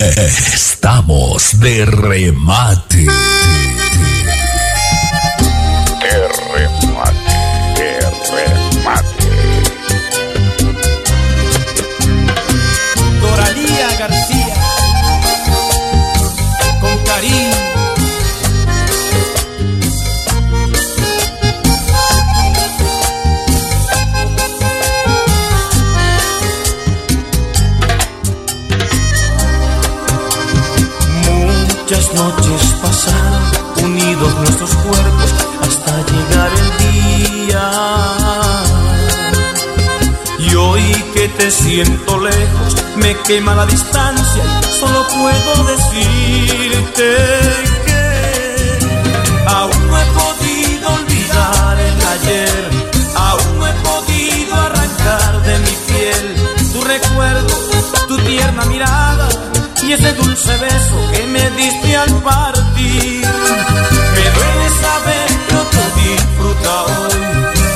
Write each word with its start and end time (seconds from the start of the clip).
Estamos 0.00 1.58
de 1.58 1.84
remate. 1.84 3.06
Siento 41.68 42.18
lejos, 42.18 42.76
me 42.96 43.14
quema 43.26 43.54
la 43.54 43.66
distancia 43.66 44.44
solo 44.80 45.06
puedo 45.06 45.64
decirte 45.64 47.08
que 47.86 48.78
aún 49.46 49.86
no 49.88 49.98
he 50.00 50.06
podido 50.20 50.88
olvidar 50.94 51.78
el 51.78 51.98
ayer, 52.14 52.64
aún 53.16 53.58
no 53.58 53.66
he 53.66 53.72
podido 53.90 54.54
arrancar 54.54 55.42
de 55.42 55.58
mi 55.58 55.74
piel 55.88 56.26
tu 56.72 56.80
recuerdo, 56.80 57.54
tu 58.08 58.16
tierna 58.16 58.64
mirada 58.64 59.28
y 59.82 59.92
ese 59.92 60.12
dulce 60.14 60.56
beso 60.56 60.96
que 61.12 61.26
me 61.26 61.50
diste 61.50 61.96
al 61.96 62.14
partir. 62.22 63.26
Me 64.16 64.24
duele 64.36 64.68
saber 64.84 65.28
que 65.72 65.82
disfruta 66.00 66.82
hoy 66.84 67.18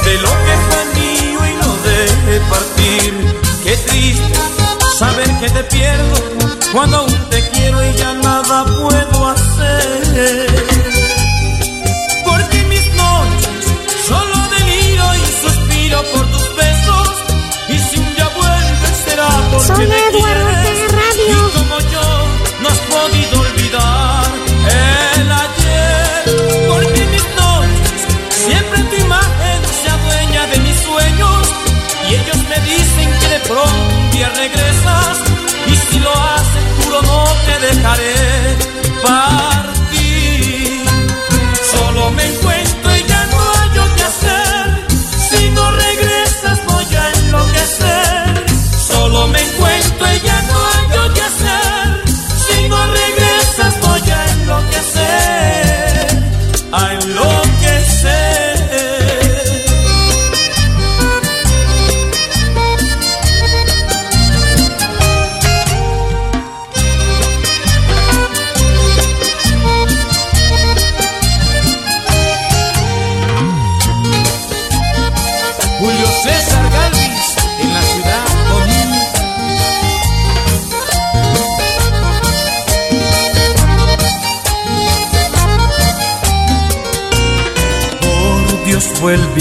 de 0.06 0.14
lo 0.24 0.32
que 0.46 0.54
fue 0.66 0.82
mío 0.98 1.40
y 1.46 1.54
lo 1.62 1.70
dejé 1.90 2.40
partir. 2.48 3.51
Saber 5.02 5.36
que 5.40 5.50
te 5.50 5.64
pierdo 5.64 6.14
cuando 6.72 6.98
aún 6.98 7.28
te 7.28 7.40
quiero 7.50 7.84
y 7.84 7.92
ya 7.94 8.14
nada 8.14 8.64
puedo 8.66 9.28
hacer. 9.30 10.46
Porque 12.24 12.62
mis 12.72 12.86
noches 12.94 13.64
solo 14.06 14.36
deliro 14.56 15.04
y 15.16 15.24
suspiro 15.42 16.02
por 16.12 16.24
tus 16.30 16.54
besos 16.54 17.08
y 17.68 17.78
si 17.78 17.98
un 17.98 18.14
día 18.14 18.28
vuelves 18.28 18.96
será 19.04 19.28
porque 19.50 20.01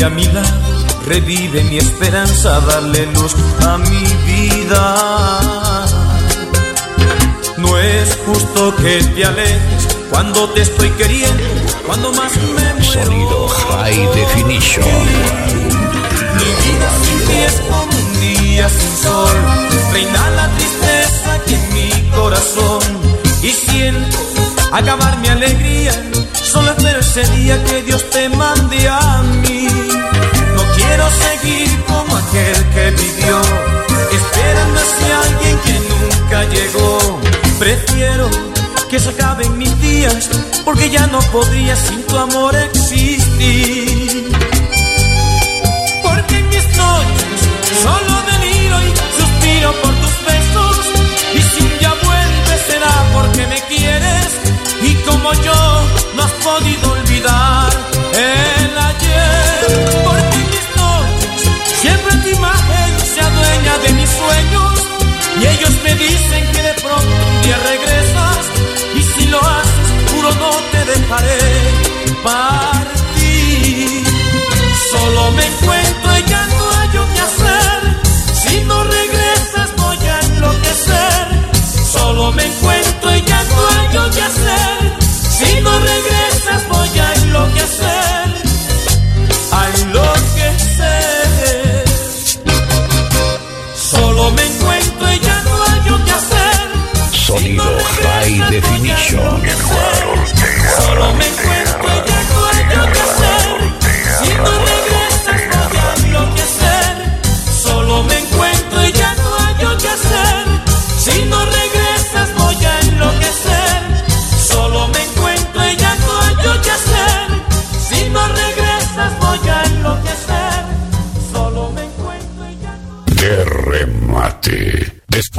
a 0.04 0.10
mi 0.10 0.26
lado, 0.26 0.48
revive 1.06 1.64
mi 1.66 1.78
esperanza, 1.78 2.60
darle 2.62 3.06
luz 3.14 3.36
a 3.66 3.78
mi 3.78 4.04
vida. 4.26 5.40
No 7.58 7.78
es 7.78 8.18
justo 8.26 8.76
que 8.78 9.04
te 9.04 9.26
alejes 9.26 9.88
cuando 10.10 10.50
te 10.50 10.62
estoy 10.62 10.90
queriendo, 10.92 11.44
cuando 11.86 12.12
más 12.14 12.32
me 12.36 12.74
muero. 12.74 13.06
Sonido 13.06 13.48
High 13.48 14.08
Definition. 14.16 14.86
Mi 16.36 16.50
vida 16.64 16.90
sin 17.04 17.20
ti 17.28 17.38
es 17.46 17.62
como 17.70 17.92
un 17.92 18.20
día 18.20 18.70
sin 18.70 18.98
sol. 19.04 19.38
Reina 19.94 20.30
la 20.32 20.48
tristeza 20.56 21.40
que 21.46 21.56
en 21.56 21.74
mi 21.74 22.10
corazón. 22.10 22.82
Y 23.44 23.50
siento 23.50 24.18
acabar 24.72 25.18
mi 25.20 25.28
alegría. 25.28 26.11
Solo 26.52 26.72
espero 26.72 27.00
ese 27.00 27.24
día 27.38 27.64
que 27.64 27.82
Dios 27.84 28.10
te 28.10 28.28
mande 28.28 28.86
a 28.90 29.22
mí. 29.42 29.68
No 30.56 30.64
quiero 30.76 31.06
seguir 31.24 31.84
como 31.86 32.18
aquel 32.18 32.70
que 32.74 32.92
vivió. 32.92 33.42
Esperando 34.20 34.80
a 34.82 35.22
alguien 35.28 35.58
que 35.66 35.76
nunca 35.92 36.44
llegó. 36.54 37.22
Prefiero 37.58 38.30
que 38.90 39.00
se 39.00 39.10
acaben 39.12 39.58
mis 39.58 39.80
días. 39.80 40.30
Porque 40.66 40.90
ya 40.90 41.08
no 41.08 41.22
podría 41.32 41.74
sin 41.78 42.04
tu 42.04 42.18
amor 42.18 42.54
existir. 42.54 44.30
Porque 46.04 46.36
en 46.38 46.50
mis 46.50 46.68
noches 46.76 47.40
solo 47.82 48.14
deliro 48.30 48.78
y 48.88 48.92
suspiro 49.22 49.72
por 49.82 49.94
tus 50.02 50.16
besos. 50.26 50.80
Y 51.34 51.42
si 51.44 51.64
día 51.80 51.94
vuelves 52.04 52.62
será 52.68 52.94
porque 53.14 53.48
me 53.48 53.62
quieres. 53.70 54.28
Y 54.84 54.96
como 55.06 55.32
yo 55.32 55.71
has 56.22 56.32
podido 56.44 56.92
olvidar 56.92 57.70
el 58.14 58.78
ayer. 58.90 60.04
Porque 60.06 60.38
en 60.44 60.50
mis 60.56 60.68
noches 60.82 61.40
siempre 61.82 62.12
tu 62.24 62.30
imagen 62.30 62.90
se 63.14 63.20
adueña 63.22 63.74
de 63.86 63.90
mis 63.94 64.10
sueños. 64.10 64.74
Y 65.40 65.48
ellos 65.54 65.74
me 65.84 65.96
dicen 65.96 66.42
que 66.54 66.62
de 66.62 66.74
pronto 66.86 67.14
un 67.32 67.42
día 67.44 67.58
regresas. 67.74 68.40
Y 68.96 69.02
si 69.14 69.28
lo 69.28 69.40
haces, 69.40 69.88
juro 70.12 70.30
no 70.44 70.52
te 70.72 70.82
dejaré 70.94 71.40
partir. 72.24 74.04
Solo 74.92 75.32
me 75.32 75.46
encuentro 75.46 76.18
y 76.20 76.24
ya 76.30 76.46
no 76.48 76.72
hallo 76.76 77.08
qué 77.14 77.22
hacer. 77.30 77.80
Si 78.44 78.62
no 78.66 78.84
regresas 78.84 79.76
voy 79.78 79.98
a 80.08 80.20
enloquecer. 80.20 81.26
Solo 81.92 82.32
me 82.32 82.44
encuentro 82.44 82.61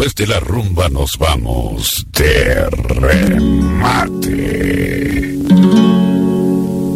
Después 0.02 0.16
de 0.16 0.26
la 0.34 0.40
rumba 0.40 0.88
nos 0.88 1.16
vamos 1.16 2.04
de 2.10 2.68
remate. 2.98 4.18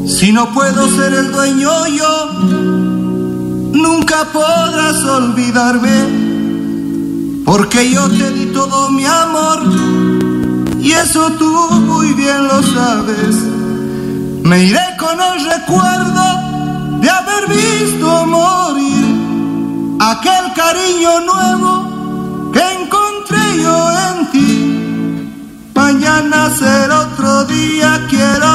Si 0.08 0.32
no 0.32 0.52
puedo 0.52 0.88
ser 0.88 1.14
el 1.14 1.30
dueño 1.30 1.86
yo, 1.86 2.32
nunca 3.74 4.24
podrás 4.32 5.04
olvidarme, 5.04 7.44
porque 7.44 7.92
yo 7.92 8.10
te 8.10 8.32
di 8.32 8.46
todo 8.46 8.90
mi 8.90 9.04
amor 9.04 9.62
eso 10.96 11.30
tú 11.32 11.70
muy 11.80 12.14
bien 12.14 12.48
lo 12.48 12.62
sabes. 12.62 13.36
Me 14.42 14.64
iré 14.64 14.96
con 14.98 15.20
el 15.20 15.44
recuerdo 15.44 17.00
de 17.00 17.10
haber 17.10 17.48
visto 17.48 18.26
morir 18.26 19.04
aquel 20.00 20.54
cariño 20.54 21.20
nuevo 21.20 21.75
Será 26.26 27.02
otro 27.02 27.44
día, 27.44 28.04
quiero 28.08 28.46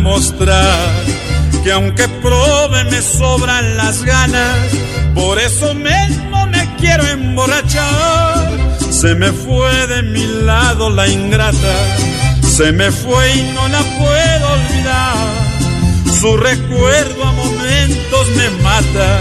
demostrar 0.00 1.04
que 1.62 1.72
aunque 1.72 2.08
prove 2.08 2.84
me 2.84 3.02
sobran 3.02 3.76
las 3.76 4.02
ganas, 4.02 4.56
por 5.14 5.38
eso 5.38 5.74
mismo 5.74 6.46
me 6.46 6.74
quiero 6.76 7.04
emborrachar 7.06 8.70
se 8.90 9.14
me 9.14 9.30
fue 9.32 9.86
de 9.86 10.02
mi 10.02 10.26
lado 10.44 10.90
la 10.90 11.06
ingrata, 11.06 11.74
se 12.42 12.72
me 12.72 12.90
fue 12.90 13.34
y 13.34 13.42
no 13.54 13.68
la 13.68 13.80
puedo 13.80 14.52
olvidar. 14.52 15.16
Su 16.20 16.36
recuerdo 16.36 17.24
a 17.24 17.32
momentos 17.32 18.28
me 18.36 18.50
mata, 18.62 19.20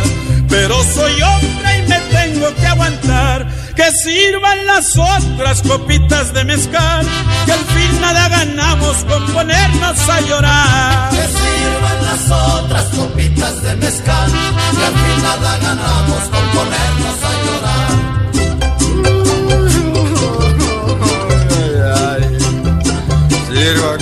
pero 0.50 0.76
soy 0.84 1.22
hombre 1.22 1.78
y 1.78 1.90
me 1.90 2.00
tengo 2.12 2.54
que 2.56 2.68
aguantar. 2.68 3.48
Que 3.80 3.90
sirvan 3.94 4.66
las 4.66 4.98
otras 4.98 5.62
copitas 5.62 6.34
de 6.34 6.44
mezcal, 6.44 7.08
que 7.46 7.52
al 7.54 7.60
fin 7.60 8.02
nada 8.02 8.28
ganamos 8.28 8.98
con 9.06 9.26
ponernos 9.28 10.10
a 10.10 10.20
llorar. 10.20 11.10
Que 11.12 11.26
sirvan 11.26 12.04
las 12.04 12.30
otras 12.30 12.84
copitas 12.88 13.64
de 13.64 13.76
mezcal, 13.78 14.32
que 14.32 14.86
al 14.86 14.94
fin 14.94 15.24
nada 15.24 15.58
ganamos 15.60 16.24
con 16.24 16.50
ponernos 16.58 17.24
a 17.24 17.32
llorar. 17.46 18.10
Sirva, 23.48 23.99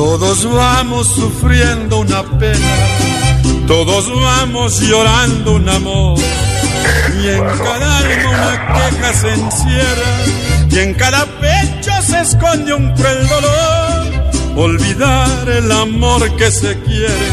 Todos 0.00 0.50
vamos 0.50 1.08
sufriendo 1.08 1.98
una 1.98 2.22
pena, 2.38 2.74
todos 3.66 4.10
vamos 4.18 4.80
llorando 4.80 5.56
un 5.56 5.68
amor. 5.68 6.18
Y 7.22 7.28
en 7.28 7.44
cada 7.44 7.98
alma 7.98 8.30
una 8.30 8.66
queja 8.72 9.12
se 9.12 9.34
encierra, 9.34 10.12
y 10.70 10.78
en 10.78 10.94
cada 10.94 11.26
pecho 11.26 11.92
se 12.02 12.18
esconde 12.18 12.72
un 12.72 12.90
cruel 12.94 13.28
dolor. 13.28 14.32
Olvidar 14.56 15.46
el 15.50 15.70
amor 15.70 16.34
que 16.36 16.50
se 16.50 16.80
quiere 16.80 17.28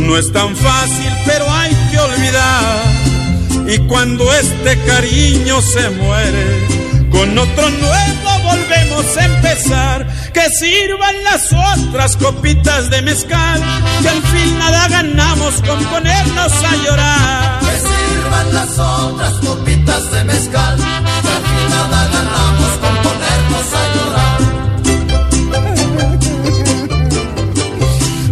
no 0.00 0.16
es 0.16 0.32
tan 0.32 0.56
fácil, 0.56 1.12
pero 1.26 1.44
hay 1.52 1.74
que 1.90 1.98
olvidar. 1.98 3.68
Y 3.68 3.78
cuando 3.86 4.32
este 4.32 4.78
cariño 4.86 5.60
se 5.60 5.90
muere, 5.90 6.66
con 7.10 7.36
otro 7.36 7.68
nuevo 7.68 8.38
volvemos 8.44 9.14
a 9.18 9.24
empezar. 9.26 10.21
Que 10.32 10.48
sirvan 10.48 11.14
las 11.24 11.52
otras 11.52 12.16
copitas 12.16 12.88
de 12.90 13.02
mezcal, 13.02 13.60
que 14.00 14.08
al 14.08 14.22
fin 14.22 14.58
nada 14.58 14.88
ganamos 14.88 15.54
con 15.60 15.84
ponernos 15.84 16.52
a 16.52 16.76
llorar. 16.76 17.60
Que 17.60 17.78
sirvan 17.78 18.54
las 18.54 18.78
otras 18.78 19.34
copitas 19.46 20.10
de 20.10 20.24
mezcal, 20.24 20.76
que 20.76 21.28
al 21.28 21.42
fin 21.42 21.68
nada 21.70 22.08
ganamos 22.12 22.78
con 22.80 22.96
ponernos 23.06 23.74
a 23.80 23.82
llorar. 23.94 24.38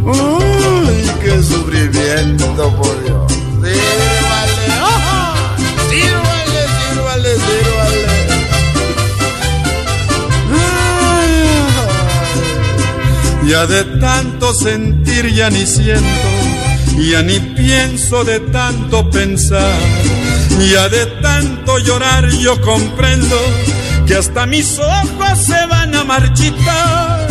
Uy, 0.04 1.10
qué 1.22 1.42
sufrimiento, 1.42 2.76
por 2.76 3.04
Dios. 3.04 3.39
Ya 13.50 13.66
de 13.66 13.82
tanto 13.98 14.54
sentir 14.54 15.26
ya 15.34 15.50
ni 15.50 15.66
siento, 15.66 16.30
ya 16.96 17.20
ni 17.20 17.40
pienso 17.40 18.22
de 18.22 18.38
tanto 18.38 19.10
pensar, 19.10 19.76
ya 20.72 20.88
de 20.88 21.04
tanto 21.20 21.78
llorar 21.80 22.30
yo 22.30 22.60
comprendo 22.60 23.36
que 24.06 24.14
hasta 24.14 24.46
mis 24.46 24.78
ojos 24.78 25.36
se 25.44 25.66
van 25.66 25.96
a 25.96 26.04
marchitar 26.04 27.26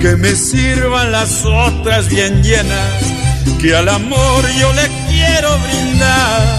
que 0.00 0.14
me 0.14 0.36
sirvan 0.36 1.10
las 1.10 1.44
otras 1.44 2.08
bien 2.08 2.40
llenas, 2.40 3.02
que 3.60 3.74
al 3.74 3.88
amor 3.88 4.44
yo 4.60 4.72
le 4.74 4.88
quiero 5.10 5.58
brindar. 5.58 6.58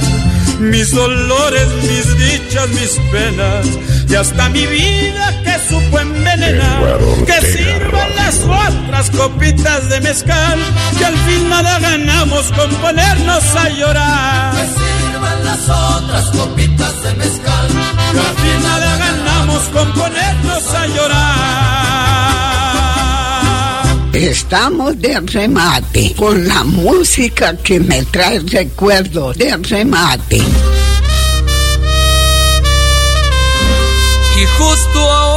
Mis 0.60 0.92
dolores, 0.92 1.68
mis 1.84 2.18
dichas, 2.18 2.68
mis 2.72 3.00
penas, 3.14 3.66
y 4.10 4.16
hasta 4.16 4.50
mi 4.50 4.68
vida 4.68 5.42
supo 5.70 6.00
envenenar. 6.00 6.98
Que 7.26 7.42
sirvan 7.48 8.16
las 8.16 8.40
otras 8.44 9.10
copitas 9.12 9.90
de 9.90 10.02
mezcal, 10.02 10.60
que 10.98 11.06
al 11.06 11.18
fin 11.18 11.50
nada 11.50 11.80
ganamos 11.80 12.52
con 12.52 12.70
ponernos 12.76 13.44
a 13.56 13.70
llorar. 13.70 14.56
Que 14.56 14.66
sirvan 14.80 15.46
las 15.46 15.70
otras 15.70 16.26
copitas 16.26 17.04
de 17.04 17.14
mezcal, 17.16 17.68
Que 18.14 18.20
al 18.20 18.36
fin 18.36 18.64
nada 18.64 18.98
ganamos 18.98 19.64
con 19.70 19.94
ponernos 19.94 20.74
a 20.74 20.88
llorar. 20.88 21.60
Estamos 24.14 25.00
de 25.00 25.20
remate 25.22 26.14
con 26.16 26.48
la 26.48 26.64
música 26.64 27.56
que 27.56 27.80
me 27.80 28.04
trae 28.04 28.40
recuerdos 28.40 29.38
de 29.38 29.56
remate. 29.56 30.38
Y 34.36 34.46
justo 34.58 35.00
ahora. 35.00 35.29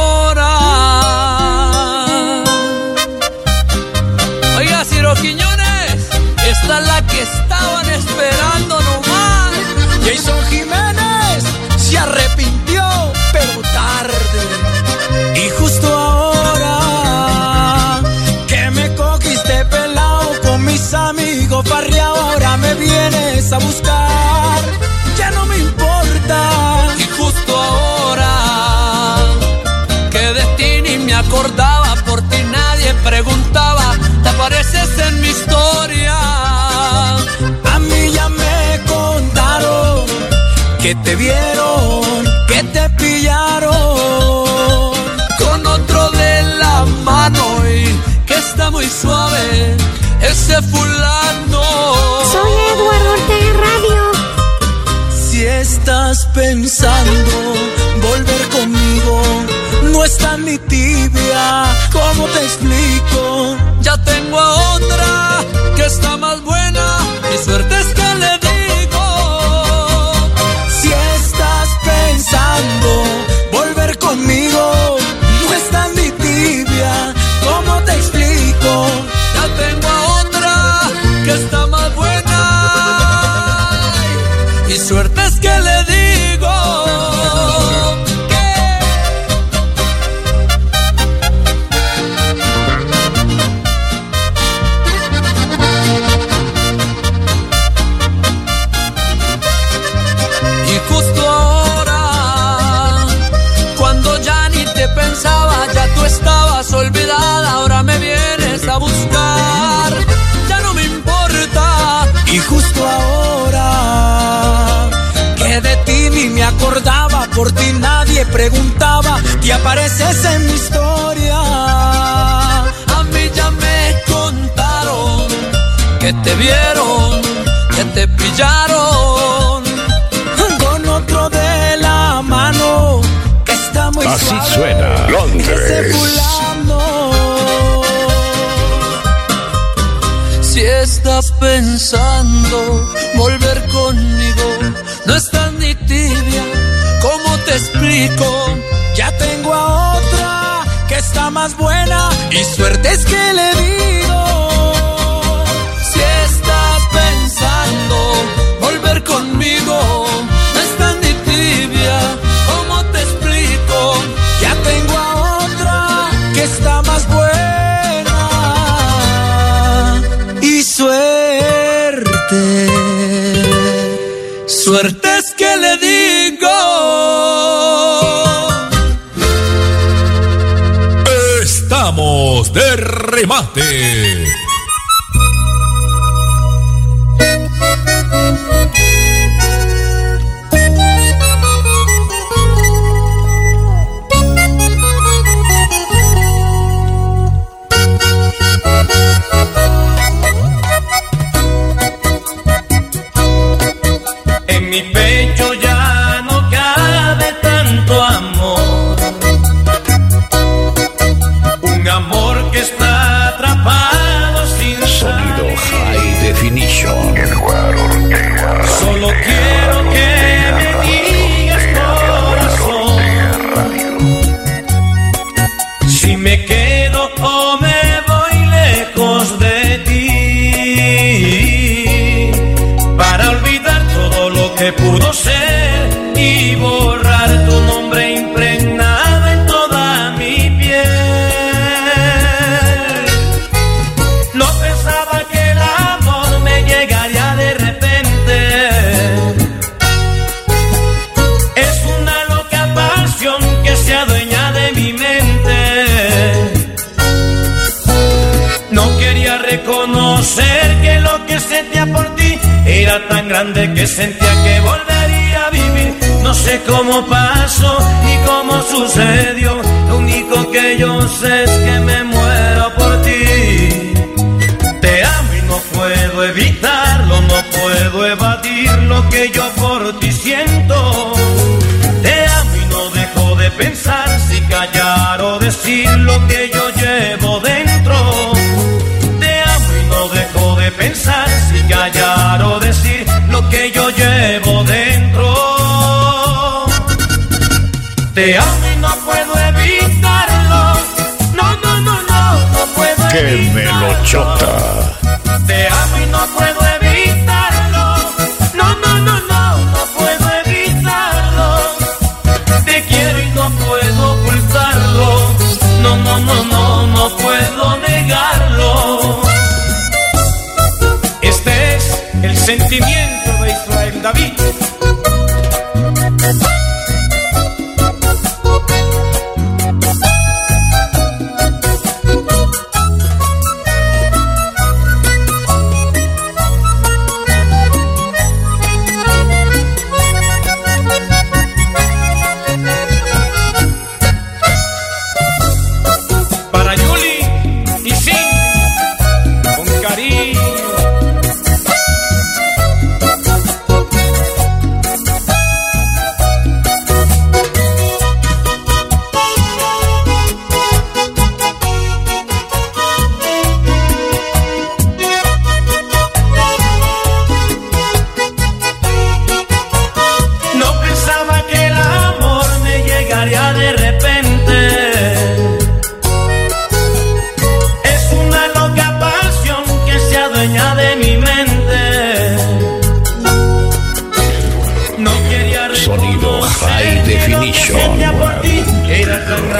¿Cómo 62.23 62.35
te 62.35 62.45
explico? 62.45 63.57
Ya 63.81 63.97
tengo 63.97 64.39
a 64.39 64.75
otra 64.75 65.43
que 65.75 65.85
está 65.85 66.15
más 66.15 66.41
buena 66.41 66.52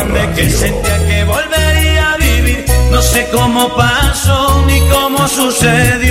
grande 0.05 0.35
que 0.35 0.49
sentía 0.49 1.07
que 1.07 1.23
volvería 1.23 2.13
a 2.13 2.17
vivir. 2.17 2.65
No 2.91 3.01
sé 3.01 3.27
cómo 3.31 3.75
pasó 3.75 4.63
ni 4.67 4.79
cómo 4.89 5.27
sucedió. 5.27 6.02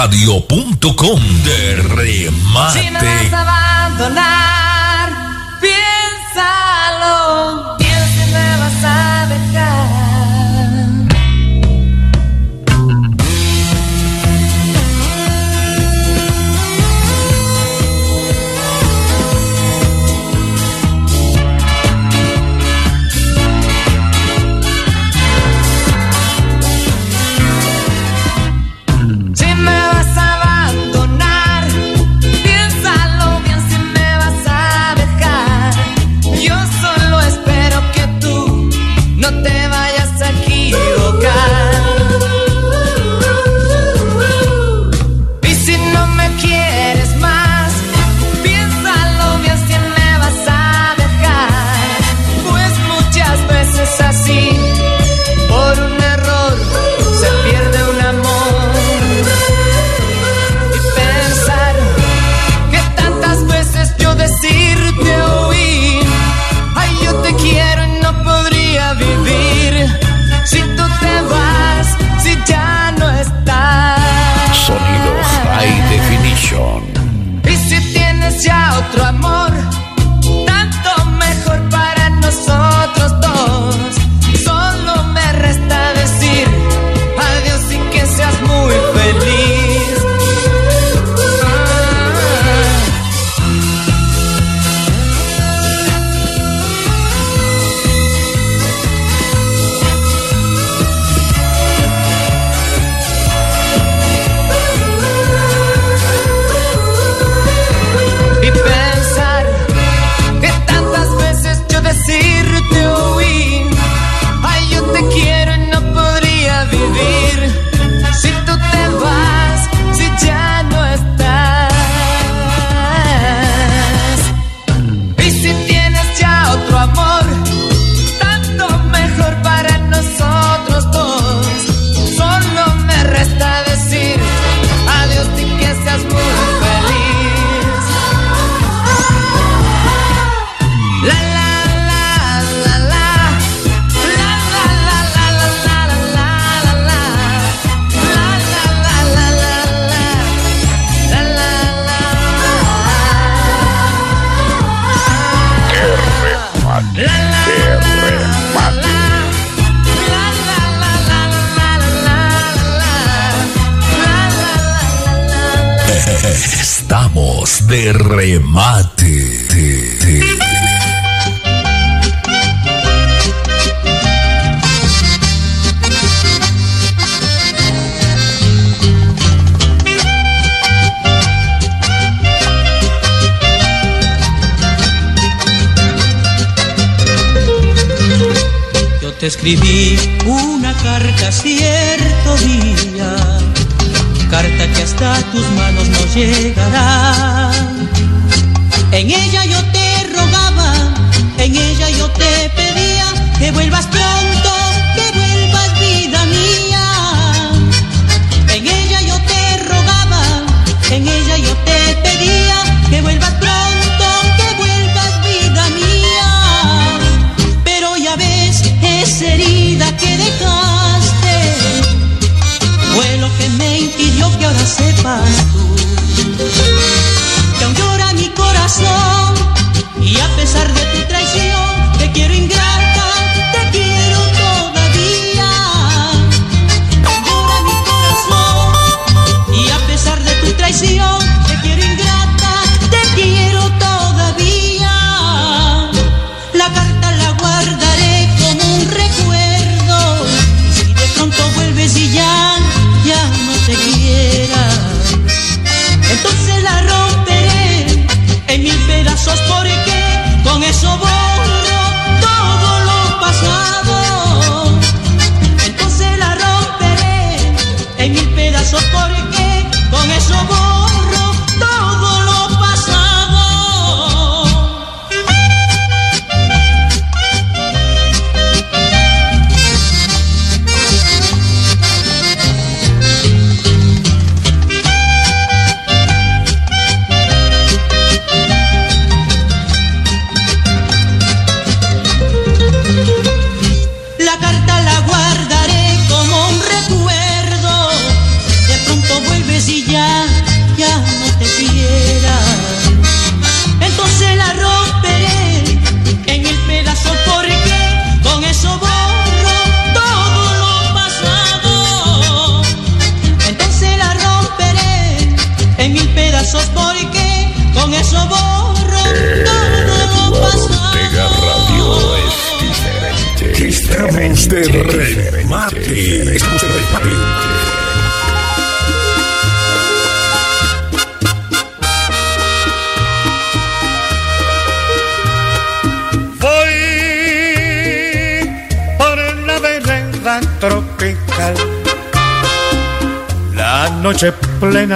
radio.com 0.00 1.20
de 1.42 1.74
remate. 1.94 2.80
Si 2.80 2.90
me 2.90 2.98
vas 2.98 3.32
a 3.34 3.84
abandonar 3.84 4.59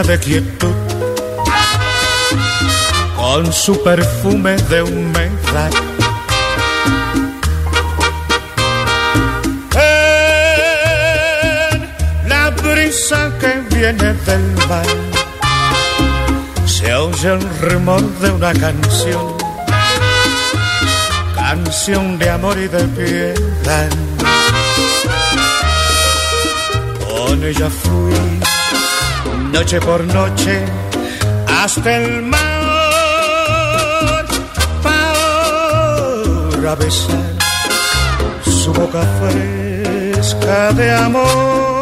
de 0.06 0.18
quietud, 0.18 0.74
con 3.16 3.52
su 3.52 3.82
perfume 3.82 4.56
de 4.68 4.82
humedad. 4.82 5.70
En 11.72 12.28
la 12.28 12.50
brisa 12.50 13.32
que 13.40 13.62
viene 13.74 14.12
del 14.12 14.52
mar, 14.68 14.86
se 16.66 16.94
oye 16.94 17.28
el 17.28 17.58
rumor 17.60 18.02
de 18.20 18.30
una 18.30 18.52
canción, 18.52 19.36
canción 21.34 22.18
de 22.18 22.30
amor 22.30 22.58
y 22.58 22.68
de 22.68 22.84
piedad. 22.98 23.88
Con 27.08 27.42
ella 27.42 27.70
fui 27.70 28.14
noche 29.54 29.80
por 29.80 30.04
noche, 30.04 30.64
hasta 31.62 31.96
el 31.98 32.22
mar, 32.22 32.40
para 34.82 36.74
besar 36.74 37.38
su 38.42 38.72
boca 38.72 39.02
fresca 39.20 40.72
de 40.72 40.90
amor. 40.92 41.73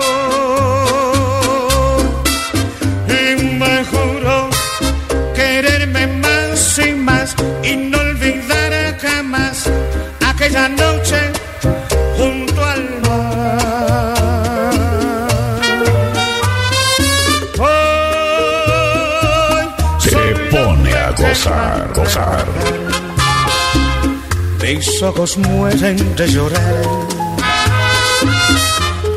Mis 24.74 25.02
ojos 25.02 25.36
mueren 25.36 26.16
de 26.16 26.26
llorar, 26.28 26.82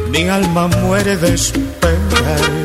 mi 0.10 0.28
alma 0.28 0.68
muere 0.68 1.16
de 1.16 1.34
esperar. 1.34 2.65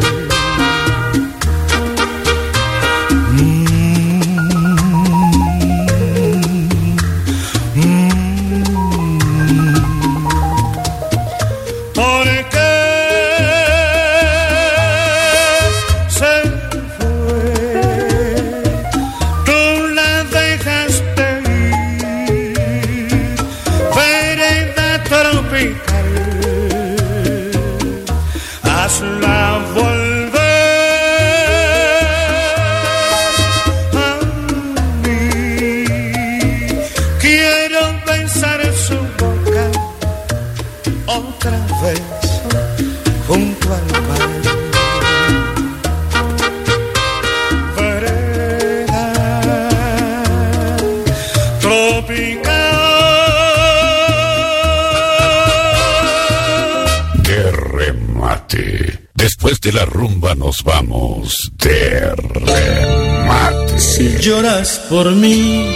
nos 60.40 60.64
vamos 60.64 61.52
de 61.58 62.14
remate. 62.16 63.78
Si 63.78 64.16
lloras 64.18 64.80
por 64.88 65.12
mí, 65.12 65.66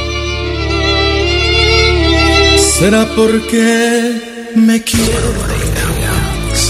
será 2.79 3.05
porque 3.14 4.50
me 4.57 4.83
quieres. 4.83 6.62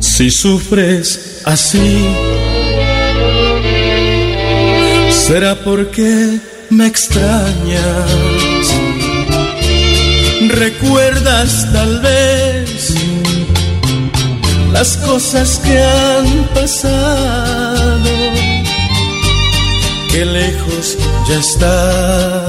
Si 0.00 0.30
sufres 0.30 1.40
así, 1.44 2.04
será 5.26 5.54
porque 5.54 6.40
me 6.70 6.86
extrañas. 6.88 8.10
Recuerdas 10.48 11.72
tal 11.72 12.00
vez 12.00 12.59
las 14.80 14.96
cosas 14.96 15.58
que 15.58 15.78
han 15.78 16.48
pasado, 16.54 18.14
que 20.10 20.24
lejos 20.24 20.96
ya 21.28 21.38
están, 21.38 22.46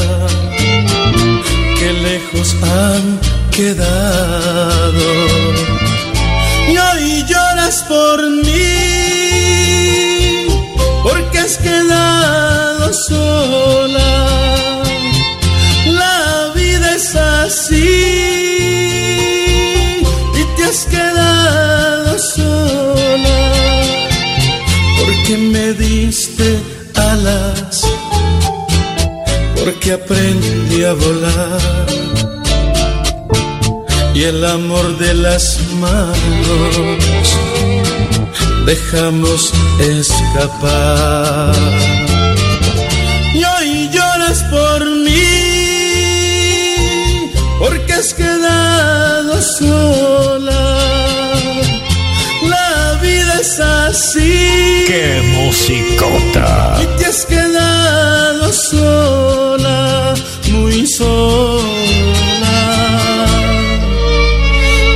que 1.78 1.92
lejos 1.92 2.56
han 2.64 3.20
quedado. 3.52 5.10
Y 6.72 6.78
hoy 6.78 7.26
lloras 7.28 7.84
por 7.90 8.22
mí. 8.30 9.01
Porque 25.22 25.38
me 25.38 25.74
diste 25.74 26.60
alas, 26.96 27.82
porque 29.56 29.94
aprendí 29.94 30.84
a 30.84 30.94
volar 30.94 31.86
y 34.14 34.24
el 34.24 34.46
amor 34.46 34.98
de 34.98 35.14
las 35.14 35.60
manos 35.80 37.28
dejamos 38.66 39.54
escapar. 39.80 41.56
Y 43.34 43.44
hoy 43.44 43.90
lloras 43.94 44.44
por 44.46 44.86
mí, 44.86 45.22
porque 47.60 47.94
has 47.94 48.14
quedado 48.14 49.42
sola. 49.42 50.51
Es 53.42 53.60
así. 53.60 54.84
¡Qué 54.86 55.20
musicota! 55.34 56.80
Y 56.84 56.86
te 57.00 57.06
has 57.08 57.26
quedado 57.26 58.54
sola, 58.54 60.14
muy 60.52 60.86
sola. 60.86 61.64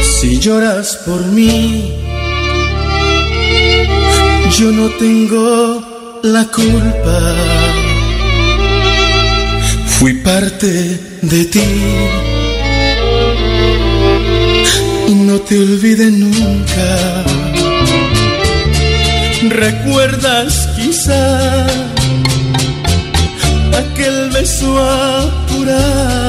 Si 0.04 0.38
lloras 0.38 0.96
por 1.08 1.26
mí, 1.26 1.92
yo 4.60 4.72
no 4.72 4.90
tengo 5.00 6.20
la 6.22 6.46
culpa. 6.46 7.18
Fui 9.98 10.14
parte 10.30 11.00
de 11.24 11.46
ti 11.46 11.70
y 15.08 15.16
no 15.16 15.40
te 15.40 15.58
olvidé 15.58 16.12
nunca. 16.12 17.45
¿Recuerdas 19.50 20.70
quizá 20.76 21.68
aquel 23.78 24.30
beso 24.32 24.80
apurado 24.80 26.24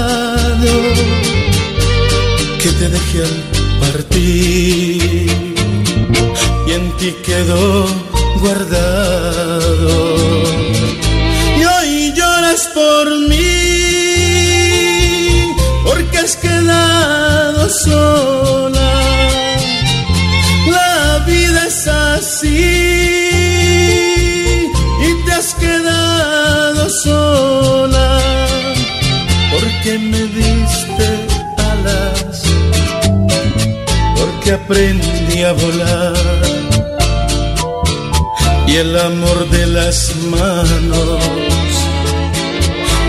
que 2.62 2.70
te 2.78 2.88
dejé 2.88 3.22
al 3.22 3.42
partir 3.80 5.30
y 6.66 6.72
en 6.72 6.96
ti 6.98 7.14
quedó 7.24 7.86
guardado? 8.40 10.14
Y 11.58 11.64
hoy 11.64 12.12
lloras 12.14 12.68
por 12.74 13.18
mí 13.28 13.45
porque 29.86 29.98
me 30.00 30.18
diste 30.18 31.26
alas, 31.58 32.42
porque 34.16 34.52
aprendí 34.52 35.42
a 35.44 35.52
volar 35.52 36.14
y 38.66 38.76
el 38.78 38.98
amor 38.98 39.48
de 39.50 39.66
las 39.68 40.12
manos 40.28 41.20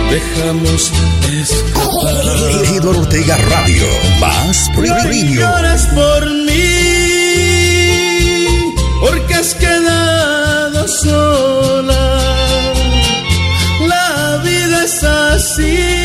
dejamos 0.08 0.92
escapar. 1.42 2.74
Eduardo 2.76 3.00
Ortega 3.00 3.36
Radio, 3.36 3.86
más 4.20 4.70
premio. 4.76 5.40
lloras 5.40 5.84
por 5.86 6.30
mí 6.30 6.62
porque 9.00 9.34
has 9.34 9.54
quedado 9.54 10.86
sola. 10.86 12.20
La 13.80 14.40
vida 14.44 14.84
es 14.84 15.02
así 15.02 15.97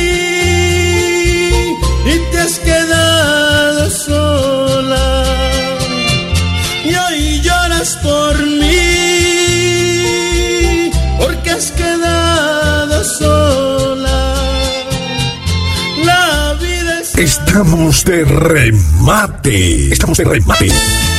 Estamos 17.53 18.03
de 18.03 18.25
remate. 18.25 19.93
Estamos 19.93 20.17
de 20.17 20.23
remate. 20.23 21.12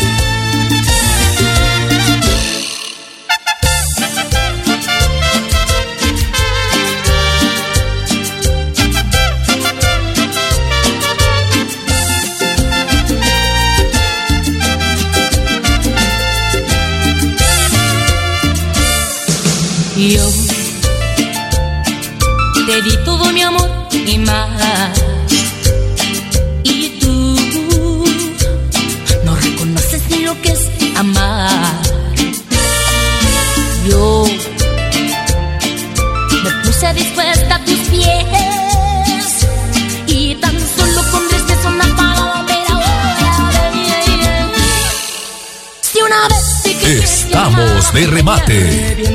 De 47.95 48.07
remate. 48.07 49.14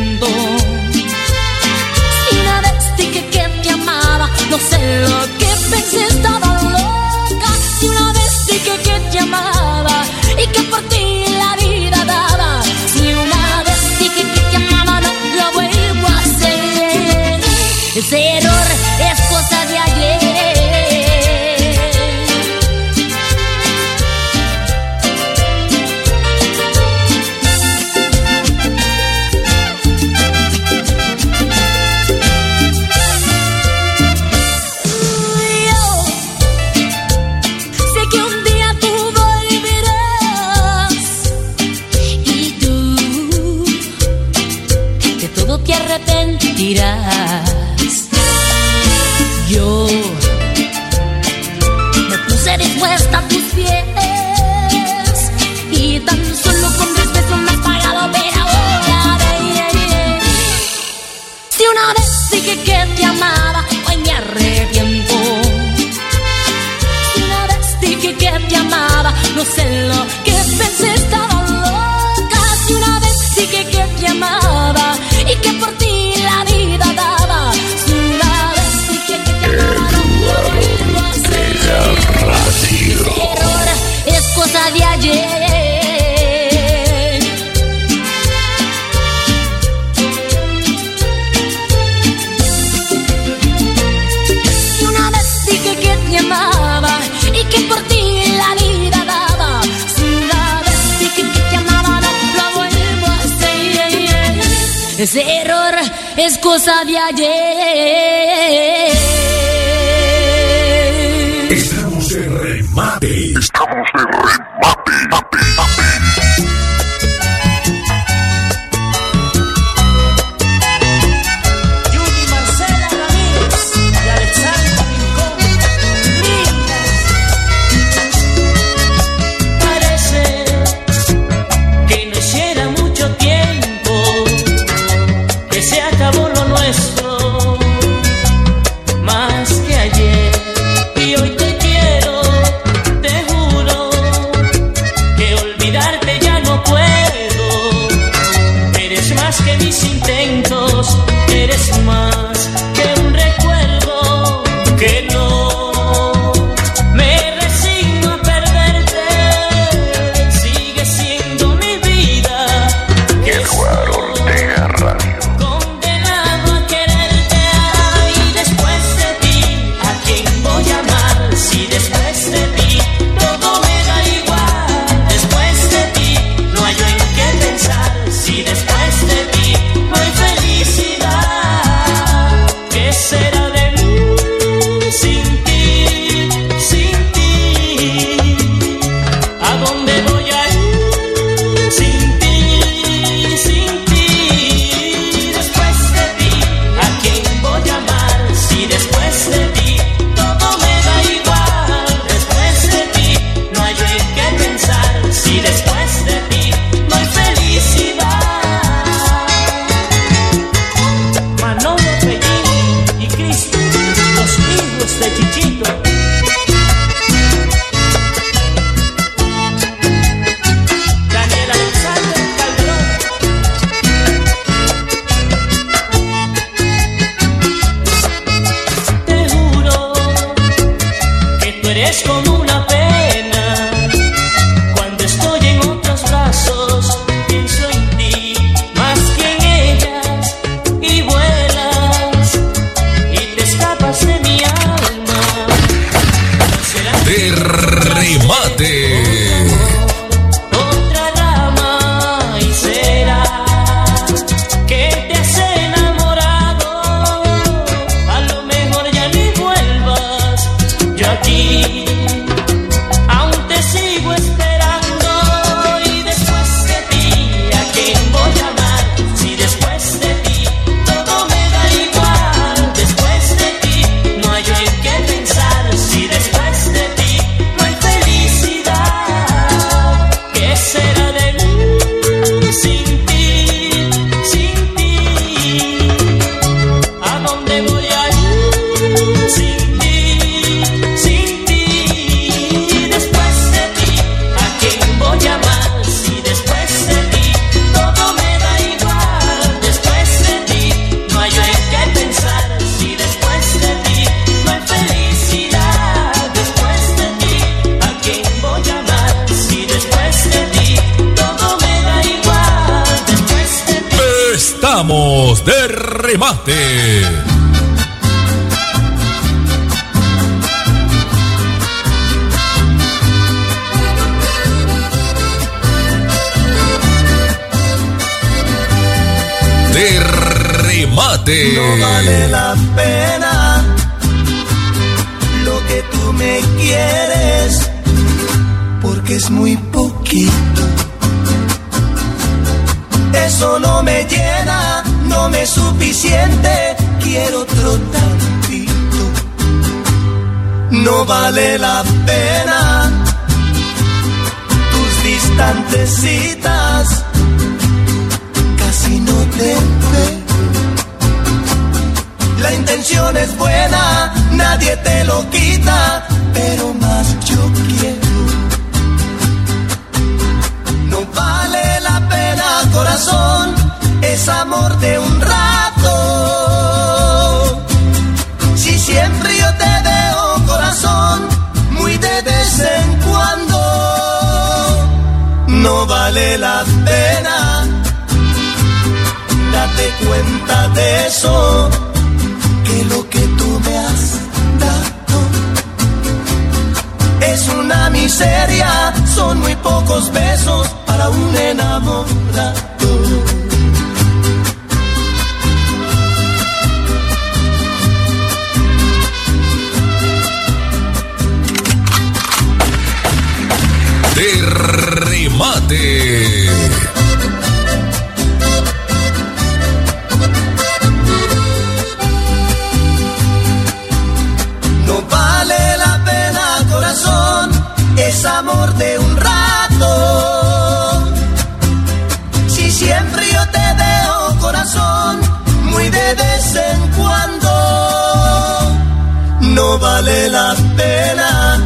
Vale 440.10 440.30
la 440.30 440.56
pena. 440.76 441.60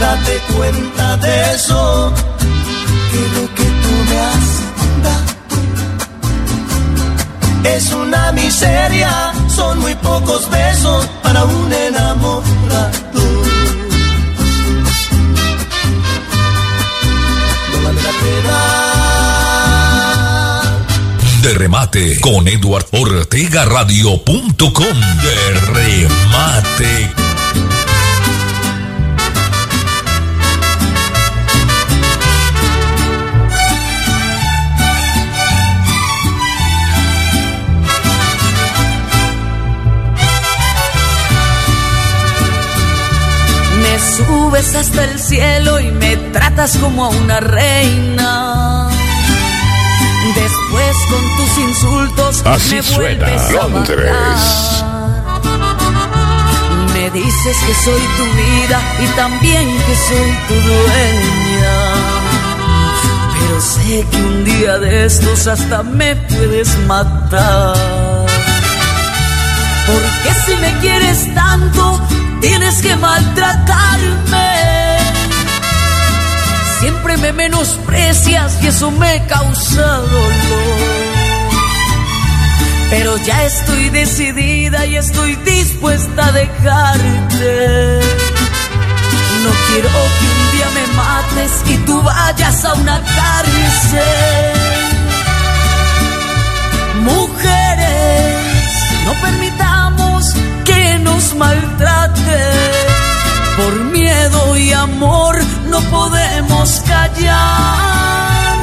Date 0.00 0.40
cuenta 0.54 1.16
de 1.16 1.54
eso, 1.54 2.12
que 3.10 3.40
lo 3.40 3.54
que 3.54 3.64
tú 3.64 3.92
me 4.08 4.18
has 4.20 4.58
es 7.76 7.92
una 7.92 8.32
miseria. 8.32 9.32
Son 9.48 9.78
muy 9.80 9.94
pocos 9.96 10.48
besos 10.50 11.06
para 11.22 11.44
un 11.44 11.72
enamorado. 11.72 12.42
No 17.70 17.76
vale 17.84 18.02
la 18.02 18.12
pena. 18.22 18.67
De 21.42 21.54
remate 21.54 22.18
con 22.20 22.48
Edward 22.48 22.86
Ortega 22.90 23.64
Radio.com. 23.64 25.00
De 25.22 25.60
remate. 25.72 27.10
Me 43.80 43.98
subes 43.98 44.74
hasta 44.74 45.04
el 45.04 45.18
cielo 45.20 45.78
y 45.78 45.90
me 45.92 46.16
tratas 46.16 46.76
como 46.78 47.04
a 47.04 47.08
una 47.10 47.38
reina. 47.38 48.87
Después 50.40 50.96
con 51.10 51.36
tus 51.36 51.58
insultos 51.58 52.42
Así 52.46 52.76
me 52.76 52.82
suena 52.82 53.26
Londres. 53.50 54.12
Me 56.94 57.10
dices 57.10 57.56
que 57.66 57.74
soy 57.74 58.02
tu 58.16 58.24
vida 58.24 58.80
y 59.00 59.06
también 59.16 59.66
que 59.86 59.96
soy 59.96 60.30
tu 60.48 60.54
dueña. 60.54 61.76
Pero 63.32 63.60
sé 63.60 64.06
que 64.10 64.16
un 64.16 64.44
día 64.44 64.78
de 64.78 65.06
estos 65.06 65.46
hasta 65.46 65.82
me 65.82 66.14
puedes 66.16 66.76
matar. 66.86 67.74
Porque 69.86 70.40
si 70.44 70.54
me 70.56 70.78
quieres 70.80 71.34
tanto, 71.34 72.00
tienes 72.40 72.80
que 72.82 72.94
maltratarme. 72.96 74.47
Siempre 77.08 77.32
me 77.32 77.48
menosprecias 77.48 78.62
y 78.62 78.66
eso 78.66 78.90
me 78.90 79.24
causa 79.24 79.80
dolor. 79.80 80.32
Pero 82.90 83.16
ya 83.16 83.44
estoy 83.44 83.88
decidida 83.88 84.84
y 84.84 84.96
estoy 84.96 85.34
dispuesta 85.36 86.26
a 86.26 86.32
dejarte. 86.32 88.00
No 89.42 89.50
quiero 89.68 89.88
que 89.88 90.26
un 90.36 90.52
día 90.52 90.68
me 90.74 90.86
mates 90.96 91.62
y 91.70 91.76
tú 91.86 92.02
vayas 92.02 92.64
a 92.66 92.74
una 92.74 93.00
cárcel. 93.02 94.52
Mujeres, 97.04 98.44
no 99.06 99.12
permitamos 99.22 100.34
que 100.66 100.98
nos 100.98 101.34
maltrate. 101.36 102.97
Por 103.58 103.74
miedo 103.86 104.56
y 104.56 104.72
amor 104.72 105.36
no 105.66 105.80
podemos 105.90 106.80
callar. 106.86 108.56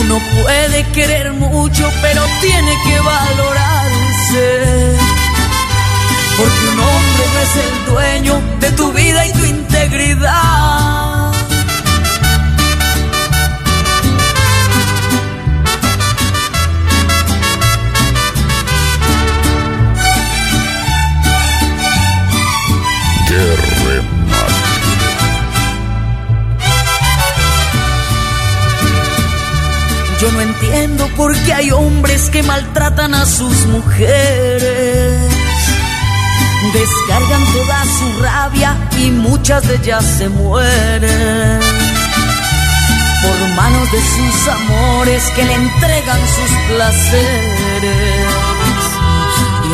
Uno 0.00 0.18
puede 0.42 0.82
querer 0.92 1.32
mucho, 1.34 1.88
pero 2.00 2.22
tiene 2.40 2.72
que 2.84 3.00
valorarse. 3.00 4.96
Porque 6.38 6.66
un 6.72 6.80
hombre 6.80 7.24
no 7.34 7.40
es 7.40 7.56
el 7.66 7.92
dueño 7.92 8.42
de 8.60 8.70
tu 8.72 8.92
vida 8.92 9.26
y 9.26 9.32
tu 9.32 9.44
integridad. 9.44 10.83
Yo 30.20 30.32
no 30.32 30.40
entiendo 30.40 31.06
por 31.16 31.36
qué 31.44 31.52
hay 31.52 31.70
hombres 31.70 32.30
que 32.30 32.42
maltratan 32.42 33.14
a 33.14 33.26
sus 33.26 33.66
mujeres. 33.66 35.34
Descargan 36.72 37.44
toda 37.52 37.84
su 37.84 38.22
rabia 38.22 38.76
y 38.98 39.10
muchas 39.10 39.68
de 39.68 39.74
ellas 39.76 40.02
se 40.02 40.28
mueren. 40.30 41.60
Por 43.22 43.48
manos 43.54 43.92
de 43.92 43.98
sus 43.98 44.48
amores 44.48 45.22
que 45.36 45.44
le 45.44 45.54
entregan 45.54 46.20
sus 46.20 46.50
placeres. 46.68 48.53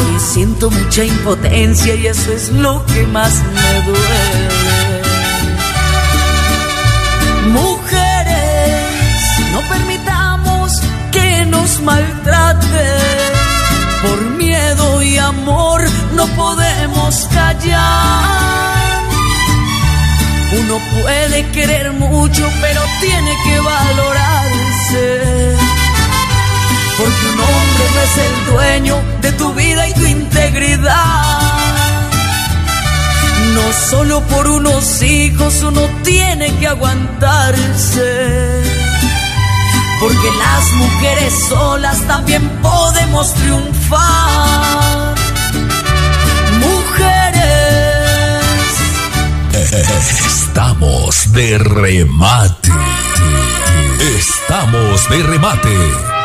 Y 0.01 0.21
siento 0.21 0.71
mucha 0.71 1.05
impotencia 1.05 1.95
y 1.95 2.07
eso 2.07 2.33
es 2.33 2.49
lo 2.51 2.85
que 2.87 3.07
más 3.07 3.35
me 3.55 3.83
duele. 3.83 4.49
Mujeres, 7.53 9.23
no 9.53 9.61
permitamos 9.69 10.81
que 11.13 11.45
nos 11.47 11.81
maltrate. 11.81 12.89
Por 14.03 14.21
miedo 14.37 15.03
y 15.03 15.19
amor 15.19 15.83
no 16.15 16.27
podemos 16.29 17.29
callar. 17.35 18.31
Uno 20.53 20.81
puede 21.03 21.49
querer 21.53 21.93
mucho, 21.93 22.49
pero 22.61 22.81
tiene 23.01 23.37
que 23.45 23.61
valorarse. 23.61 25.57
Porque 27.01 27.27
un 27.33 27.41
hombre 27.41 27.85
no 27.95 28.01
es 28.03 28.19
el 28.19 28.35
dueño 28.53 29.03
de 29.23 29.33
tu 29.33 29.55
vida 29.55 29.89
y 29.89 29.95
tu 29.95 30.05
integridad. 30.05 31.41
No 33.55 33.73
solo 33.89 34.21
por 34.27 34.47
unos 34.47 35.01
hijos 35.01 35.63
uno 35.63 35.81
tiene 36.05 36.55
que 36.59 36.69
aguantarse. 36.69 38.61
Porque 39.99 40.31
las 40.31 40.73
mujeres 40.73 41.33
solas 41.49 42.07
también 42.07 42.47
podemos 42.61 43.33
triunfar. 43.33 45.15
Mujeres. 46.61 47.41
Estamos 50.27 51.33
de 51.33 51.57
remate. 51.57 52.71
Estamos 54.19 55.09
de 55.09 55.23
remate. 55.23 56.20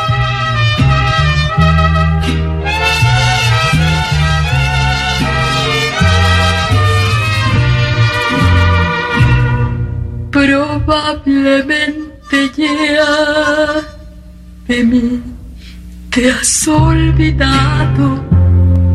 Probablemente 10.46 12.36
ya 12.56 13.82
de 14.68 14.84
mí 14.84 15.20
te 16.10 16.30
has 16.30 16.68
olvidado 16.68 18.24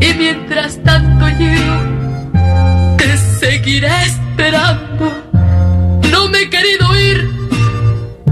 y 0.00 0.14
mientras 0.14 0.82
tanto 0.82 1.28
yo 1.28 2.96
te 2.96 3.18
seguiré 3.38 3.90
esperando. 4.06 5.12
No 6.10 6.28
me 6.30 6.38
he 6.38 6.48
querido 6.48 6.86
ir 6.98 7.30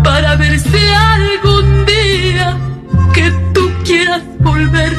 para 0.02 0.36
ver 0.36 0.58
si 0.58 0.78
algún 1.12 1.84
día 1.84 2.56
que 3.12 3.30
tú 3.52 3.70
quieras 3.84 4.22
volver 4.38 4.96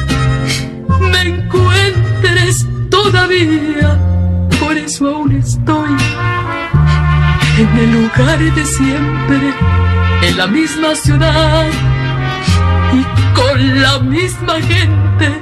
me 1.10 1.22
encuentres 1.22 2.68
todavía. 2.88 3.98
Por 4.60 4.78
eso 4.78 5.08
aún 5.08 5.32
estoy 5.32 6.01
el 7.82 7.92
lugar 7.92 8.38
de 8.38 8.64
siempre, 8.64 9.54
en 10.22 10.36
la 10.36 10.46
misma 10.46 10.94
ciudad 10.94 11.66
y 12.98 13.02
con 13.34 13.82
la 13.82 13.98
misma 14.00 14.54
gente, 14.60 15.40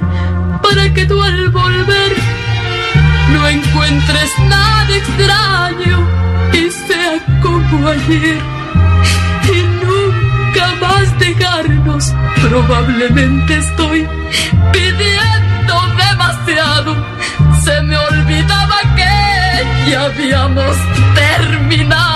para 0.63 0.93
que 0.93 1.05
tú 1.05 1.21
al 1.21 1.49
volver 1.49 2.11
no 3.33 3.47
encuentres 3.47 4.31
nada 4.49 4.95
extraño 4.95 5.97
y 6.53 6.69
sea 6.87 7.15
como 7.41 7.87
ayer 7.89 8.39
y 9.55 9.59
nunca 9.85 10.65
más 10.81 11.19
dejarnos. 11.19 12.13
Probablemente 12.41 13.57
estoy 13.57 14.07
pidiendo 14.73 15.75
demasiado. 16.09 16.95
Se 17.63 17.81
me 17.83 17.97
olvidaba 17.97 18.77
que 18.95 19.89
ya 19.91 20.05
habíamos 20.05 20.75
terminado, 21.15 22.10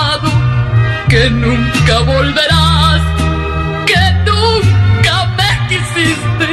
que 1.16 1.30
nunca 1.30 2.00
volverás, 2.00 3.02
que 3.86 4.02
nunca 4.30 5.16
me 5.38 5.68
quisiste. 5.70 6.48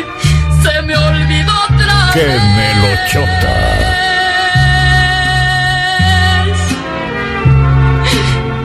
Se 0.63 0.83
me 0.83 0.97
olvidó 0.97 1.53
otra 1.65 2.11
¡Qué 2.15 2.25
vez. 2.25 2.43
melochota! 2.61 3.55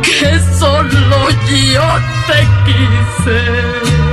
que 0.03 0.39
solo 0.59 1.29
yo 1.73 1.89
te 2.27 2.39
quise. 2.65 4.06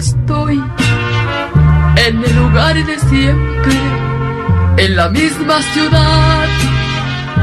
Estoy 0.00 0.56
en 2.06 2.24
el 2.24 2.36
lugar 2.36 2.74
de 2.74 2.98
siempre, 2.98 3.76
en 4.78 4.96
la 4.96 5.08
misma 5.10 5.60
ciudad 5.74 6.48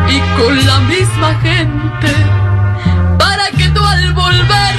y 0.10 0.18
con 0.38 0.66
la 0.66 0.80
misma 0.93 1.30
gente 1.47 2.12
para 3.20 3.45
que 3.58 3.70
tú 3.70 3.84
al 3.84 4.12
volver 4.14 4.76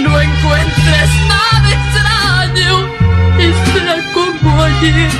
no 0.00 0.20
encuentres 0.20 1.10
nada 1.34 1.68
extraño 1.78 2.74
y 3.44 3.46
sea 3.72 3.96
como 4.14 4.62
ayer 4.62 5.10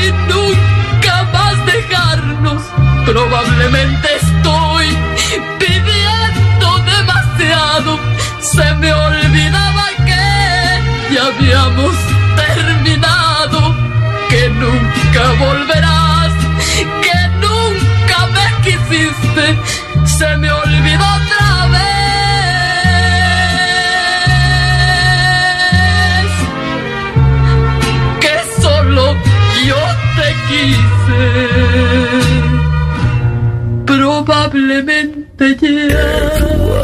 y 0.00 0.04
nunca 0.30 1.14
más 1.32 1.56
dejarnos. 1.64 2.62
Probablemente 3.06 4.08
estoy 4.22 4.86
pidiendo 5.58 6.68
demasiado. 6.92 7.98
Se 8.40 8.74
me 8.74 8.92
olvidaba 8.92 9.93
ya 11.14 11.26
habíamos 11.26 11.94
terminado, 12.36 13.60
que 14.28 14.48
nunca 14.50 15.24
volverás, 15.38 16.32
que 17.04 17.18
nunca 17.44 18.18
me 18.34 18.46
quisiste. 18.64 19.46
Se 20.18 20.28
me 20.38 20.50
olvidó 20.50 21.04
otra 21.04 21.66
vez 21.74 21.84
que 28.20 28.34
solo 28.60 29.04
yo 29.68 29.82
te 30.16 30.28
quise. 30.48 31.22
Probablemente 33.86 35.44
ya 35.60 36.83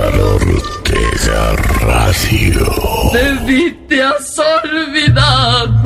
Radio. 2.10 2.66
de 3.12 3.34
mí 3.46 3.70
te 3.88 4.02
has 4.02 4.36
olvidado. 4.36 5.80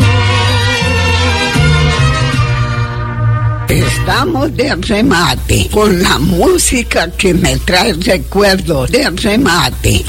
Estamos 3.69 4.57
de 4.57 4.75
remate 4.75 5.69
con 5.71 6.03
la 6.03 6.19
música 6.19 7.11
que 7.11 7.35
me 7.35 7.59
trae 7.59 7.93
recuerdos 7.93 8.91
de 8.91 9.11
remate. 9.11 10.03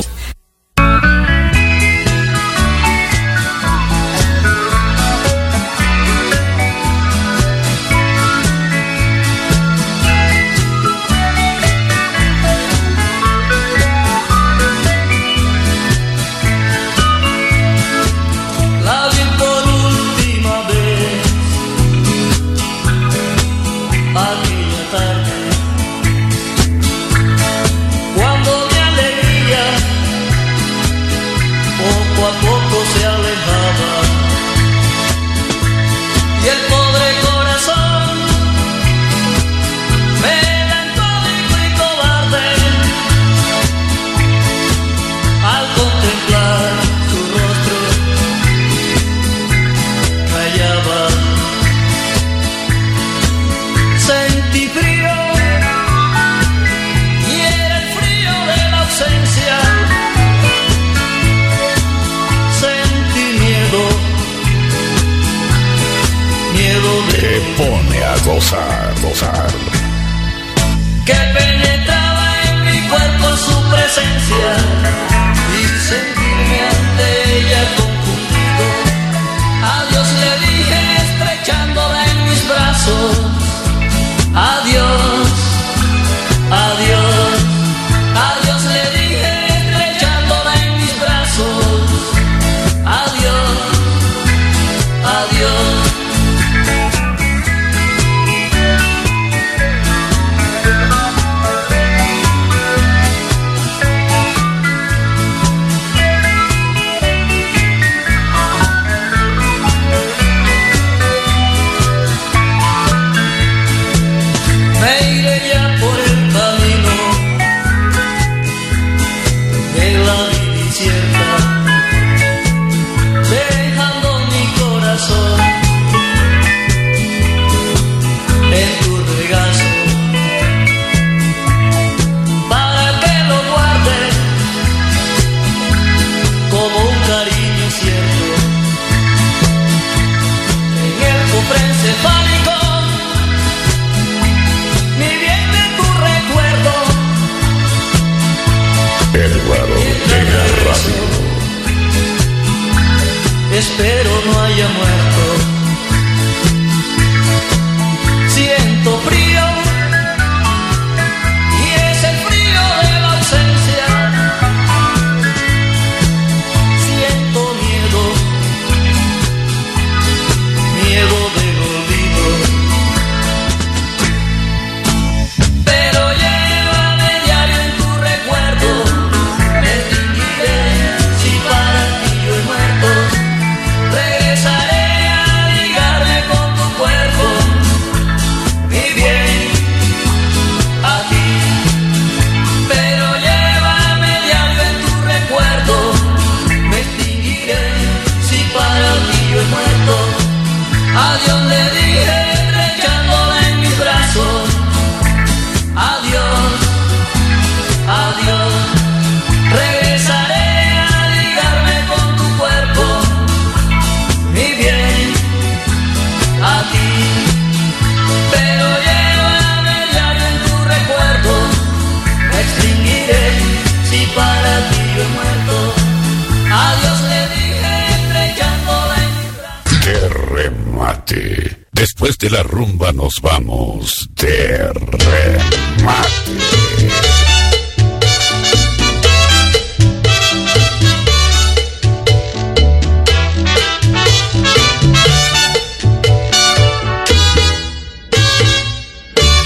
Remate. 231.06 231.66
Después 231.72 232.18
de 232.18 232.30
la 232.30 232.44
rumba 232.44 232.92
nos 232.92 233.16
vamos 233.22 234.10
de 234.16 234.70
remate. 234.74 236.32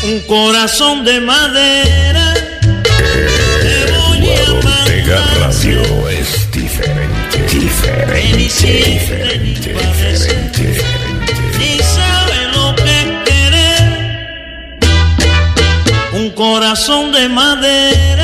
Un 0.03 0.19
corazón 0.21 1.05
de 1.05 1.19
madera. 1.21 2.33
Ortega 4.59 5.23
Radio 5.39 6.09
es 6.09 6.51
diferente, 6.51 7.37
diferente, 7.51 8.37
diferente, 8.37 9.73
diferente. 9.73 10.38
Ni 10.38 10.38
corazón 16.69 17.11
de 17.11 17.27
madera. 17.27 18.18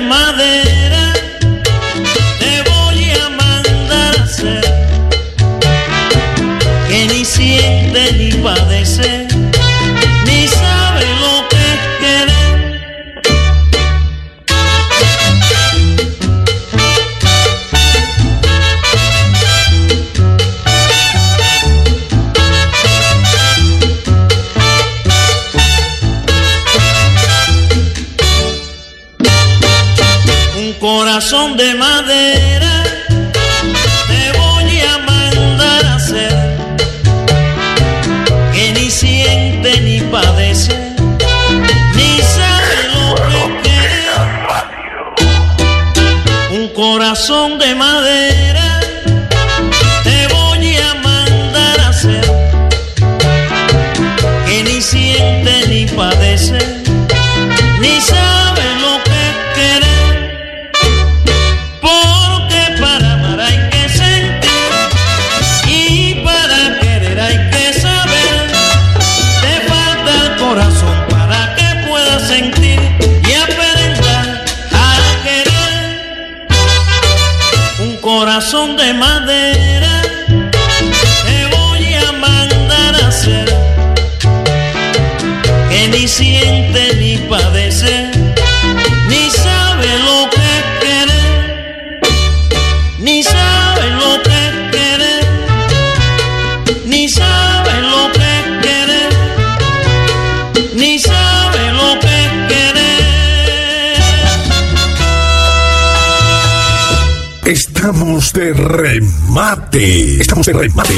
Corazón 0.00 0.71
corazón 31.22 31.56
de 31.56 31.74
madera 31.74 32.82
te 34.08 34.38
voy 34.38 34.80
a 34.80 34.98
mandar 34.98 35.84
a 35.84 35.94
hacer 35.94 36.32
que 38.52 38.72
ni 38.72 38.90
siente 38.90 39.80
ni 39.82 40.00
padece 40.00 40.76
ni 41.94 42.20
sabe 42.22 42.76
lo 42.92 43.14
que 43.14 43.40
quiere. 43.62 44.02
un 46.50 46.68
corazón 46.74 47.56
de 47.56 47.72
madera 47.76 48.41
de 108.54 108.64
remate. 108.64 110.20
Estamos 110.20 110.46
de 110.46 110.52
remate. 110.52 110.94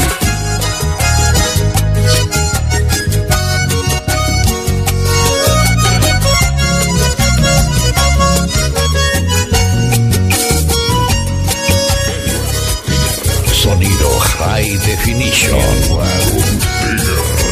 Sonido 13.53 14.19
High 14.19 14.79
Definition. 14.79 15.61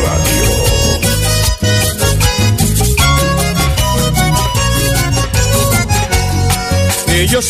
Radio. 0.02 0.72
Que 7.06 7.26
yo 7.26 7.42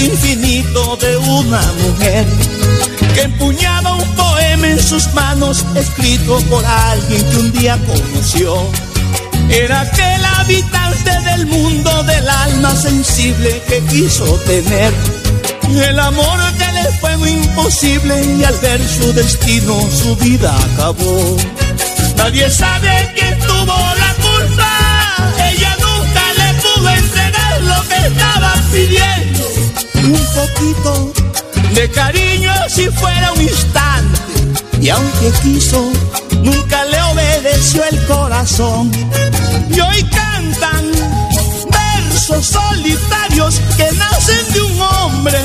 infinito 0.00 0.96
de 0.96 1.16
una 1.16 1.60
mujer 1.82 2.26
que 3.14 3.22
empuñaba 3.22 3.94
un 3.94 4.08
poema 4.14 4.68
en 4.68 4.82
sus 4.82 5.12
manos 5.14 5.64
escrito 5.74 6.38
por 6.50 6.64
alguien 6.64 7.30
que 7.30 7.36
un 7.36 7.52
día 7.52 7.78
conoció. 7.86 8.70
Era 9.48 9.80
aquel 9.80 10.24
habitante 10.24 11.20
del 11.22 11.46
mundo 11.46 12.02
del 12.04 12.28
alma 12.28 12.74
sensible 12.74 13.62
que 13.68 13.80
quiso 13.86 14.24
tener 14.46 14.92
el 15.78 15.98
amor 16.00 16.38
que 16.58 16.72
le 16.72 16.84
fue 16.98 17.16
muy 17.16 17.30
imposible 17.30 18.14
y 18.38 18.44
al 18.44 18.54
ver 18.58 18.80
su 18.86 19.12
destino 19.12 19.80
su 19.90 20.16
vida 20.16 20.54
acabó. 20.72 21.36
Nadie 22.16 22.50
sabe 22.50 23.12
quién 23.14 23.38
tuvo 23.38 23.76
la 23.76 24.14
culpa, 24.14 25.34
ella 25.50 25.76
nunca 25.80 26.22
le 26.38 26.54
pudo 26.60 26.88
entregar 26.90 27.62
lo 27.62 27.88
que 27.88 27.96
estaba 28.08 28.54
pidiendo. 28.72 29.29
Un 30.02 30.26
poquito 30.34 31.12
de 31.74 31.90
cariño 31.90 32.52
si 32.68 32.86
fuera 32.88 33.32
un 33.32 33.42
instante, 33.42 34.20
y 34.80 34.88
aunque 34.88 35.30
quiso, 35.42 35.92
nunca 36.42 36.84
le 36.86 37.02
obedeció 37.02 37.84
el 37.84 38.06
corazón. 38.06 38.90
Y 39.70 39.80
hoy 39.80 40.02
cantan 40.04 40.90
versos 41.70 42.46
solitarios 42.46 43.60
que 43.76 43.90
nacen 43.92 44.52
de 44.52 44.60
un 44.62 44.80
hombre 44.80 45.38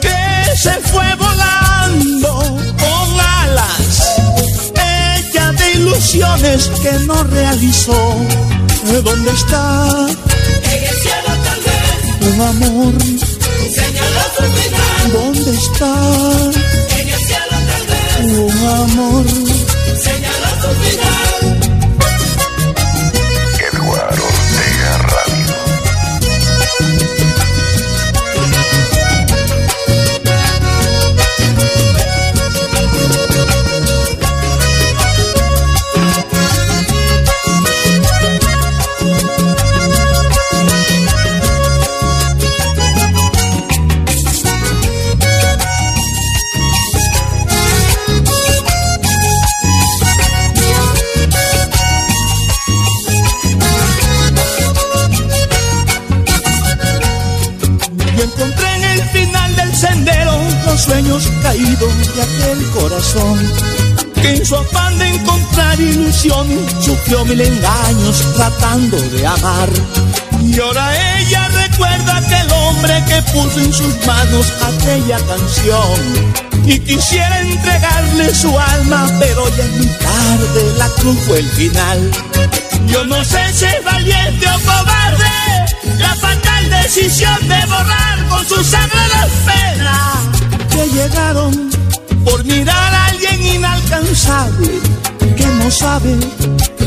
que 0.00 0.56
se 0.56 0.72
fue 0.92 1.14
volando 1.16 2.38
con 2.78 3.20
alas 3.20 4.20
ella 4.74 5.52
de 5.52 5.72
ilusiones 5.72 6.68
que 6.82 6.92
no 7.06 7.24
realizó. 7.24 8.16
¿Dónde 9.02 9.30
está 9.30 10.06
En 10.62 10.84
el 10.84 10.96
cielo 10.96 11.32
tal 11.44 11.60
vez 11.64 12.34
un 12.34 12.40
amor? 12.40 13.25
¿Dónde 15.12 15.50
está 15.50 15.92
En 16.98 17.08
el 17.08 17.20
cielo 17.20 17.56
tal 17.68 17.84
vez 17.86 18.38
un 18.38 18.66
amor? 18.66 19.26
señaló 19.96 20.50
su 20.60 20.70
final. 20.80 21.55
De 61.78 62.22
aquel 62.22 62.70
corazón 62.70 63.52
que 64.14 64.30
en 64.30 64.46
su 64.46 64.56
afán 64.56 64.98
de 64.98 65.08
encontrar 65.08 65.78
ilusión 65.78 66.48
sufrió 66.80 67.22
mil 67.26 67.38
engaños 67.38 68.24
tratando 68.34 68.96
de 68.96 69.26
amar. 69.26 69.68
Y 70.42 70.58
ahora 70.58 71.18
ella 71.18 71.48
recuerda 71.48 72.16
aquel 72.16 72.50
hombre 72.52 73.04
que 73.06 73.22
puso 73.32 73.60
en 73.60 73.72
sus 73.74 74.06
manos 74.06 74.52
aquella 74.62 75.18
canción. 75.18 76.64
Y 76.64 76.78
quisiera 76.80 77.40
entregarle 77.40 78.34
su 78.34 78.58
alma, 78.58 79.06
pero 79.20 79.46
ya 79.56 79.64
es 79.64 79.72
muy 79.72 79.86
tarde, 79.86 80.78
la 80.78 80.88
cruz 80.88 81.18
fue 81.26 81.40
el 81.40 81.48
final. 81.50 82.10
Yo 82.86 83.04
no 83.04 83.24
sé 83.24 83.52
si 83.52 83.64
es 83.64 83.84
valiente 83.84 84.46
o 84.48 84.58
cobarde 84.60 85.36
la 85.98 86.14
fatal 86.16 86.70
decisión 86.82 87.48
de 87.48 87.66
borrar 87.66 88.26
con 88.28 88.46
su 88.46 88.62
sangre 88.64 89.00
las 89.08 89.30
penas 89.50 90.16
que 90.70 90.88
llegaron 90.88 91.70
por 92.24 92.44
mirar 92.44 92.94
a 92.94 93.06
alguien 93.06 93.42
inalcanzable 93.42 94.70
que 95.36 95.46
no 95.46 95.70
sabe 95.70 96.16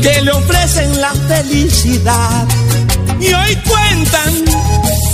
que 0.00 0.22
le 0.22 0.30
ofrecen 0.32 1.00
la 1.00 1.12
felicidad. 1.28 2.46
Y 3.20 3.32
hoy 3.32 3.56
cuentan 3.56 4.34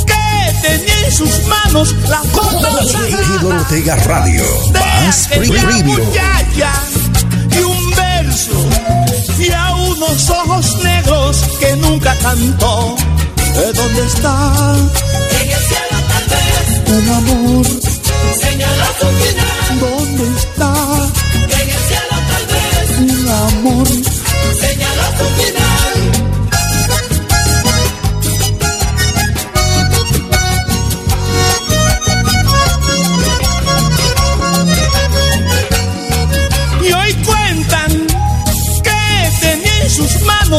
que 0.06 0.68
tenía 0.68 1.06
en 1.06 1.12
sus 1.12 1.46
manos 1.46 1.94
la 2.08 2.22
foto 2.22 2.66
Ejido 3.08 3.48
Ortega 3.48 3.96
Radio. 3.96 4.44
de 4.72 4.80
Más 4.80 5.28
y 7.52 7.58
un 7.58 7.90
verso 7.90 8.65
unos 10.08 10.30
ojos 10.30 10.76
negros 10.82 11.36
que 11.60 11.76
nunca 11.76 12.14
cantó. 12.22 12.94
¿Eh, 13.38 13.72
¿Dónde 13.74 14.06
está 14.06 14.74
En 15.40 15.50
el 15.50 15.58
cielo 15.58 15.98
tal 16.08 16.24
vez 16.32 16.68
el 16.86 17.10
amor? 17.10 17.66
señaló 18.40 18.86
su 19.00 19.06
final. 19.06 19.80
¿Dónde 19.80 20.38
está 20.38 20.72
En 21.42 21.68
el 21.68 21.82
cielo 21.88 22.16
tal 22.28 22.46
vez 22.52 22.90
el 22.98 23.28
amor? 23.30 23.86
señaló 24.60 25.06
su 25.18 25.26
final. 25.42 25.65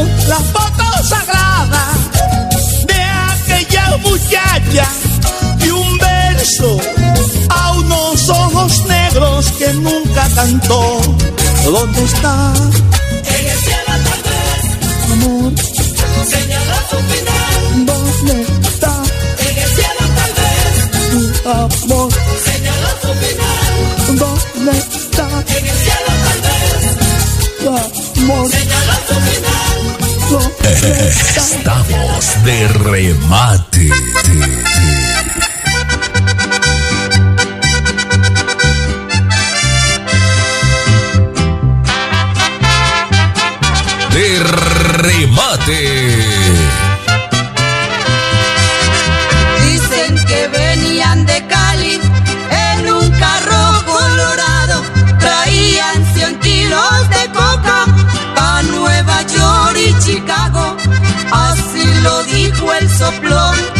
Manos 0.04 0.28
la 0.28 0.36
foto 0.38 1.04
sagrada 1.04 1.86
de 2.86 3.02
aquella 3.34 3.98
muchacha 3.98 4.88
y 5.60 5.70
un 5.70 5.98
verso 5.98 6.78
a 7.50 7.72
unos 7.74 8.30
ojos 8.30 8.86
negros 8.86 9.52
que 9.58 9.74
nunca 9.74 10.28
cantó. 10.36 11.02
¿Dónde 11.66 12.04
está, 12.04 12.54
En 13.26 13.48
el 13.48 13.58
cielo 13.60 13.94
tal 14.08 14.22
vez 14.24 15.12
amor? 15.12 15.54
señaló 16.28 16.78
su 16.90 16.98
final. 17.12 17.86
¿Dónde 17.86 18.42
está, 18.68 18.94
En 19.40 19.58
el 19.58 19.70
cielo 19.76 20.04
tal 20.18 20.34
vez 20.40 20.76
amor? 21.46 22.10
señaló 22.46 22.90
su 23.02 23.12
final. 23.22 24.18
¿Dónde 24.18 24.72
está, 24.78 25.28
En 25.58 25.66
el 25.68 25.78
cielo 25.86 26.12
tal 26.26 26.40
vez 26.46 28.22
amor? 28.22 28.50
señaló 28.50 28.97
Estamos 30.70 32.44
de 32.44 32.68
remate. 32.68 33.90
De 44.12 44.40
remate. 45.04 46.67
Soplón 63.08 63.77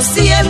yo 0.00 0.49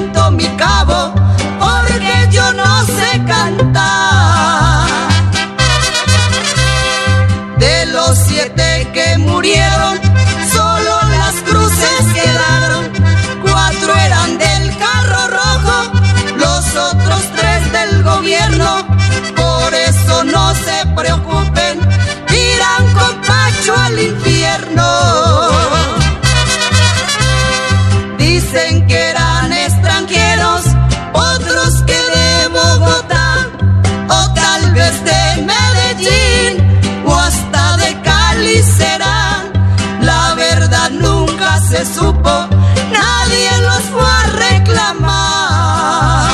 se 41.85 41.95
supo, 41.95 42.49
nadie 42.93 43.51
los 43.63 43.83
fue 43.85 44.03
a 44.03 44.27
reclamar. 44.27 46.31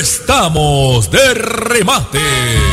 Estamos 0.00 1.10
de 1.10 1.34
remate. 1.34 2.71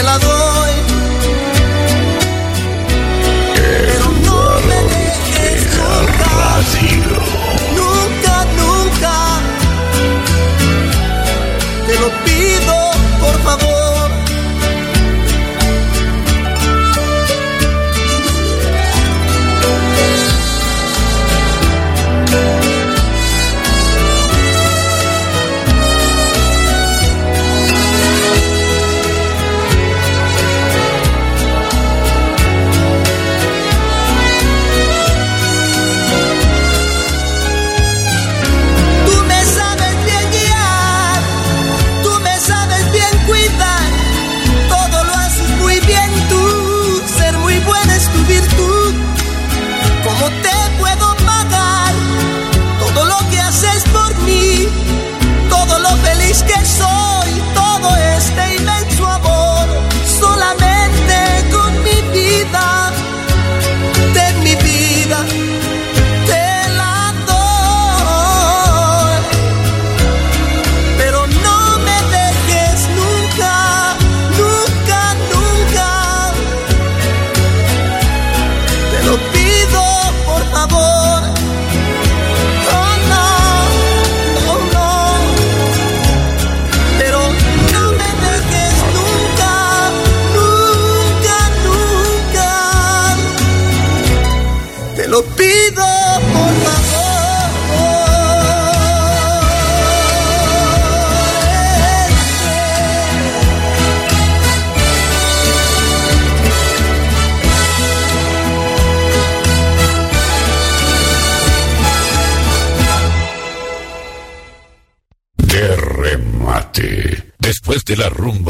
te 0.00 0.06
la 0.06 0.18
doy. 0.18 0.72
Pero 3.54 4.06
no 4.26 4.40
me 4.68 4.78
dejes 4.94 5.60
nunca, 7.80 8.34
nunca. 8.60 9.16
Te 11.86 11.94
lo 11.98 12.08
pido, 12.24 12.74
por 13.20 13.36
favor. 13.42 13.79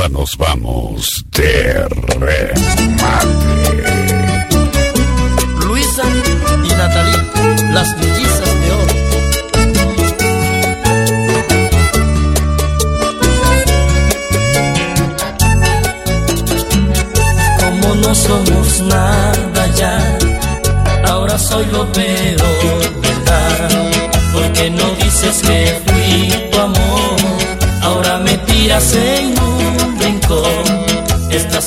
Nos 0.08 0.36
vamos 0.36 1.24
de 1.30 1.86
remate. 2.18 3.39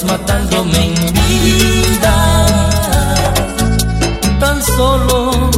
Matándome 0.06 0.86
en 0.86 1.14
vida 1.14 2.16
tan 4.40 4.62
solo 4.64 5.50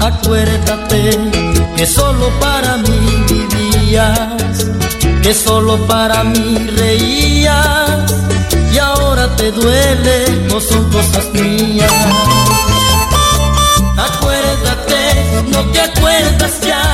acuérdate 0.00 1.10
que 1.76 1.86
solo 1.86 2.30
para 2.40 2.76
mí 2.78 3.24
vivías, 3.28 4.66
que 5.22 5.34
solo 5.34 5.76
para 5.86 6.24
mí 6.24 6.58
reías 6.76 8.14
y 8.72 8.78
ahora 8.78 9.34
te 9.36 9.52
duele, 9.52 10.16
no 10.48 10.60
son 10.60 10.90
cosas 10.90 11.26
mías. 11.32 11.92
Acuérdate, 14.08 15.42
no 15.52 15.60
te 15.72 15.80
acuerdas 15.80 16.60
ya 16.60 16.85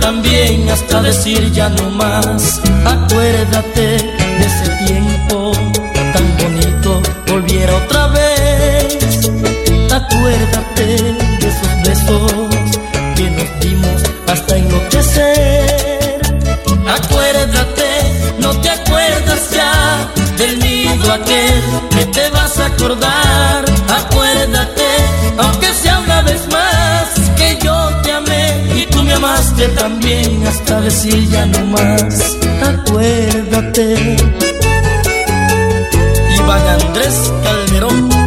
también 0.00 0.68
hasta 0.68 1.02
decir 1.02 1.50
ya 1.52 1.68
no 1.70 1.90
más. 1.90 2.60
Acuérdate 2.84 3.80
de 3.80 4.46
ese 4.46 4.68
tiempo 4.86 5.52
tan 6.12 6.36
bonito, 6.38 7.00
volviera 7.26 7.74
otra 7.76 8.08
vez. 8.08 9.30
Acuérdate 9.90 10.84
de 11.40 11.48
esos 11.48 11.72
besos 11.84 12.32
que 13.16 13.30
nos 13.30 13.60
dimos 13.60 14.02
hasta 14.28 14.56
enloquecer. 14.56 16.20
Acuérdate, 16.86 17.90
no 18.38 18.50
te 18.60 18.70
acuerdas 18.70 19.50
ya 19.50 20.12
del 20.36 20.58
nido 20.58 21.12
aquel 21.12 21.62
que 21.90 22.04
te 22.06 22.28
vas 22.30 22.58
a 22.58 22.66
acordar. 22.66 22.99
Me 29.60 29.66
amaste 29.66 29.68
también 29.68 30.46
hasta 30.46 30.80
decir 30.80 31.28
ya 31.30 31.46
no 31.46 31.64
más. 31.66 32.38
Acuérdate. 32.62 34.16
Iván 36.36 36.66
Andrés 36.68 37.32
Calderón 37.44 38.19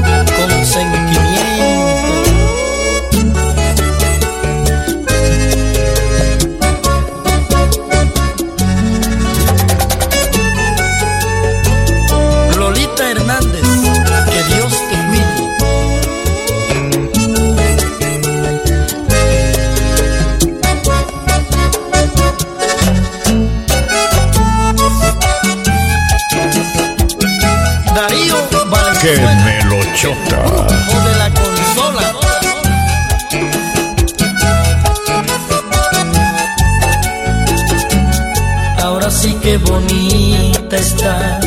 Bonita 39.57 40.77
estás, 40.77 41.45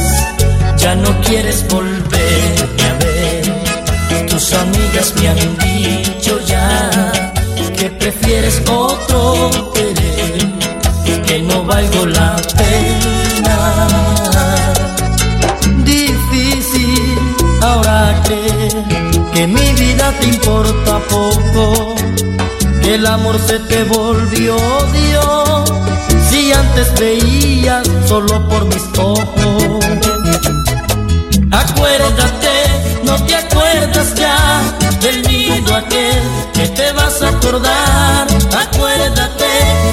ya 0.79 0.95
no 0.95 1.21
quieres 1.23 1.67
volverme 1.69 2.83
a 2.85 2.95
ver. 3.05 4.27
Tus 4.29 4.53
amigas 4.53 5.13
me 5.17 5.29
han 5.29 5.59
dicho 5.59 6.39
ya 6.47 6.91
que 7.77 7.91
prefieres 7.91 8.63
otro 8.71 9.73
querer, 9.75 11.23
que 11.27 11.43
no 11.43 11.65
valgo 11.65 12.07
la 12.07 12.37
pena. 12.57 13.89
Difícil 15.85 17.19
ahora 17.61 18.23
creer 18.25 18.85
que 19.35 19.47
mi 19.47 19.73
vida 19.75 20.13
te 20.21 20.27
importa 20.29 20.99
poco, 21.09 21.95
que 22.83 22.95
el 22.95 23.07
amor 23.07 23.39
se 23.41 23.59
te 23.59 23.85
volvió 23.85 24.57
odio, 24.57 25.46
si 25.46 25.46
antes 26.79 28.09
solo 28.09 28.49
por 28.49 28.65
mis 28.67 28.85
ojos. 28.99 29.85
Acuérdate, 31.51 32.55
no 33.05 33.15
te 33.25 33.35
acuerdas 33.35 34.15
ya 34.15 34.61
del 35.01 35.23
nido 35.23 35.75
aquel 35.75 36.23
que 36.53 36.69
te 36.69 36.93
vas 36.93 37.23
a 37.23 37.29
acordar. 37.29 38.27
Acuérdate, 38.59 39.53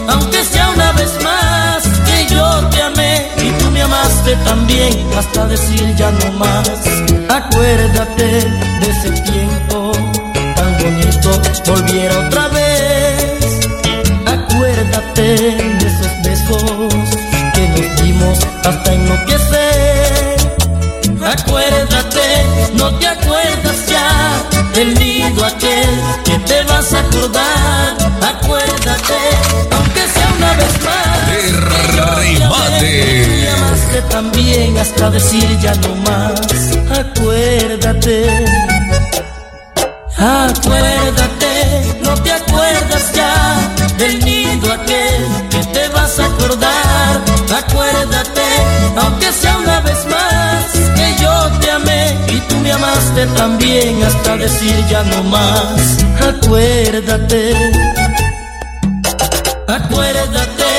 aunque 0.09 0.43
sea 0.43 0.69
una 0.71 0.91
vez 0.93 1.11
más 1.23 1.83
que 2.05 2.33
yo 2.33 2.69
te 2.69 2.81
amé 2.81 3.29
y 3.37 3.49
tú 3.59 3.71
me 3.71 3.81
amaste 3.81 4.35
también 4.43 5.07
hasta 5.17 5.47
decir 5.47 5.95
ya 5.95 6.11
no 6.11 6.31
más. 6.33 6.69
Acuérdate 7.29 8.25
de 8.25 8.89
ese 8.89 9.09
tiempo 9.21 9.91
tan 10.55 10.77
bonito, 10.79 11.41
volviera 11.65 12.27
otra 12.27 12.47
vez. 12.49 13.69
Acuérdate 14.25 15.82
besos 16.33 17.03
que 17.53 17.67
nos 17.69 18.01
dimos 18.01 18.39
hasta 18.63 18.93
enloquecer. 18.93 20.35
Acuérdate, 21.23 22.27
no 22.73 22.93
te 22.99 23.07
acuerdas 23.07 23.79
ya 23.87 24.09
del 24.73 24.93
nido 24.95 25.45
aquel 25.45 25.89
que 26.25 26.37
te 26.39 26.63
vas 26.63 26.93
a 26.93 26.99
acordar. 26.99 27.97
Acuérdate, 28.33 29.19
aunque 29.75 30.01
sea 30.13 30.29
una 30.37 30.53
vez 30.53 30.73
más. 30.87 31.27
De 31.29 31.41
remate. 31.97 32.91
y 33.05 33.25
tú 33.25 33.31
me 33.31 33.49
amaste 33.49 34.01
también 34.09 34.77
hasta 34.77 35.09
decir 35.11 35.59
ya 35.59 35.75
no 35.75 35.95
más. 36.07 36.41
Acuérdate. 36.99 38.45
Acuérdate, 40.17 41.53
no 42.01 42.13
te 42.21 42.31
acuerdas 42.31 42.52
me 53.13 53.21
amaste 53.21 53.25
también 53.37 54.03
hasta 54.03 54.37
decir 54.37 54.75
ya 54.89 55.03
no 55.03 55.23
más. 55.23 55.97
Acuérdate. 56.21 57.53
Acuérdate, 59.67 60.71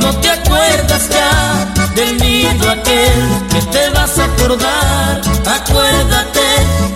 no 0.00 0.14
te 0.20 0.30
acuerdas 0.30 1.08
ya 1.08 1.66
del 1.94 2.18
nido 2.18 2.70
aquel 2.70 3.28
que 3.50 3.62
te 3.72 3.88
vas 3.90 4.18
a 4.18 4.24
acordar. 4.24 5.20
Acuérdate, 5.46 6.48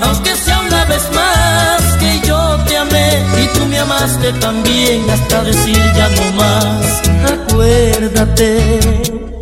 aunque 0.02 0.36
sea 0.36 0.60
una 0.60 0.84
vez 0.86 1.02
más 1.12 1.82
que 1.98 2.20
yo 2.26 2.58
te 2.66 2.76
amé 2.76 3.22
y 3.42 3.46
tú 3.58 3.66
me 3.66 3.78
amaste 3.78 4.32
también 4.34 5.08
hasta 5.10 5.42
decir 5.44 5.82
ya 5.96 6.08
no 6.08 6.32
más. 6.32 7.02
Acuérdate. 7.32 9.34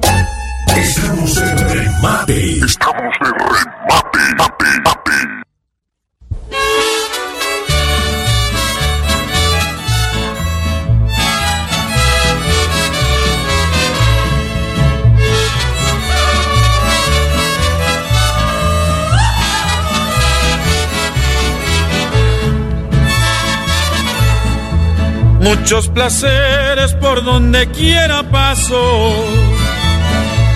Muchos 25.55 25.89
placeres 25.89 26.95
por 26.95 27.23
donde 27.23 27.71
quiera 27.73 28.23
paso, 28.23 29.15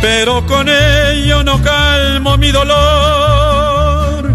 pero 0.00 0.46
con 0.46 0.70
ello 0.70 1.42
no 1.44 1.62
calmo 1.62 2.38
mi 2.38 2.50
dolor. 2.50 4.34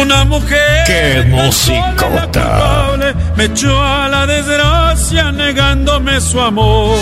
Una 0.00 0.24
mujer 0.24 0.84
¡Qué 0.86 1.24
musicota! 1.28 2.06
culpable 2.06 3.14
me 3.36 3.44
echó 3.46 3.82
a 3.82 4.08
la 4.08 4.24
desgracia 4.24 5.32
negándome 5.32 6.20
su 6.20 6.40
amor. 6.40 6.96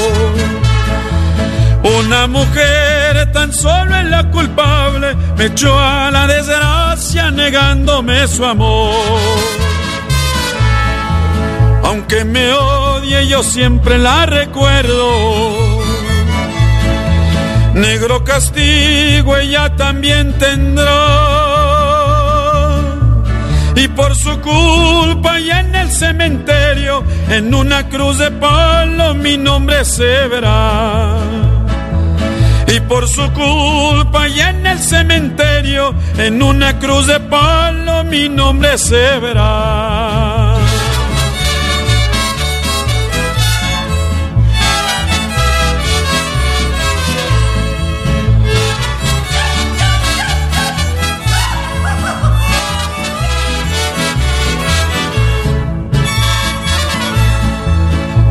Una 1.98 2.26
mujer 2.28 3.30
tan 3.30 3.52
solo 3.52 3.94
es 3.94 4.06
la 4.06 4.30
culpable 4.30 5.14
me 5.36 5.44
echó 5.44 5.78
a 5.78 6.10
la 6.10 6.26
desgracia 6.26 7.30
negándome 7.30 8.26
su 8.26 8.42
amor. 8.42 9.69
Aunque 11.90 12.24
me 12.24 12.52
odie 12.52 13.26
yo 13.26 13.42
siempre 13.42 13.98
la 13.98 14.24
recuerdo. 14.24 15.80
Negro 17.74 18.22
castigo 18.22 19.36
ella 19.36 19.74
también 19.74 20.38
tendrá. 20.38 20.92
Y 23.74 23.88
por 23.88 24.14
su 24.14 24.40
culpa 24.40 25.40
ya 25.40 25.62
en 25.62 25.74
el 25.74 25.90
cementerio, 25.90 27.02
en 27.28 27.52
una 27.52 27.88
cruz 27.88 28.18
de 28.18 28.30
palo 28.30 29.16
mi 29.16 29.36
nombre 29.36 29.84
se 29.84 30.28
verá. 30.28 31.18
Y 32.68 32.78
por 32.82 33.08
su 33.08 33.28
culpa 33.32 34.28
ya 34.28 34.50
en 34.50 34.64
el 34.64 34.78
cementerio, 34.78 35.92
en 36.18 36.40
una 36.40 36.78
cruz 36.78 37.08
de 37.08 37.18
palo 37.18 38.04
mi 38.04 38.28
nombre 38.28 38.78
se 38.78 39.18
verá. 39.18 40.29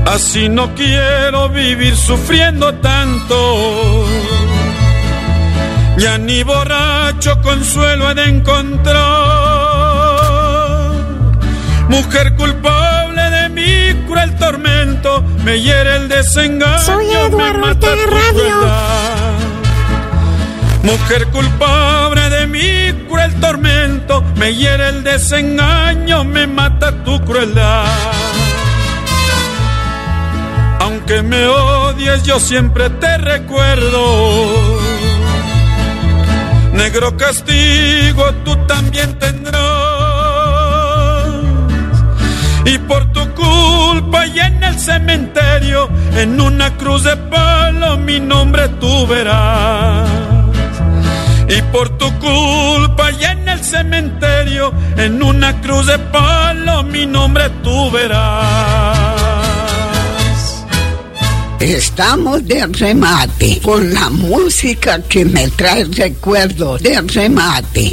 Así 0.10 0.50
no 0.50 0.74
quiero 0.74 1.50
vivir 1.50 1.96
sufriendo 1.96 2.74
tanto. 2.74 4.08
Ya 5.98 6.18
ni 6.18 6.42
borracho 6.42 7.40
consuelo 7.44 8.10
he 8.10 8.16
de 8.16 8.26
encontrar. 8.26 8.98
Mujer 11.90 12.36
culpable 12.36 13.22
de 13.22 13.50
mi 13.50 14.08
cruel 14.08 14.36
tormento, 14.38 15.22
me 15.44 15.62
hiere 15.62 15.98
el 15.98 16.10
desengaño. 16.10 16.80
Soy 16.80 17.06
me 17.30 17.54
mata 17.54 17.88
Radio. 17.88 18.08
crueldad. 18.08 19.34
Mujer 20.82 21.28
culpable 21.28 22.30
de 22.32 22.48
mi 22.48 23.08
cruel 23.08 23.40
tormento, 23.40 24.24
me 24.38 24.56
hiere 24.56 24.90
el 24.90 25.04
desengaño, 25.04 26.24
me 26.24 26.48
mata 26.48 27.04
tu 27.04 27.24
crueldad. 27.24 28.19
Aunque 31.10 31.28
me 31.28 31.48
odies, 31.48 32.22
yo 32.22 32.40
siempre 32.40 32.88
te 32.88 33.18
recuerdo. 33.18 34.80
Negro 36.74 37.18
castigo 37.18 38.32
tú 38.46 38.56
también 38.68 39.18
tendrás. 39.18 39.60
Y 42.64 42.78
por 42.78 43.12
tu 43.12 43.28
culpa 43.34 44.28
y 44.28 44.40
en 44.40 44.64
el 44.64 44.78
cementerio, 44.78 45.90
en 46.16 46.40
una 46.40 46.78
cruz 46.78 47.04
de 47.04 47.18
palo, 47.18 47.98
mi 47.98 48.20
nombre 48.20 48.70
tú 48.80 49.08
verás. 49.08 50.08
Y 51.48 51.60
por 51.72 51.90
tu 51.98 52.08
culpa 52.20 53.10
y 53.20 53.24
en 53.24 53.50
el 53.50 53.64
cementerio, 53.64 54.72
en 54.96 55.24
una 55.24 55.60
cruz 55.60 55.88
de 55.88 55.98
palo, 55.98 56.84
mi 56.84 57.08
nombre 57.08 57.50
tú 57.64 57.90
verás. 57.90 58.99
Estamos 61.60 62.48
de 62.48 62.66
remate 62.68 63.60
con 63.62 63.94
la 63.94 64.10
música 64.10 65.02
que 65.02 65.26
me 65.26 65.50
trae 65.50 65.84
recuerdos 65.84 66.82
de 66.82 67.02
remate. 67.02 67.92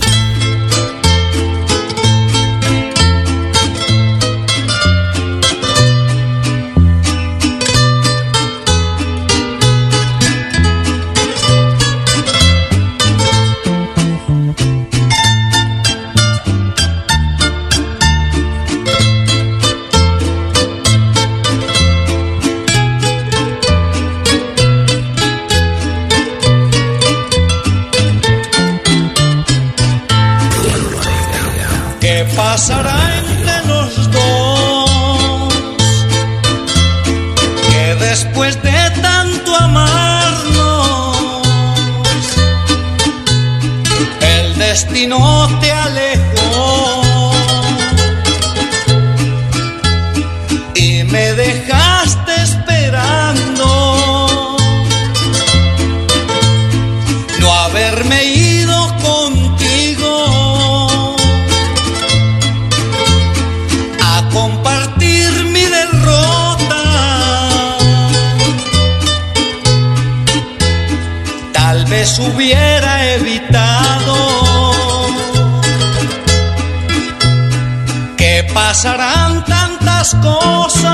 Que 78.47 78.53
pasaran 78.53 79.45
tantas 79.45 80.15
cosas. 80.17 80.93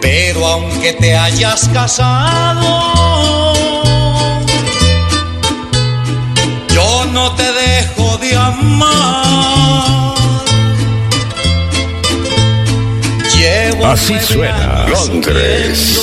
Pero 0.00 0.46
aunque 0.46 0.92
te 0.94 1.16
hayas 1.16 1.68
casado, 1.68 3.54
yo 6.68 7.04
no 7.12 7.32
te 7.32 7.52
dejo 7.52 8.18
de 8.18 8.36
amar. 8.36 10.15
Así 13.84 14.18
suena 14.20 14.86
Londres. 14.88 16.00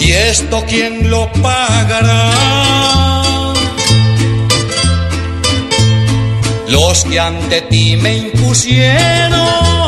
¿Y 0.00 0.12
esto 0.12 0.64
quién 0.68 1.10
lo 1.10 1.30
pagará? 1.32 2.32
Los 6.68 7.04
que 7.04 7.20
ante 7.20 7.62
ti 7.62 7.96
me 7.96 8.16
impusieron. 8.16 9.83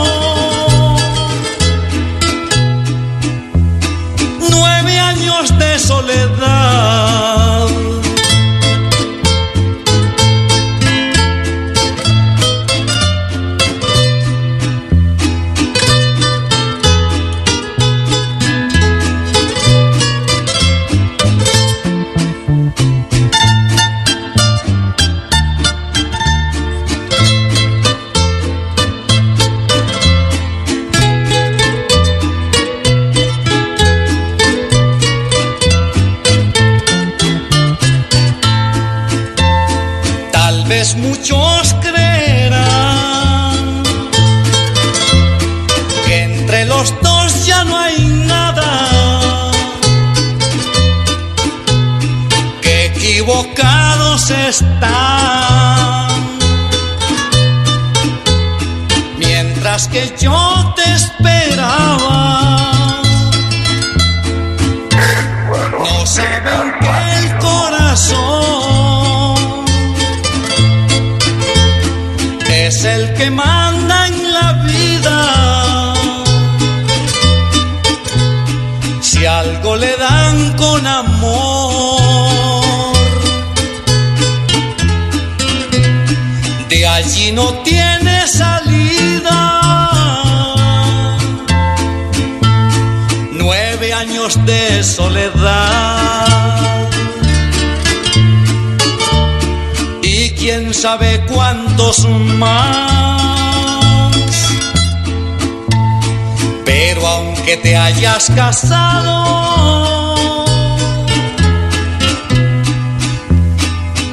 Casado, 108.35 109.17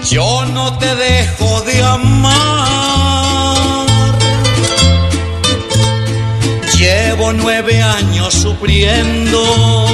yo 0.10 0.45
no 0.45 0.77
te 0.77 0.95
dejo 0.95 1.61
de 1.61 1.84
amar. 1.84 2.34
Llevo 6.77 7.34
nueve 7.34 7.81
años 7.81 8.34
sufriendo. 8.34 9.88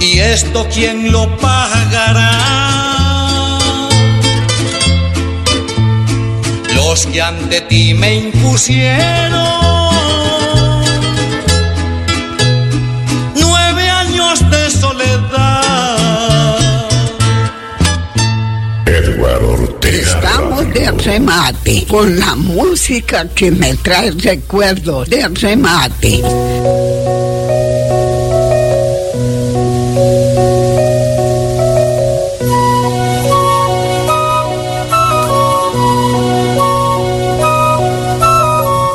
Y 0.00 0.18
esto 0.18 0.68
quién 0.72 1.10
lo 1.10 1.36
pagará? 1.38 2.30
Los 6.74 7.06
que 7.06 7.22
ante 7.22 7.62
ti 7.62 7.94
me 7.94 8.14
impusieron. 8.16 9.63
Remate 21.14 21.86
con 21.88 22.18
la 22.18 22.34
música 22.34 23.28
que 23.28 23.48
me 23.52 23.72
trae 23.74 24.10
recuerdos 24.10 25.08
de 25.08 25.28
remate. 25.28 26.20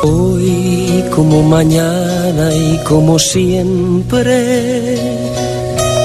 Hoy 0.02 1.04
como 1.10 1.42
mañana 1.42 2.54
y 2.54 2.76
como 2.84 3.18
siempre, 3.18 4.34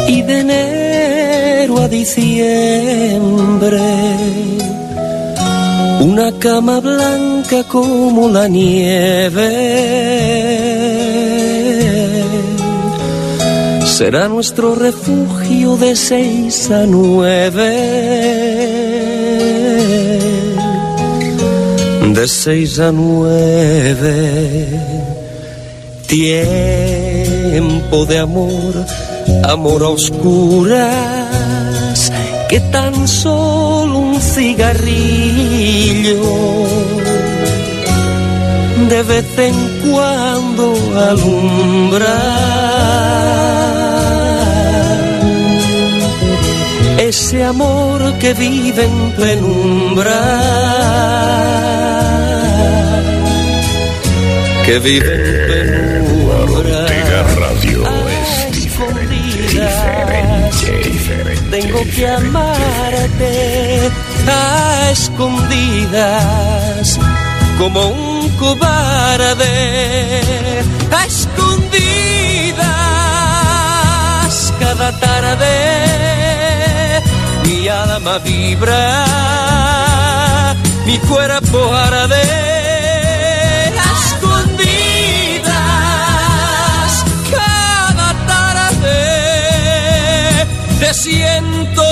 y 0.08 0.22
de 0.22 0.40
enero 0.40 1.82
a 1.82 1.90
diciembre, 1.90 2.86
una 6.06 6.32
cama 6.40 6.80
blanca 6.80 7.64
como 7.64 8.30
la 8.30 8.48
nieve. 8.48 9.52
Será 13.98 14.28
nuestro 14.28 14.76
refugio 14.76 15.78
de 15.78 15.96
seis 15.96 16.70
a 16.70 16.86
nueve 16.86 17.72
de 22.16 22.28
seis 22.28 22.80
a 22.80 22.92
nueve. 22.92 24.16
Tiempo 26.08 28.06
de 28.06 28.20
amor, 28.20 28.74
amor 29.44 29.84
a 29.84 29.90
oscuras, 29.90 30.82
que 32.50 32.60
tan 32.76 33.08
solo 33.08 34.00
un 34.00 34.22
cigarrillo 34.22 35.45
de 38.90 39.04
vez 39.04 39.26
en 39.38 39.56
cuando 39.84 40.74
alumbra. 41.10 42.18
Ese 46.98 47.44
amor 47.44 48.18
que 48.20 48.34
vive 48.34 48.84
en 48.86 49.12
penumbra 49.12 50.22
que 54.66 54.80
vive 54.80 55.14
en 55.14 56.04
penumbra. 56.04 56.88
Radio 57.36 57.84
es 58.08 58.52
diferente, 58.52 59.30
diferente. 60.90 61.42
Tengo 61.52 61.80
que 61.96 62.08
amarte 62.08 63.92
a 64.30 64.92
escondidas, 64.92 67.00
como 67.58 67.88
un 67.88 68.30
cobarde, 68.38 69.48
a 70.92 71.06
escondidas 71.06 71.34
cada 74.60 74.92
tarde. 75.00 77.02
Mi 77.46 77.68
alma 77.68 78.20
vibra, 78.20 79.04
mi 80.86 81.00
cuerpo 81.00 81.74
arde. 81.74 82.56
te 90.86 90.94
siento 90.94 91.85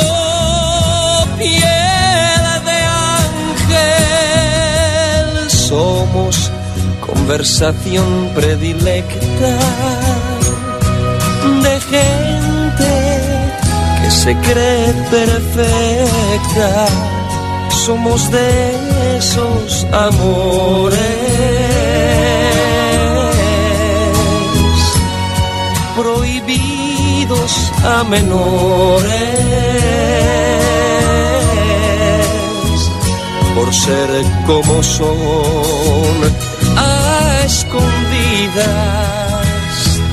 conversación 7.23 8.31
predilecta 8.35 9.57
de 11.63 11.79
gente 11.79 12.93
que 14.01 14.11
se 14.11 14.35
cree 14.39 14.93
perfecta. 15.09 16.85
Somos 17.85 18.29
de 18.29 19.17
esos 19.17 19.87
amores 19.93 20.99
prohibidos 25.95 27.71
a 27.85 28.03
menores 28.03 29.03
por 33.55 33.73
ser 33.73 34.09
como 34.45 34.83
son 34.83 36.52
escondidas. 37.45 38.65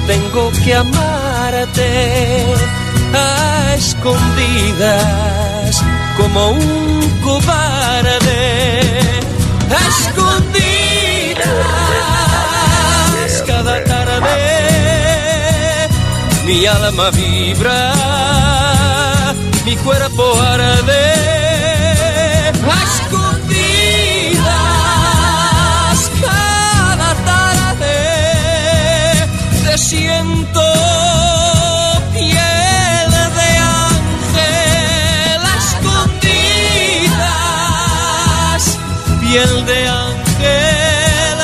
Tengo 0.07 0.51
que 0.65 0.74
amarte 0.74 2.44
a 3.15 3.74
escondidas 3.74 5.82
como 6.16 6.51
un 6.51 7.20
cobarde. 7.23 8.90
A 9.70 9.78
escondidas 9.89 10.61
cada 13.47 13.85
tarde 13.85 14.28
mi 16.44 16.66
alma 16.66 17.11
vibra 17.11 17.93
mi 19.65 19.77
cuerpo 19.77 20.40
arde 20.40 21.40
siento 29.81 30.61
piel 32.12 33.11
de 33.39 33.51
ángel 33.89 35.43
escondidas, 35.59 36.62
piel 39.20 39.52
de 39.65 39.89
ángel, 39.89 41.39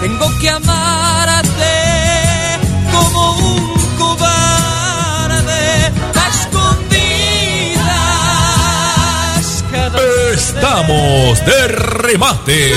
tengo 0.00 0.26
que 0.40 0.50
amarte 0.50 1.76
como 2.90 3.20
un 3.32 3.96
cobarde 3.96 5.64
escondidas. 6.30 7.78
Cada 9.70 9.98
Estamos 10.34 11.44
de 11.46 11.68
remate. 11.68 12.74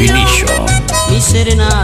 High 0.00 0.08
canción. 0.08 0.66
Definition. 0.66 1.10
Mi 1.10 1.20
serenata, 1.20 1.79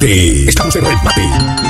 remate. 0.00 0.48
Estamos 0.48 0.74
de 0.74 0.80
remate. 0.80 1.69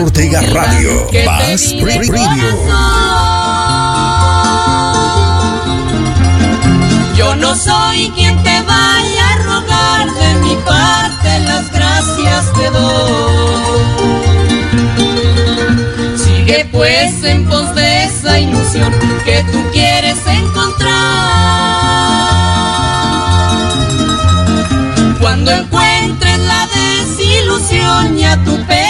Ortega 0.00 0.40
Radio. 0.42 1.06
de 1.10 1.24
Preview. 1.80 2.24
Yo 7.16 7.34
no 7.36 7.54
soy 7.54 8.10
quien 8.14 8.42
te 8.42 8.62
vaya 8.62 9.28
a 9.32 9.36
rogar 9.42 10.12
de 10.14 10.34
mi 10.40 10.54
parte 10.56 11.40
las 11.40 11.72
gracias 11.72 12.52
te 12.52 12.70
doy. 12.70 13.84
Sigue 16.16 16.68
pues 16.72 17.24
en 17.24 17.48
pos 17.48 17.74
de 17.74 18.04
esa 18.04 18.38
ilusión 18.38 18.92
que 19.24 19.44
tú 19.50 19.62
quieres 19.72 20.18
encontrar. 20.26 20.92
Cuando 25.20 25.50
encuentres 25.52 26.38
la 26.40 26.68
desilusión 26.74 28.16
ya 28.16 28.36
tu 28.44 28.56
pena 28.66 28.85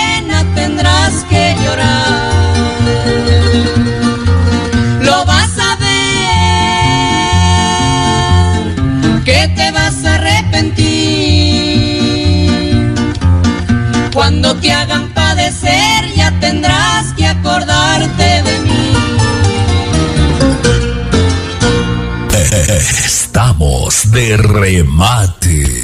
que 1.25 1.55
llorar. 1.63 2.55
Lo 5.03 5.25
vas 5.25 5.51
a 5.59 5.77
ver, 5.77 5.95
que 9.25 9.49
te 9.57 9.71
vas 9.73 10.05
a 10.05 10.15
arrepentir. 10.15 10.87
Cuando 14.13 14.55
te 14.57 14.73
hagan 14.73 15.09
padecer 15.11 16.15
ya 16.17 16.33
tendrás 16.41 17.13
que 17.15 17.27
acordarte 17.27 18.43
de 18.43 18.59
mí. 18.61 18.93
Estamos 23.07 24.11
de 24.11 24.37
remate. 24.37 25.83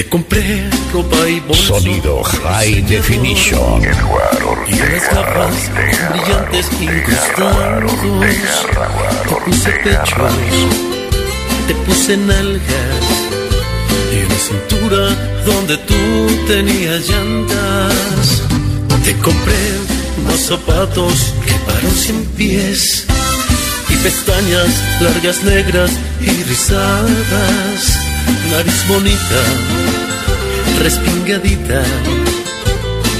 Te 0.00 0.08
compré 0.08 0.70
ropa 0.94 1.28
y 1.28 1.40
bolsos. 1.40 1.82
Sonido 1.82 2.22
High 2.24 2.86
Definition. 2.86 3.82
Y 3.82 4.72
unas 4.72 5.14
gafas 5.14 5.70
brillantes 6.10 6.70
incrustados. 6.80 7.92
Te 9.28 9.34
puse 9.44 9.70
pechos, 9.84 10.32
te 11.66 11.74
puse 11.84 12.16
nalgas. 12.16 13.04
Y 14.10 14.24
una 14.24 14.38
cintura 14.38 15.42
donde 15.44 15.76
tú 15.76 16.46
tenías 16.48 17.06
llantas. 17.06 18.42
Te 19.04 19.14
compré 19.18 19.64
unos 20.24 20.40
zapatos 20.40 21.34
que 21.44 21.52
paran 21.70 21.94
sin 21.94 22.24
pies. 22.38 23.04
Y 23.90 23.96
pestañas 23.96 24.82
largas, 25.02 25.42
negras 25.42 25.90
y 26.22 26.42
rizadas. 26.44 27.99
Nariz 28.50 28.88
bonita, 28.88 29.40
respingadita. 30.82 31.82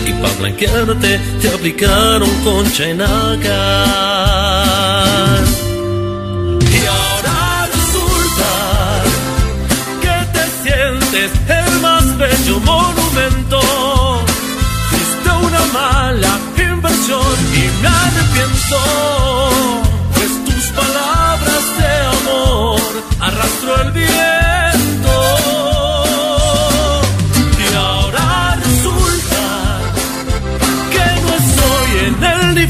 Y 0.04 0.12
pa' 0.20 0.32
blanquearte 0.40 1.20
te 1.40 1.48
aplicaron 1.48 2.30
concha 2.42 2.84
en 2.88 2.98
nácar. 2.98 3.48
Y 6.60 6.86
ahora 6.96 7.68
resulta 7.76 8.50
que 10.02 10.16
te 10.34 10.44
sientes 10.62 11.30
el 11.48 11.70
más 11.80 12.06
bello 12.18 12.58
monumento. 12.60 13.60
Fuiste 14.90 15.30
una 15.46 15.64
mala 15.72 16.32
inversión 16.58 17.36
y 17.54 17.62
me 17.80 17.88
arrepiento. 17.88 18.78
Pues 20.14 20.32
tus 20.44 20.64
palabras 20.80 21.64
de 21.78 21.90
amor 22.18 22.80
arrastró 23.20 23.70
el 23.82 23.90
viento. 23.92 24.29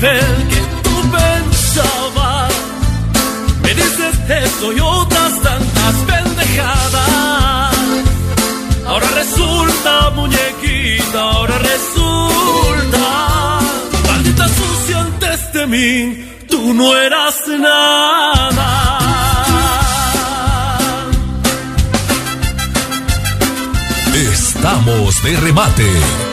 Nivel 0.01 0.49
que 0.49 0.61
tú 0.83 1.11
pensabas. 1.11 2.53
Me 3.63 3.75
dices 3.75 4.19
esto 4.29 4.73
y 4.73 4.81
otras 4.81 5.41
tantas 5.43 5.95
pendejadas. 6.07 7.77
Ahora 8.87 9.07
resulta, 9.15 10.11
muñequita, 10.11 11.21
ahora 11.21 11.59
resulta. 11.59 13.61
Maldita 14.09 14.49
sucia 14.49 15.01
antes 15.01 15.53
de 15.53 15.67
mí, 15.67 16.47
tú 16.49 16.73
no 16.75 16.97
eras 16.97 17.37
nada. 17.59 18.97
Estamos 24.15 25.23
de 25.23 25.37
remate. 25.37 26.30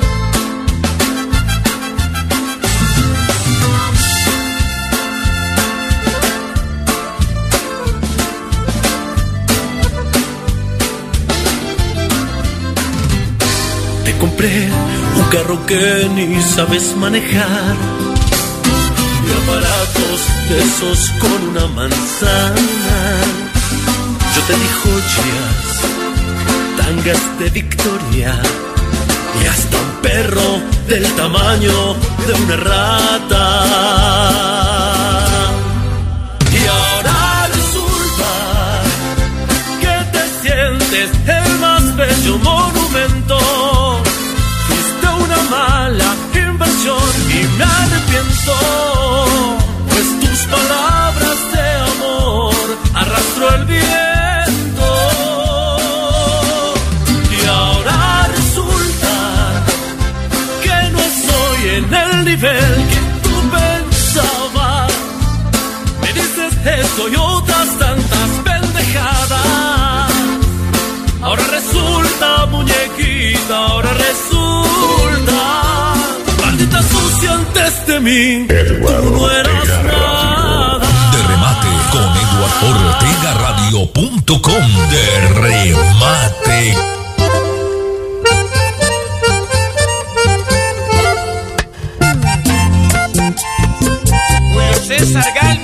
Compré 14.17 14.69
un 15.15 15.23
carro 15.29 15.65
que 15.65 16.09
ni 16.15 16.41
sabes 16.41 16.95
manejar. 16.95 17.75
Y 19.25 19.29
aparatos 19.41 20.19
de 20.49 20.57
esos 20.67 20.99
con 21.21 21.49
una 21.49 21.67
manzana. 21.67 22.97
Yo 24.33 24.41
te 24.47 24.53
di 24.53 24.69
joyas, 24.81 25.65
tangas 26.77 27.39
de 27.39 27.49
victoria. 27.49 28.33
Y 29.41 29.47
hasta 29.47 29.77
un 29.77 29.91
perro 30.01 30.61
del 30.87 31.05
tamaño 31.15 31.95
de 32.27 32.33
una 32.43 32.55
rata. 32.55 33.43
Y 36.51 36.67
y 47.29 47.47
me 47.57 47.63
arrepiento. 47.63 48.55
Pues 49.89 50.19
tus 50.19 50.39
palabras 50.55 51.39
de 51.53 51.65
amor 51.91 52.77
arrastró 52.93 53.55
el 53.55 53.65
viento. 53.65 54.89
Y 57.31 57.47
ahora 57.47 58.27
resulta 58.35 59.15
que 60.63 60.89
no 60.91 60.99
estoy 60.99 61.59
en 61.77 61.93
el 61.93 62.25
nivel 62.25 62.75
que 62.91 63.01
tú 63.23 63.35
pensabas. 63.57 64.93
Me 66.01 66.13
dices 66.13 66.53
esto 66.65 67.09
y 67.09 67.15
otras 67.15 67.67
tantas 67.79 68.29
pendejadas. 68.43 70.11
Ahora 71.21 71.43
resulta, 71.51 72.45
muñequita, 72.45 73.57
ahora 73.57 73.91
resulta 73.93 75.76
mí 78.07 78.47
Eduardo 78.47 79.11
no 79.11 79.29
eras 79.29 79.67
nada. 79.83 80.79
De 81.11 81.23
remate 81.27 81.67
con 81.91 82.07
Eduardo 82.23 82.87
Ortega 82.87 83.33
Radio.com. 83.33 84.89
De 84.89 85.05
remate. 85.41 86.75
Julio 94.53 94.73
César 94.87 95.25
Galvis 95.35 95.56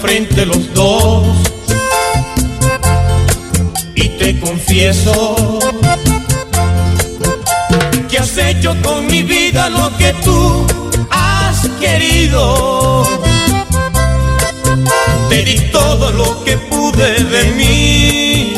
frente 0.00 0.46
los 0.46 0.72
dos 0.74 1.26
y 3.94 4.08
te 4.10 4.38
confieso 4.38 5.58
que 8.08 8.18
has 8.18 8.38
hecho 8.38 8.76
con 8.82 9.06
mi 9.06 9.22
vida 9.22 9.68
lo 9.70 9.96
que 9.96 10.12
tú 10.24 10.66
has 11.10 11.68
querido. 11.80 13.04
Te 15.28 15.44
di 15.44 15.58
todo 15.72 16.12
lo 16.12 16.44
que 16.44 16.56
pude 16.56 17.24
de 17.24 17.44
mí 17.52 18.52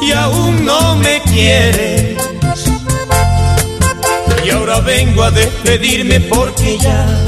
y 0.00 0.12
aún 0.12 0.64
no 0.64 0.96
me 0.96 1.20
quieres. 1.22 2.16
Y 4.44 4.50
ahora 4.50 4.80
vengo 4.80 5.22
a 5.22 5.30
despedirme 5.30 6.20
porque 6.20 6.78
ya 6.78 7.24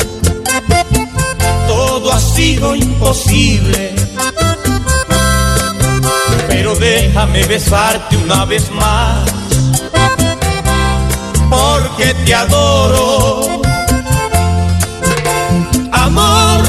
ha 2.14 2.20
sido 2.20 2.76
imposible. 2.76 3.92
Pero 6.48 6.76
déjame 6.76 7.44
besarte 7.44 8.16
una 8.16 8.44
vez 8.44 8.70
más, 8.70 9.28
porque 11.50 12.14
te 12.24 12.34
adoro. 12.34 13.62
Amor, 15.90 16.60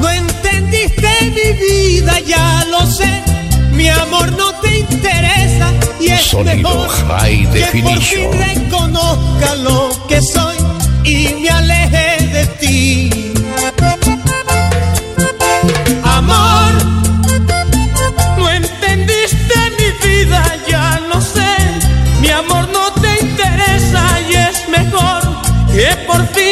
no 0.00 0.08
entendiste 0.08 1.10
mi 1.36 1.48
vida, 1.66 2.18
ya 2.20 2.64
lo 2.70 2.86
sé. 2.86 3.22
Mi 3.72 3.88
amor 3.88 4.32
no 4.32 4.52
te 4.60 4.78
interesa 4.78 5.68
y 6.00 6.08
es 6.08 6.22
Sonido 6.22 6.54
mejor 6.54 6.88
High 7.08 7.50
que 7.52 7.82
por 7.82 8.00
fin 8.00 8.30
reconozca 8.32 9.54
lo 9.56 9.90
que 10.08 10.22
soy 10.22 10.51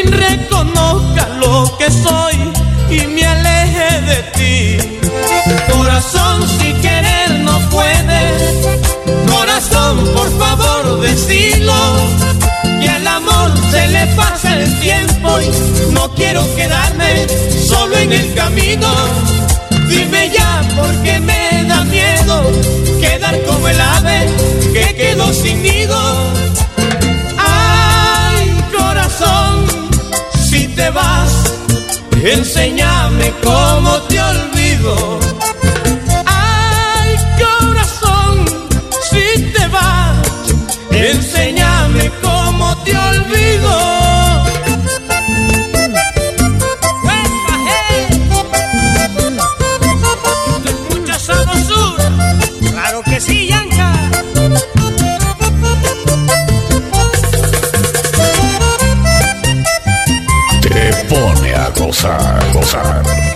reconozca 0.02 1.28
lo 1.40 1.76
que 1.78 1.90
soy 1.90 2.34
y 2.90 3.06
me 3.06 3.24
aleje 3.24 4.00
de 4.02 4.22
ti. 4.36 5.00
Corazón, 5.72 6.48
si 6.48 6.72
querer 6.74 7.30
no 7.40 7.58
puedes. 7.70 8.42
Corazón, 9.30 9.98
por 10.14 10.28
favor, 10.38 11.00
decilo. 11.00 11.74
Y 12.80 12.86
al 12.86 13.06
amor 13.06 13.52
se 13.70 13.86
le 13.88 14.06
pasa 14.16 14.56
el 14.56 14.80
tiempo 14.80 15.40
y 15.40 15.92
no 15.92 16.12
quiero 16.14 16.42
quedarme 16.54 17.26
solo 17.66 17.96
en 17.96 18.12
el 18.12 18.34
camino. 18.34 18.88
Dime 19.88 20.30
ya 20.30 20.62
porque 20.76 21.18
me 21.20 21.64
da 21.64 21.84
miedo 21.84 22.42
quedar 23.00 23.40
como 23.44 23.68
el 23.68 23.80
ave 23.80 24.28
que 24.72 24.94
quedó 24.94 25.32
sin 25.32 25.62
nido. 25.62 25.98
Enséñame 32.24 33.32
cómo 33.42 34.02
te 34.08 34.20
olvido. 34.20 35.19
Gozar, 61.90 62.42
gozar. 62.54 63.29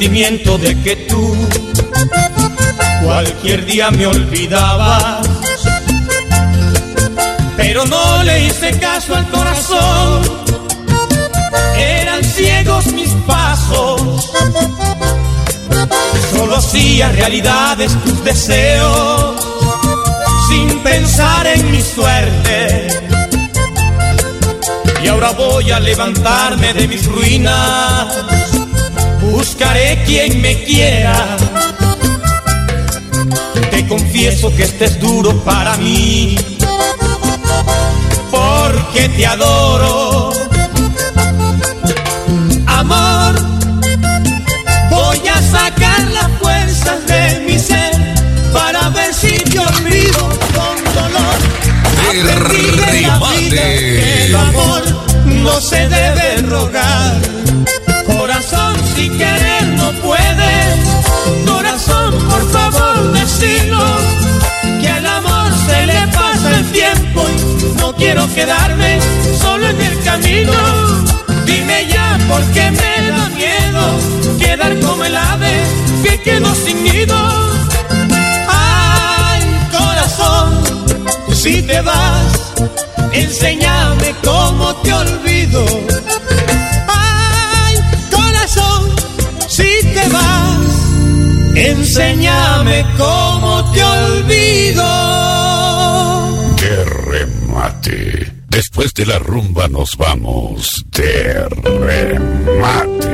El 0.00 0.08
presentimiento 0.08 0.56
de 0.56 0.82
que 0.82 0.96
tú 0.96 1.36
cualquier 3.04 3.66
día 3.66 3.90
me 3.90 4.06
olvidabas, 4.06 5.26
pero 7.56 7.84
no 7.84 8.22
le 8.22 8.46
hice 8.46 8.78
caso 8.78 9.14
al 9.14 9.28
corazón. 9.28 10.22
Eran 11.76 12.24
ciegos 12.24 12.86
mis 12.86 13.10
pasos, 13.26 14.30
solo 16.32 16.56
hacía 16.56 17.10
realidades 17.12 17.92
tus 18.02 18.24
deseos, 18.24 19.36
sin 20.48 20.78
pensar 20.80 21.46
en 21.46 21.70
mi 21.70 21.82
suerte. 21.82 22.88
Y 25.02 25.08
ahora 25.08 25.32
voy 25.32 25.70
a 25.70 25.80
levantarme 25.80 26.72
de 26.72 26.88
mis 26.88 27.04
ruinas 27.06 28.39
buscaré 29.20 30.02
quien 30.06 30.40
me 30.40 30.62
quiera. 30.64 31.36
Te 33.70 33.86
confieso 33.86 34.54
que 34.56 34.64
este 34.64 34.86
es 34.86 35.00
duro 35.00 35.32
para 35.44 35.76
mí, 35.76 36.36
porque 38.30 39.08
te 39.10 39.26
adoro. 39.26 40.32
Amor, 42.66 43.34
voy 44.90 45.28
a 45.28 45.42
sacar 45.42 46.00
las 46.12 46.30
fuerzas 46.40 47.06
de 47.06 47.44
mi 47.46 47.58
ser 47.58 47.92
para 48.52 48.88
ver 48.90 49.12
si 49.14 49.38
te 49.38 49.58
olvido 49.58 50.28
con 50.54 50.94
dolor. 50.94 51.38
Aprendí 52.08 53.00
la 53.02 53.18
vida 53.18 53.62
que 53.62 54.24
el 54.26 54.36
amor 54.36 54.82
no 55.26 55.60
se 55.60 55.88
debe 55.88 56.36
rogar. 56.48 57.20
Si 59.10 59.18
querer 59.18 59.66
no 59.76 59.92
puedes. 60.02 60.78
Corazón, 61.46 62.14
por 62.28 62.50
favor, 62.50 63.12
decilo. 63.12 63.78
Que 64.80 64.88
al 64.88 65.06
amor 65.06 65.52
se 65.66 65.86
le 65.86 66.06
pasa 66.08 66.58
el 66.58 66.64
tiempo 66.70 67.24
y 67.28 67.80
no 67.80 67.94
quiero 67.94 68.32
quedarme 68.34 68.98
solo 69.40 69.68
en 69.68 69.80
el 69.80 70.02
camino. 70.02 70.52
Dime 71.44 71.86
ya 71.88 72.18
por 72.28 72.42
qué 72.52 72.70
me 72.70 73.10
da 73.10 73.28
miedo 73.30 74.38
quedar 74.38 74.78
como 74.80 75.04
el 75.04 75.16
ave 75.16 75.62
que 76.02 76.20
quedó 76.22 76.54
sin 76.54 76.82
nido. 76.84 77.16
Ay, 78.48 79.40
corazón, 79.70 80.62
si 81.32 81.62
te 81.62 81.80
vas, 81.80 82.52
enséñame 83.12 84.14
cómo 84.22 84.74
te 84.76 84.92
olvido. 84.92 85.64
Enséñame 91.90 92.86
cómo 92.96 93.72
te 93.72 93.82
olvido. 93.82 94.84
¡Qué 96.56 96.84
remate! 96.84 98.32
Después 98.48 98.94
de 98.94 99.06
la 99.06 99.18
rumba 99.18 99.66
nos 99.66 99.96
vamos 99.96 100.68
de 100.92 101.48
remate. 101.48 103.10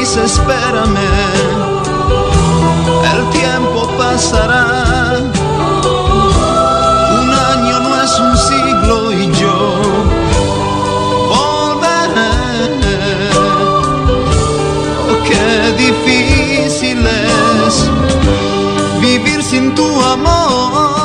Dice 0.00 0.24
espérame, 0.24 1.10
el 3.12 3.20
tiempo 3.38 3.80
pasará. 3.98 5.18
Un 7.20 7.28
año 7.52 7.80
no 7.80 8.02
es 8.02 8.12
un 8.26 8.34
siglo 8.48 9.12
y 9.12 9.30
yo 9.40 9.56
volveré. 11.34 12.36
Oh, 15.10 15.16
qué 15.28 15.46
difícil 15.84 17.06
es 17.06 17.74
vivir 19.02 19.42
sin 19.42 19.74
tu 19.74 19.86
amor. 20.02 20.99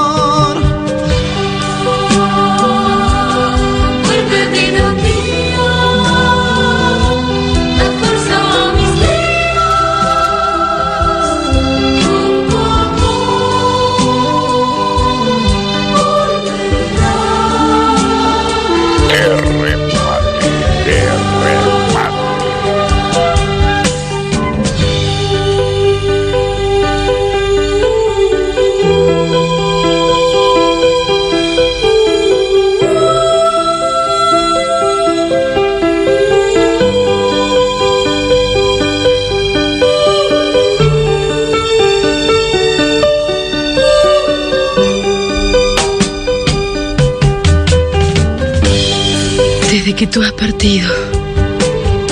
Que 49.98 50.08
tú 50.08 50.22
has 50.22 50.34
partido, 50.34 50.92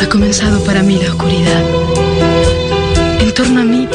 ha 0.01 0.07
comenzado 0.07 0.63
para 0.63 0.81
mí 0.81 0.97
la 1.03 1.09
oscuridad. 1.09 1.63
En 3.19 3.33
torno 3.33 3.59
a 3.59 3.65
mí 3.65 3.89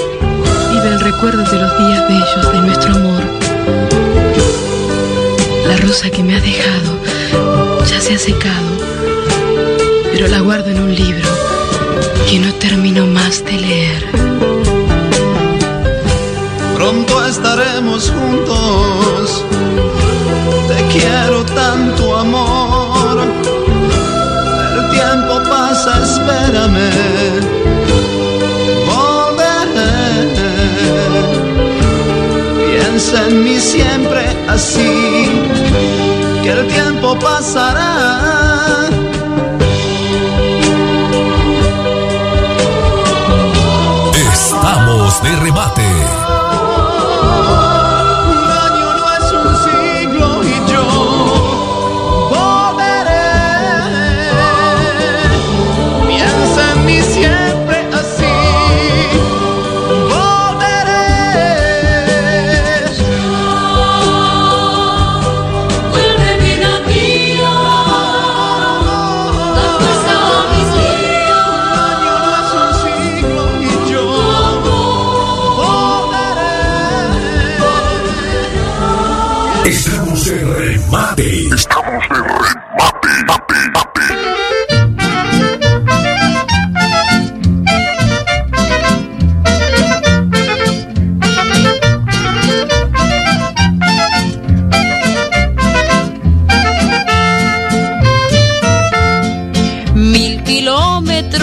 vive 0.73 0.89
el 0.89 1.01
recuerdo 1.01 1.43
de 1.43 1.59
los 1.59 1.78
días 1.78 2.06
bellos 2.06 2.52
de 2.52 2.60
nuestro 2.60 2.94
amor. 2.94 3.23
La 5.66 5.77
rosa 5.78 6.10
que 6.10 6.23
me 6.23 6.36
has 6.36 6.43
dejado 6.43 7.01
ya 7.86 7.98
se 7.98 8.15
ha 8.15 8.19
secado, 8.19 8.69
pero 10.12 10.28
la 10.28 10.40
guardo 10.40 10.69
en 10.69 10.81
un 10.81 10.94
libro 10.94 11.28
que 12.28 12.39
no 12.40 12.52
termino 12.56 13.06
más 13.06 13.43
de 13.43 13.52
leer. 13.52 14.06
Pronto 16.74 17.27
estaremos 17.27 18.10
juntos. 18.10 19.44
Te 20.69 20.98
quiero 20.98 21.43
tanto 21.47 22.19
amor. 22.19 23.58
Espérame. 26.49 26.91
Volveré. 28.87 29.93
Piensa 32.66 33.27
en 33.27 33.45
mí 33.45 33.61
siempre 33.61 34.23
así. 34.49 35.43
Que 36.43 36.51
el 36.51 36.66
tiempo 36.69 37.19
pasará. 37.19 38.89
Estamos 44.33 45.23
de 45.23 45.37
remate. 45.37 46.28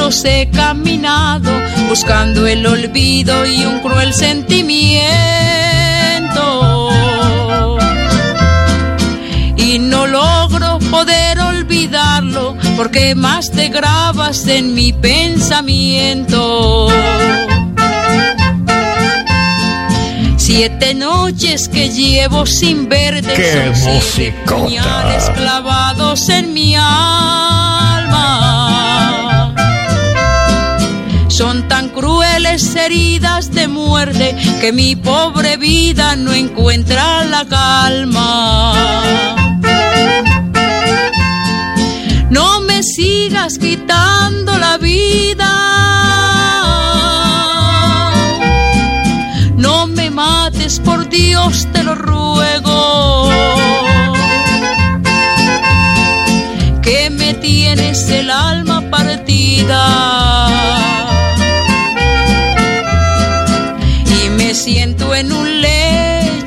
He 0.05 0.47
caminado 0.51 1.49
buscando 1.89 2.45
el 2.45 2.63
olvido 2.67 3.43
y 3.47 3.65
un 3.65 3.79
cruel 3.79 4.13
sentimiento. 4.13 4.99
Y 9.57 9.79
no 9.79 10.05
logro 10.05 10.77
poder 10.91 11.39
olvidarlo 11.39 12.55
porque 12.77 13.15
más 13.15 13.49
te 13.49 13.69
grabas 13.69 14.45
en 14.45 14.75
mi 14.75 14.93
pensamiento. 14.93 16.87
Siete 20.37 20.93
noches 20.93 21.67
que 21.67 21.89
llevo 21.89 22.45
sin 22.45 22.87
verte 22.87 23.33
¡Qué 23.33 23.73
musicota! 23.89 24.55
puñales 24.55 25.31
clavados 25.31 26.29
en 26.29 26.53
mi 26.53 26.75
alma. 26.75 27.24
Crueles 31.95 32.75
heridas 32.75 33.51
de 33.51 33.67
muerte 33.69 34.35
que 34.59 34.73
mi 34.73 34.97
pobre 34.97 35.55
vida 35.55 36.15
no 36.17 36.33
encuentra 36.33 37.23
la 37.23 37.45
calma. 37.45 38.73
No 42.29 42.59
me 42.61 42.83
sigas 42.83 43.57
quitando 43.57 44.57
la 44.57 44.77
vida. 44.77 45.51
No 49.55 49.87
me 49.87 50.11
mates, 50.11 50.79
por 50.81 51.07
Dios 51.07 51.65
te 51.71 51.81
lo 51.81 51.95
ruego. 51.95 53.29
Que 56.81 57.09
me 57.09 57.33
tienes 57.35 58.09
el 58.09 58.29
alma 58.29 58.81
partida. 58.91 60.24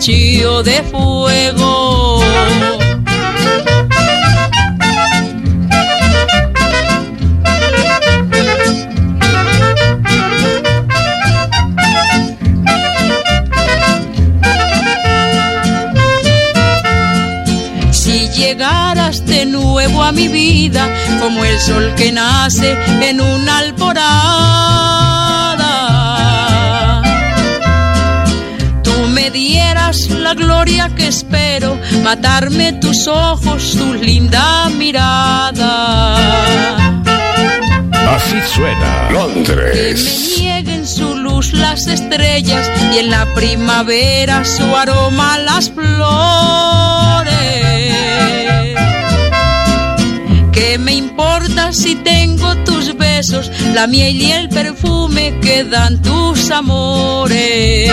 De 0.09 0.82
fuego. 0.90 2.22
Si 17.90 18.28
llegaras 18.30 19.26
de 19.26 19.44
nuevo 19.44 20.02
a 20.02 20.12
mi 20.12 20.28
vida 20.28 20.89
como 21.20 21.44
el 21.44 21.59
sol 21.60 21.93
que 21.97 22.12
nace 22.12 22.78
en 23.02 23.20
una 23.20 23.59
alborada, 23.59 24.47
que 30.98 31.06
espero, 31.06 31.78
matarme 32.02 32.74
tus 32.74 33.06
ojos, 33.06 33.74
tu 33.78 33.94
linda 33.94 34.68
mirada. 34.68 36.16
Así 38.14 38.36
suena 38.52 39.10
Londres. 39.10 40.34
Que 40.36 40.42
me 40.42 40.42
nieguen 40.42 40.86
su 40.86 41.16
luz 41.16 41.52
las 41.52 41.86
estrellas 41.86 42.70
y 42.92 42.98
en 42.98 43.10
la 43.10 43.32
primavera 43.34 44.44
su 44.44 44.76
aroma 44.76 45.38
las 45.38 45.70
flores. 45.70 47.38
¿Qué 50.52 50.78
me 50.78 50.94
importa 50.94 51.72
si 51.72 51.94
tengo 51.94 52.56
tus 52.64 52.96
besos, 52.96 53.50
la 53.74 53.86
miel 53.86 54.20
y 54.20 54.32
el 54.32 54.48
perfume 54.48 55.38
que 55.40 55.64
dan 55.64 56.02
tus 56.02 56.50
amores? 56.50 57.92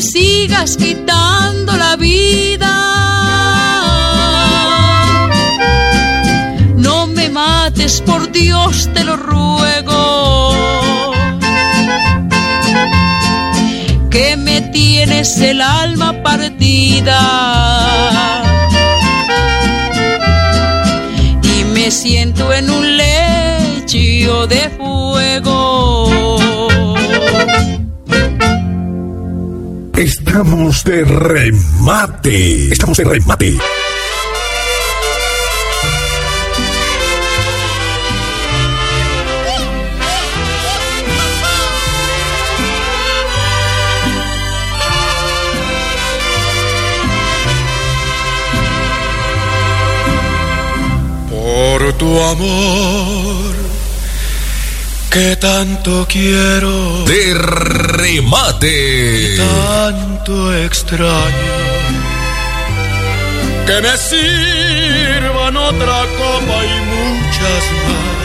Sigas 0.00 0.76
quitando 0.76 1.76
la 1.76 1.96
vida. 1.96 2.74
No 6.76 7.06
me 7.06 7.28
mates, 7.28 8.00
por 8.02 8.30
Dios 8.30 8.88
te 8.94 9.04
lo 9.04 9.16
ruego. 9.16 10.52
Que 14.10 14.36
me 14.36 14.60
tienes 14.60 15.38
el 15.38 15.60
alma 15.60 16.22
partida. 16.22 17.20
Y 21.42 21.64
me 21.64 21.90
siento 21.90 22.52
en 22.52 22.70
un 22.70 22.96
lecho 22.96 24.46
de 24.46 24.70
fuego. 24.76 25.77
Estamos 30.38 30.84
de 30.84 31.04
remate. 31.04 32.72
Estamos 32.72 32.96
de 32.96 33.02
remate. 33.02 33.58
Por 51.28 51.92
tu 51.94 52.22
amor 52.22 53.17
que 55.10 55.36
tanto 55.36 56.06
quiero. 56.08 57.04
De 57.04 57.34
remate. 57.34 59.36
tanto 59.36 60.54
extraño 60.54 61.58
que 63.66 63.80
me 63.82 63.96
sirvan 63.98 65.56
otra 65.56 66.06
copa 66.20 66.64
y 66.64 66.80
muchas 66.94 67.64
más 67.84 68.18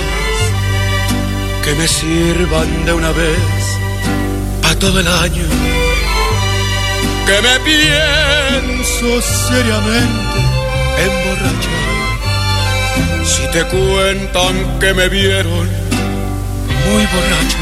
que 1.64 1.72
me 1.76 1.88
sirvan 1.88 2.85
de 2.85 2.93
una 2.93 3.11
vez 3.11 3.77
a 4.69 4.76
todo 4.76 4.99
el 5.01 5.07
año 5.07 5.47
que 7.27 7.38
me 7.47 7.55
pienso 7.72 9.10
seriamente 9.49 10.39
emborrachar 11.05 11.93
si 13.26 13.43
te 13.51 13.61
cuentan 13.65 14.80
que 14.80 14.93
me 14.93 15.10
vieron 15.10 15.53
muy 16.85 17.05
borracho 17.05 17.57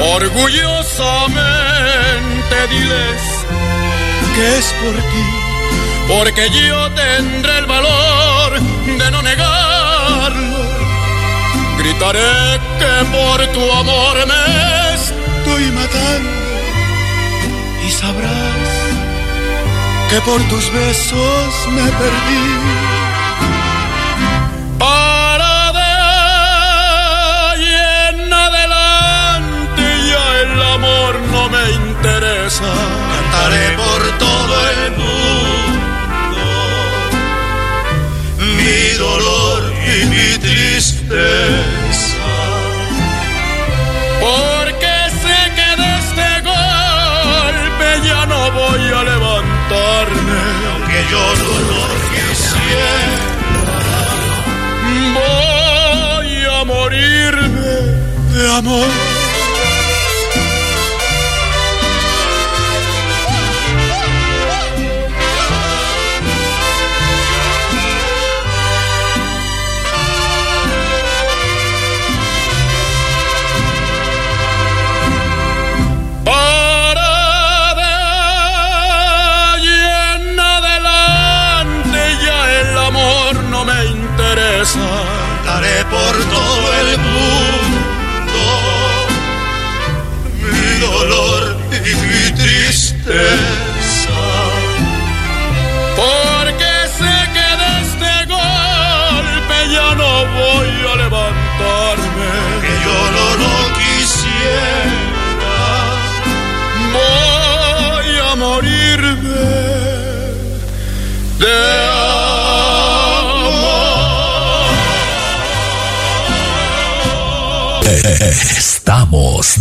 Orgullosamente 0.00 2.68
diles 2.70 3.22
que 4.34 4.58
es 4.58 4.66
por 4.82 4.94
ti, 4.94 5.26
porque 6.08 6.48
yo 6.50 6.90
tendré 6.92 7.58
el 7.58 7.66
valor 7.66 8.58
de 8.60 9.10
no 9.10 9.20
negarlo. 9.20 10.56
Gritaré 11.78 12.58
que 12.78 13.04
por 13.12 13.46
tu 13.48 13.70
amor 13.72 14.26
me 14.26 14.94
estoy 14.94 15.70
matando 15.72 16.30
y 17.86 17.90
sabrás 17.90 18.70
que 20.08 20.18
por 20.22 20.42
tus 20.48 20.72
besos 20.72 21.68
me 21.72 21.82
perdí. 21.82 22.89
Cantaré 32.58 33.76
por 33.76 34.18
todo 34.18 34.54
el 34.70 34.90
mundo 34.92 35.10
mi 38.58 38.98
dolor 38.98 39.72
y 39.86 40.06
mi 40.06 40.38
tristeza. 40.38 42.16
Porque 44.20 44.94
sé 45.22 45.38
que 45.56 45.70
de 45.80 45.88
este 46.00 46.30
golpe 46.50 47.86
ya 48.04 48.26
no 48.26 48.40
voy 48.50 48.82
a 48.98 49.02
levantarme. 49.04 50.40
Aunque 50.72 51.00
yo 51.08 51.24
no 51.42 51.52
lo 51.70 51.82
quisiera. 52.10 53.20
Voy 55.14 56.30
a 56.46 56.64
morirme 56.64 57.72
de 58.34 58.42
amor. 58.58 59.19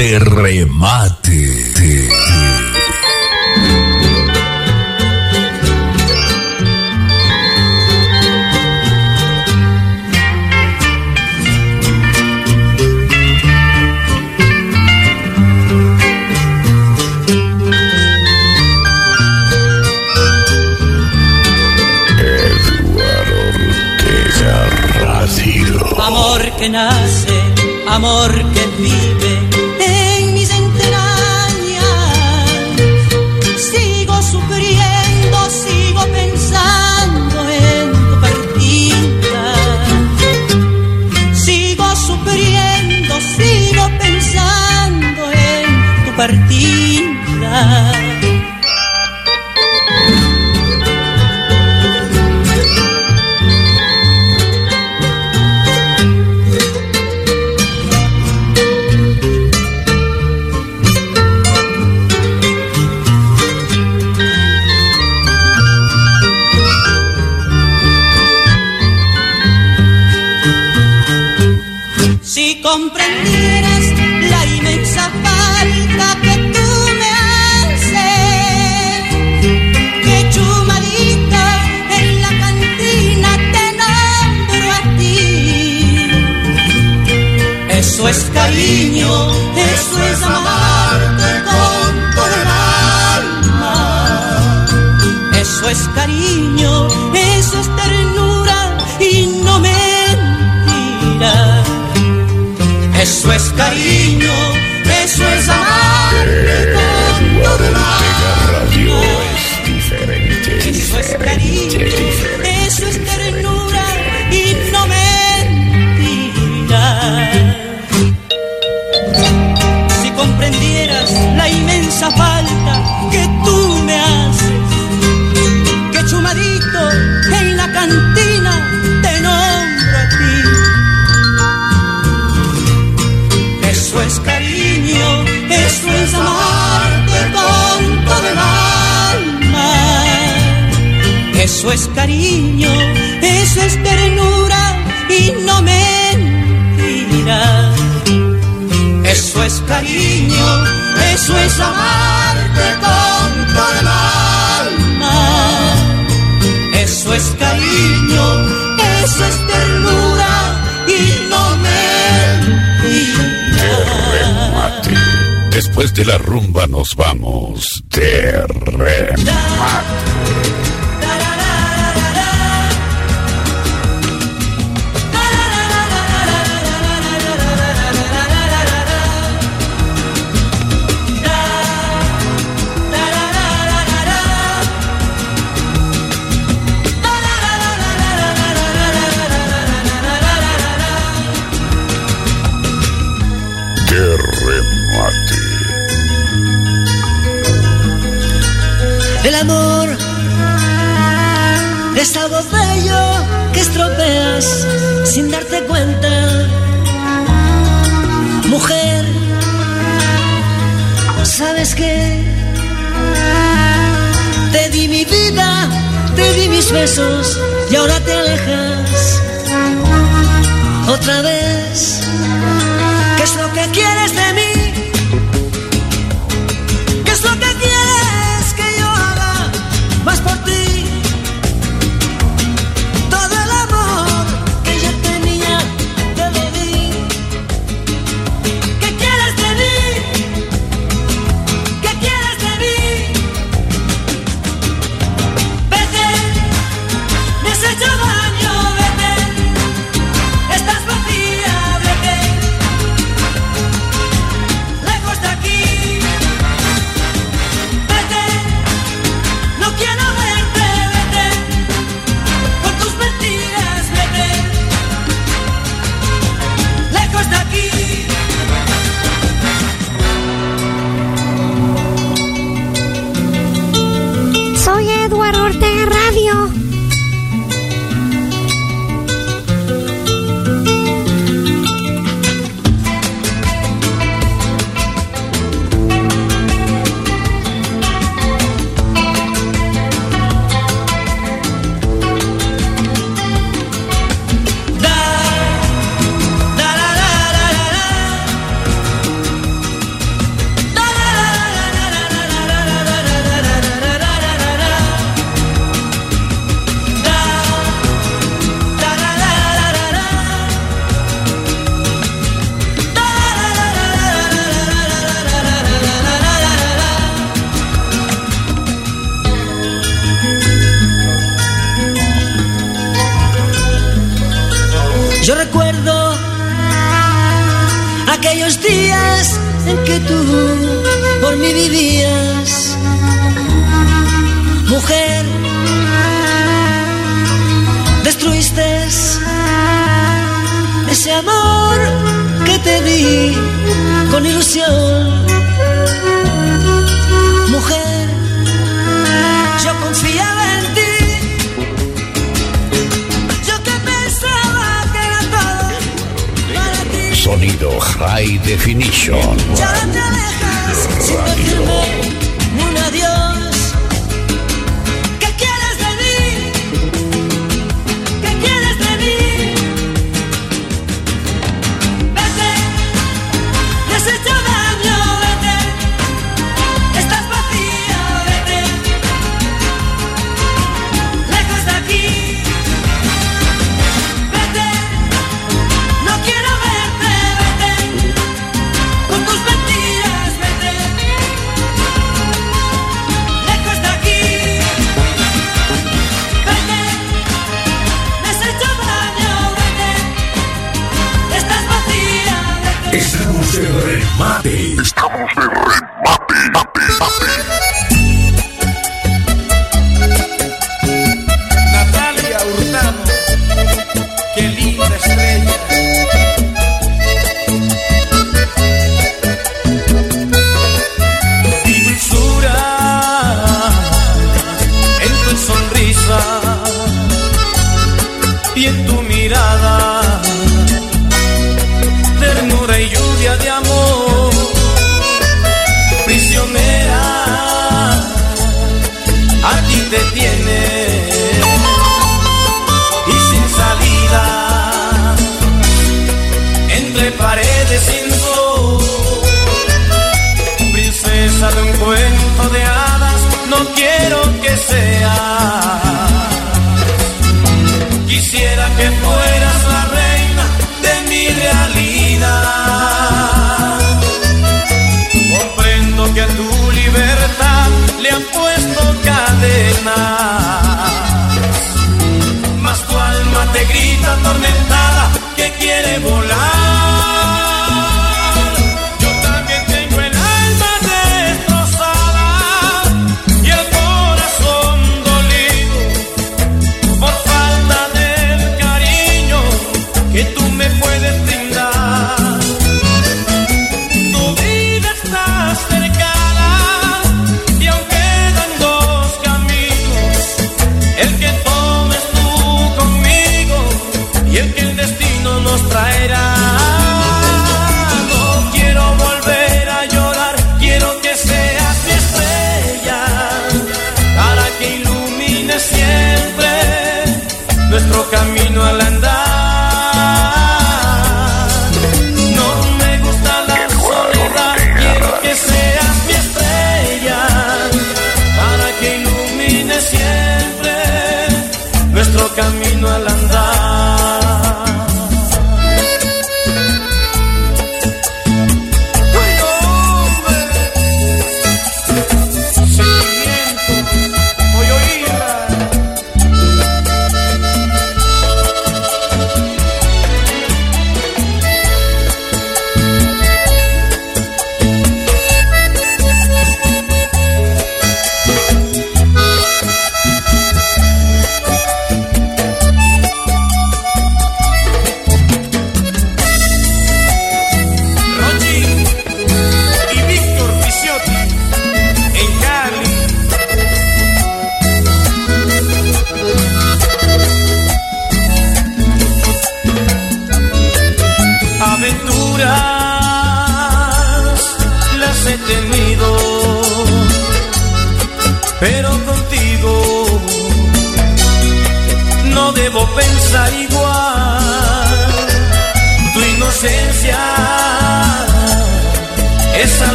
De 0.00 0.18
remate. 0.18 1.09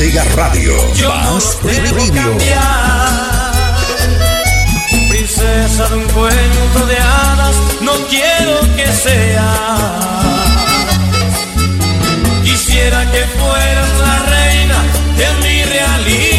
Ortega 0.00 0.24
Radio. 0.34 0.94
Yo 0.94 1.10
más 1.10 1.58
no. 1.60 2.38
Princesa 5.10 5.88
de 5.90 5.94
un 5.94 6.04
cuento 6.04 6.86
de 6.86 6.96
hadas, 6.96 7.54
no 7.82 7.92
quiero 8.08 8.60
que 8.76 8.86
sea. 8.86 10.00
Quisiera 12.42 13.10
que 13.12 13.24
fueras 13.38 13.98
la 13.98 14.18
reina 14.22 14.82
de 15.18 15.34
mi 15.42 15.64
realidad. 15.64 16.29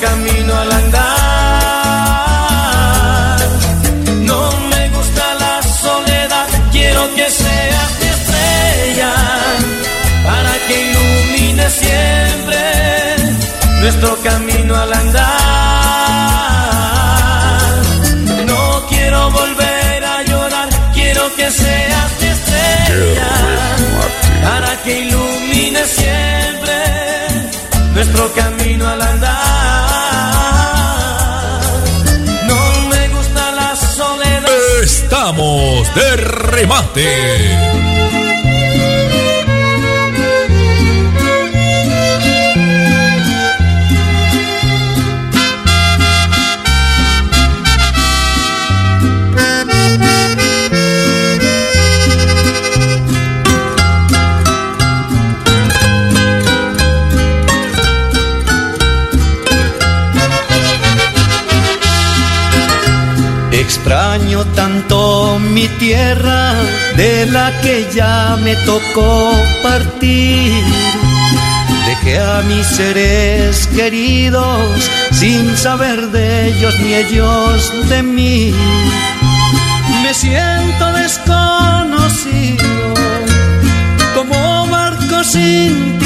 camino 0.00 0.56
al 0.56 0.72
andar. 0.72 1.08
No 4.30 4.50
me 4.70 4.88
gusta 4.90 5.34
la 5.34 5.62
soledad, 5.62 6.46
quiero 6.70 7.14
que 7.14 7.30
seas 7.30 7.90
mi 8.00 8.08
estrella 8.16 9.12
para 10.24 10.52
que 10.66 10.74
ilumine 10.88 11.70
siempre 11.70 12.62
nuestro 13.80 14.16
camino 14.22 14.76
al 14.76 14.92
andar. 14.92 15.28
No 18.46 18.86
quiero 18.88 19.30
volver 19.30 20.04
a 20.04 20.22
llorar, 20.22 20.68
quiero 20.94 21.34
que 21.34 21.50
seas 21.50 22.10
mi 22.20 22.28
estrella 22.28 23.30
para 24.42 24.82
que 24.82 25.00
ilumine 25.00 25.84
siempre 25.84 26.78
nuestro 27.94 28.32
camino 28.32 28.86
al 28.86 29.02
andar. 29.02 29.87
de 35.30 36.16
remate. 36.16 37.78
Extraño 63.52 64.17
mi 65.52 65.66
tierra 65.78 66.54
de 66.96 67.26
la 67.26 67.52
que 67.60 67.86
ya 67.94 68.36
me 68.42 68.54
tocó 68.56 69.32
partir. 69.62 70.62
Dejé 71.86 72.18
a 72.18 72.42
mis 72.42 72.66
seres 72.66 73.66
queridos 73.74 74.90
sin 75.12 75.56
saber 75.56 76.10
de 76.10 76.48
ellos 76.48 76.74
ni 76.80 76.94
ellos 76.94 77.72
de 77.88 78.02
mí. 78.02 78.54
Me 80.02 80.14
siento 80.14 80.92
desconocido 80.92 82.64
como 84.14 84.66
barco 84.68 85.24
sin 85.24 85.98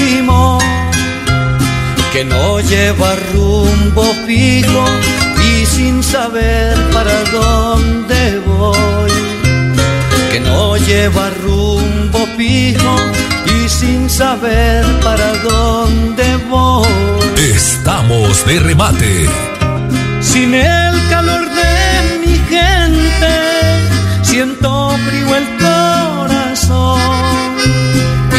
que 2.13 2.25
no 2.25 2.61
lleva 2.61 3.15
rumbo 3.33 4.05
fijo 4.27 4.85
sin 5.83 6.03
saber 6.03 6.75
para 6.93 7.17
dónde 7.39 8.41
voy. 8.47 9.13
Que 10.31 10.39
no 10.41 10.77
lleva 10.77 11.31
rumbo 11.45 12.21
fijo 12.37 12.95
y 13.55 13.69
sin 13.69 14.09
saber 14.09 14.85
para 15.03 15.29
dónde 15.49 16.27
voy. 16.49 16.87
Estamos 17.55 18.47
de 18.47 18.61
remate. 18.61 19.13
Sin 20.21 20.55
el 20.55 20.95
calor 21.11 21.45
de 21.61 21.73
mi 22.25 22.37
gente, 22.55 23.35
siento 24.23 24.97
frío 25.05 25.31
el 25.41 25.47
corazón 25.67 27.01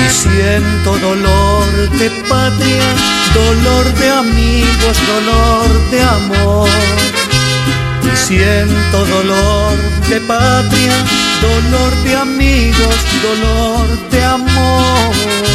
y 0.02 0.04
siento 0.24 0.90
dolor 1.10 1.66
de 2.00 2.10
patria, 2.30 2.88
dolor 3.42 3.86
de 4.02 4.10
amigos, 4.24 4.96
dolor 5.14 5.68
de 5.92 6.00
amor. 6.02 7.33
Siento 8.16 9.06
dolor 9.06 9.78
de 10.08 10.20
patria, 10.22 10.94
dolor 11.42 11.96
de 12.04 12.16
amigos, 12.16 12.96
dolor 13.22 13.88
de 14.12 14.24
amor. 14.24 15.53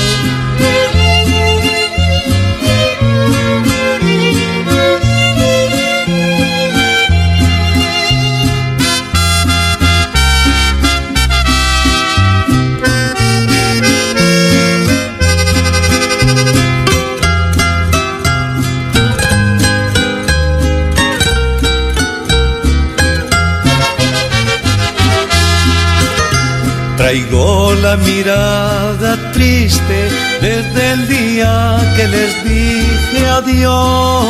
Traigo 27.09 27.73
la 27.73 27.97
mirada 27.97 29.17
triste 29.33 30.11
desde 30.43 30.93
el 30.93 31.09
día 31.09 31.79
que 31.97 32.07
les 32.07 32.45
dije 32.45 33.27
adiós. 33.27 34.27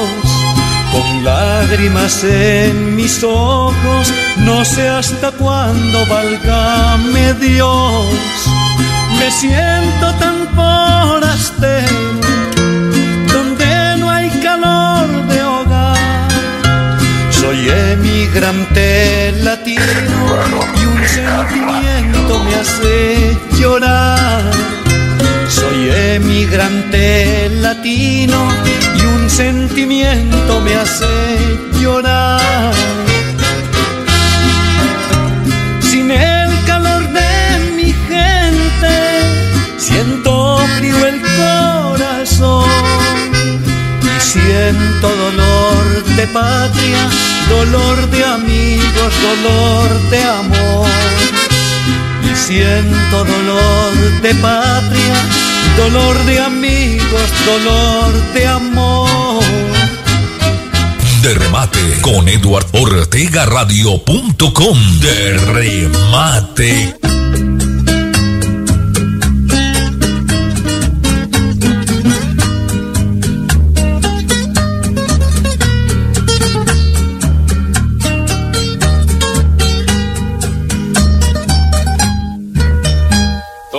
Con 0.93 1.25
lágrimas 1.25 2.23
en 2.23 2.95
mis 2.95 3.25
ojos, 3.25 4.13
no 4.37 4.65
sé 4.65 4.89
hasta 4.89 5.33
cuándo 5.33 6.07
valgame 6.07 7.35
Dios. 7.35 8.07
Me 9.19 9.29
siento 9.33 10.15
tan 10.21 10.37
forastero, 10.55 12.08
Soy 17.59 17.71
emigrante 17.71 19.33
latino 19.43 19.83
y 20.81 20.85
un 20.85 21.09
sentimiento 21.09 22.39
me 22.45 22.55
hace 22.55 23.37
llorar. 23.59 24.53
Soy 25.49 25.91
emigrante 25.91 27.51
latino 27.61 28.49
y 28.95 29.05
un 29.07 29.29
sentimiento 29.29 30.61
me 30.61 30.77
hace 30.77 31.07
llorar. 31.81 32.73
Sin 35.81 36.13
el 36.13 36.65
calor 36.65 37.09
de 37.09 37.73
mi 37.75 37.93
gente, 37.93 38.95
siento 39.79 40.59
frío 40.77 41.07
el 41.09 41.21
corazón 41.23 42.71
y 44.05 44.21
siento 44.21 45.09
dolor 45.09 45.98
de 46.19 46.27
patria, 46.27 47.09
dolor 47.49 48.11
de 48.11 48.25
amigos, 48.25 49.13
dolor 49.23 50.11
de 50.11 50.21
amor. 50.25 50.89
Y 52.25 52.35
siento 52.35 53.25
dolor 53.25 53.93
de 54.21 54.35
patria, 54.35 55.15
dolor 55.77 56.17
de 56.25 56.41
amigos, 56.41 57.29
dolor 57.47 58.13
de 58.35 58.47
amor. 58.49 59.45
De 61.23 61.35
remate 61.35 62.01
con 62.01 62.29
Eduard 62.29 62.67
Ortega 62.73 63.47
Radio.com. 63.47 64.77
De 64.99 65.39
remate. 65.39 67.08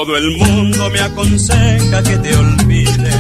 Todo 0.10 0.18
el 0.18 0.38
mundo 0.38 0.90
me 0.90 1.00
aconseja 1.02 2.02
que 2.02 2.18
te 2.18 2.36
olvide, 2.36 3.12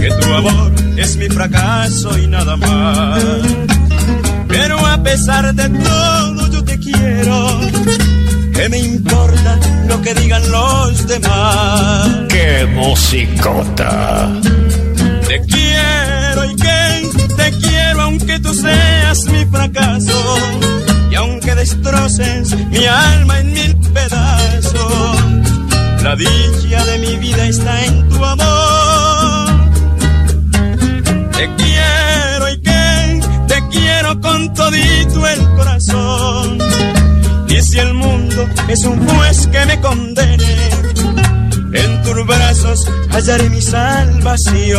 que 0.00 0.08
tu 0.20 0.34
amor 0.34 0.72
es 0.96 1.16
mi 1.16 1.28
fracaso 1.28 2.18
y 2.18 2.26
nada 2.26 2.56
más. 2.56 3.22
Pero 4.48 4.84
a 4.84 5.00
pesar 5.00 5.54
de 5.54 5.68
todo 5.68 6.50
yo 6.50 6.64
te 6.64 6.76
quiero, 6.80 7.60
que 8.52 8.68
me 8.68 8.78
importa 8.78 9.60
lo 9.86 10.02
que 10.02 10.12
digan 10.14 10.50
los 10.50 11.06
demás. 11.06 12.08
¡Qué 12.30 12.66
musicota! 12.74 14.28
Te 15.28 15.40
quiero 15.42 16.50
y 16.50 16.56
que 16.56 17.10
te 17.36 17.52
quiero 17.60 18.00
aunque 18.02 18.40
tú 18.40 18.52
seas 18.54 19.24
mi 19.26 19.44
fracaso 19.44 20.36
y 21.12 21.14
aunque 21.14 21.54
destroces 21.54 22.56
mi 22.70 22.84
alma 22.86 23.38
en 23.38 23.52
mil 23.52 23.76
pedazos. 23.94 25.45
La 26.06 26.14
dicha 26.14 26.84
de 26.84 26.98
mi 27.00 27.16
vida 27.16 27.48
está 27.48 27.84
en 27.84 28.08
tu 28.08 28.24
amor. 28.24 29.48
Te 31.32 31.50
quiero 31.56 32.48
y 32.48 32.60
que 32.60 33.20
te 33.48 33.68
quiero 33.72 34.20
con 34.20 34.54
todito 34.54 35.26
el 35.26 35.40
corazón. 35.56 36.58
Y 37.48 37.60
si 37.60 37.80
el 37.80 37.92
mundo 37.94 38.46
es 38.68 38.84
un 38.84 39.04
juez 39.04 39.48
que 39.48 39.66
me 39.66 39.80
condene, 39.80 40.70
en 41.72 42.02
tus 42.04 42.24
brazos 42.24 42.88
hallaré 43.10 43.50
mi 43.50 43.60
salvación. 43.60 44.76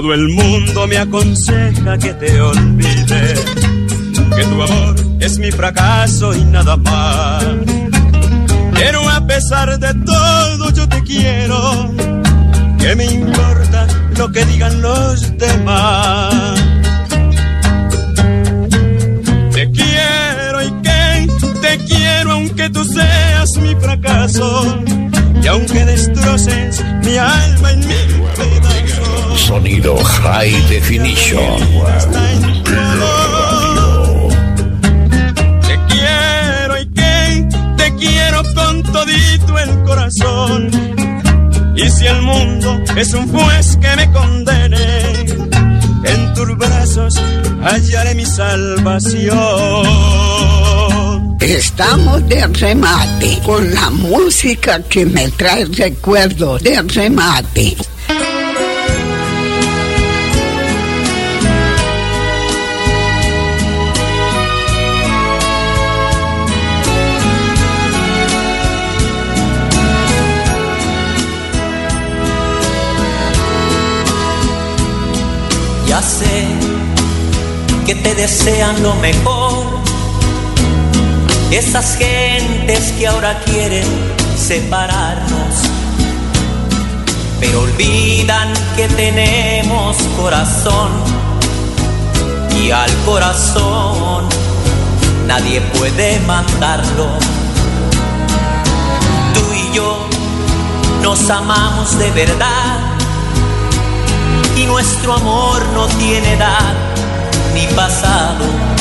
Todo 0.00 0.14
el 0.14 0.28
mundo 0.28 0.86
me 0.86 0.96
aconseja 0.96 1.98
que 1.98 2.14
te 2.14 2.40
olvide, 2.40 3.34
que 4.36 4.44
tu 4.44 4.62
amor 4.62 4.94
es 5.18 5.40
mi 5.40 5.50
fracaso 5.50 6.32
y 6.36 6.44
nada 6.44 6.76
más. 6.76 7.44
Pero 8.74 9.10
a 9.10 9.26
pesar 9.26 9.76
de 9.76 9.92
todo 10.04 10.70
yo 10.70 10.88
te 10.88 11.02
quiero, 11.02 11.90
que 12.78 12.94
me 12.94 13.06
importa 13.06 13.88
lo 14.16 14.30
que 14.30 14.44
digan 14.44 14.80
los 14.80 15.36
demás. 15.36 16.62
Te 19.52 19.68
quiero 19.72 20.62
y 20.62 20.70
que 20.80 21.26
te 21.60 21.78
quiero 21.86 22.32
aunque 22.34 22.70
tú 22.70 22.84
seas 22.84 23.50
mi 23.56 23.74
fracaso 23.74 24.78
y 25.48 25.50
aunque 25.50 25.82
destroces 25.82 26.84
mi 27.04 27.16
alma 27.16 27.72
en 27.72 27.80
mil 27.80 28.22
pedazos. 28.36 29.40
Sonido 29.40 29.96
High 29.96 30.68
Definition. 30.68 31.58
Te 35.66 35.78
quiero 35.88 36.78
y 36.78 36.86
que 36.88 37.48
te 37.78 37.94
quiero 37.94 38.42
con 38.54 38.82
todito 38.82 39.58
el 39.58 39.84
corazón. 39.84 40.70
Y 41.76 41.88
si 41.88 42.06
el 42.06 42.20
mundo 42.20 42.78
es 42.94 43.14
un 43.14 43.26
juez 43.28 43.78
que 43.80 43.96
me 43.96 44.12
condene, 44.12 45.24
en 46.04 46.34
tus 46.34 46.58
brazos 46.58 46.58
brazos 46.58 47.14
hallaré 47.62 48.14
mi 48.14 48.26
salvación. 48.26 49.36
Estamos 51.40 52.28
de 52.28 52.46
remate 52.48 53.38
con 53.46 53.72
la 53.72 53.90
música 53.90 54.82
que 54.82 55.06
me 55.06 55.28
trae 55.28 55.64
recuerdos 55.66 56.62
de 56.62 56.82
remate. 56.82 57.76
Ya 75.86 76.02
sé 76.02 76.46
que 77.86 77.94
te 77.94 78.14
desean 78.14 78.82
lo 78.82 78.94
mejor. 78.96 79.47
Esas 81.50 81.96
gentes 81.96 82.92
que 82.98 83.06
ahora 83.06 83.40
quieren 83.40 83.86
separarnos, 84.36 85.54
pero 87.40 87.62
olvidan 87.62 88.52
que 88.76 88.86
tenemos 88.88 89.96
corazón 90.20 90.90
y 92.54 92.70
al 92.70 92.94
corazón 93.06 94.26
nadie 95.26 95.62
puede 95.62 96.20
mandarlo. 96.20 97.08
Tú 99.32 99.40
y 99.54 99.74
yo 99.74 100.06
nos 101.02 101.30
amamos 101.30 101.98
de 101.98 102.10
verdad 102.10 102.78
y 104.54 104.66
nuestro 104.66 105.14
amor 105.14 105.64
no 105.72 105.86
tiene 105.86 106.34
edad 106.34 106.74
ni 107.54 107.66
pasado. 107.74 108.77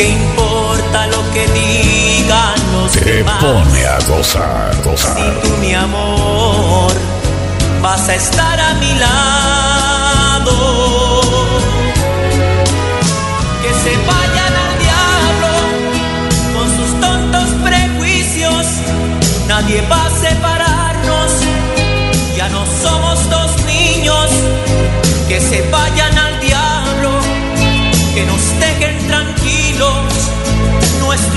¿Qué 0.00 0.08
importa 0.08 1.06
lo 1.08 1.30
que 1.34 1.46
digan 1.52 2.54
los 2.72 2.92
Te 2.92 3.04
demás? 3.04 3.44
pone 3.44 3.84
a 3.84 3.98
gozar, 4.08 4.74
gozar. 4.82 5.40
Tú, 5.42 5.50
mi 5.60 5.74
amor, 5.74 6.90
vas 7.82 8.08
a 8.08 8.14
estar 8.14 8.58
a 8.58 8.72
mi 8.76 8.94
lado. 8.98 10.56
Que 13.62 13.74
se 13.74 13.94
vayan 14.06 14.54
al 14.64 14.78
diablo 14.86 15.52
con 16.54 16.66
sus 16.78 16.98
tontos 16.98 17.48
prejuicios. 17.62 18.66
Nadie 19.48 19.82
va 19.82 20.09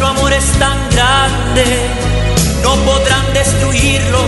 Nuestro 0.03 0.19
amor 0.19 0.33
es 0.33 0.59
tan 0.59 0.77
grande, 0.89 1.63
no 2.61 2.75
podrán 2.83 3.33
destruirlo. 3.33 4.19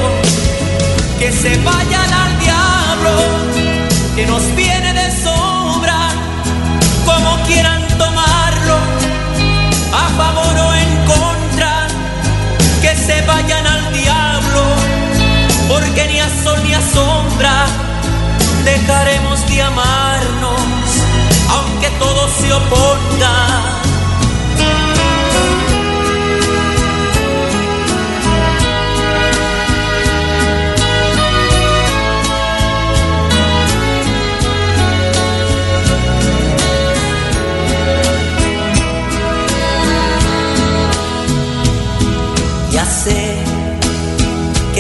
Que 1.20 1.34
se 1.34 1.58
vayan 1.58 2.14
al 2.14 2.40
diablo, 2.40 3.12
que 4.16 4.26
nos 4.26 4.56
viene 4.56 4.94
de 4.94 5.12
sobra, 5.22 6.00
como 7.04 7.44
quieran 7.46 7.86
tomarlo, 7.98 8.78
a 9.92 10.08
favor 10.16 10.56
o 10.66 10.74
en 10.76 10.96
contra. 11.08 11.88
Que 12.82 12.96
se 12.96 13.22
vayan 13.24 13.68
al 13.68 13.92
diablo, 13.92 14.62
porque 15.68 16.08
ni 16.08 16.22
a 16.22 16.30
sol 16.42 16.64
ni 16.64 16.74
a 16.74 16.82
sombra 16.94 17.66
dejaremos 18.64 19.46
de 19.50 19.62
amarnos, 19.62 20.62
aunque 21.50 21.90
todo 22.00 22.30
se 22.30 22.54
oponga. 22.54 23.85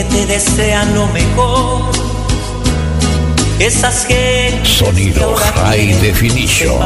Te 0.09 0.25
desean 0.25 0.93
lo 0.95 1.07
mejor. 1.07 1.91
Esas 3.59 4.05
gentes 4.05 4.77
Sonido 4.77 5.35
High 5.35 5.93
Definition. 6.01 6.77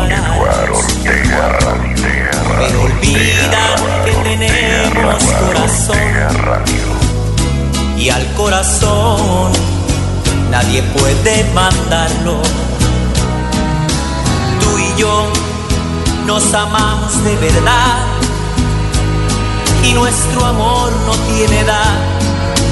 pero 2.60 2.82
olvidan 2.84 4.06
que 4.06 4.12
tenemos 4.24 5.24
corazón 5.24 5.98
y 7.98 8.10
al 8.10 8.26
corazón 8.34 9.52
nadie 10.52 10.84
puede 10.84 11.44
mandarlo. 11.54 12.41
Tú 14.62 14.78
y 14.78 15.00
yo 15.00 15.32
nos 16.26 16.54
amamos 16.54 17.24
de 17.24 17.36
verdad 17.36 17.98
y 19.84 19.94
nuestro 19.94 20.46
amor 20.46 20.91
no 21.06 21.14
tiene 21.34 21.60
edad 21.62 22.09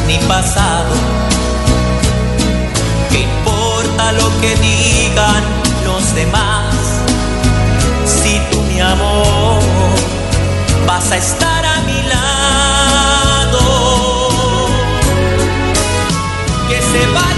ni 0.07 0.17
pasado. 0.19 0.95
¿Qué 3.11 3.19
importa 3.21 4.13
lo 4.13 4.29
que 4.39 4.55
digan 4.55 5.43
los 5.85 6.15
demás? 6.15 6.73
Si 8.05 8.39
tú, 8.49 8.61
mi 8.63 8.79
amor, 8.79 9.59
vas 10.87 11.11
a 11.11 11.17
estar 11.17 11.65
a 11.65 11.81
mi 11.81 12.01
lado. 12.13 13.59
Que 16.69 16.81
se 16.81 17.05
vayan 17.07 17.36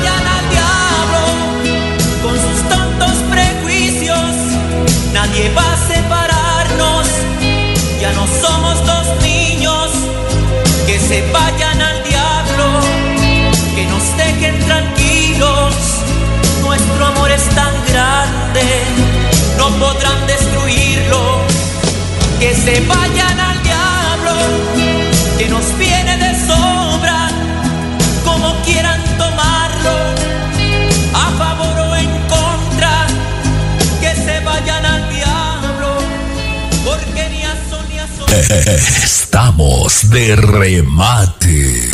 Estamos 38.49 40.09
de 40.09 40.35
remate. 40.35 41.89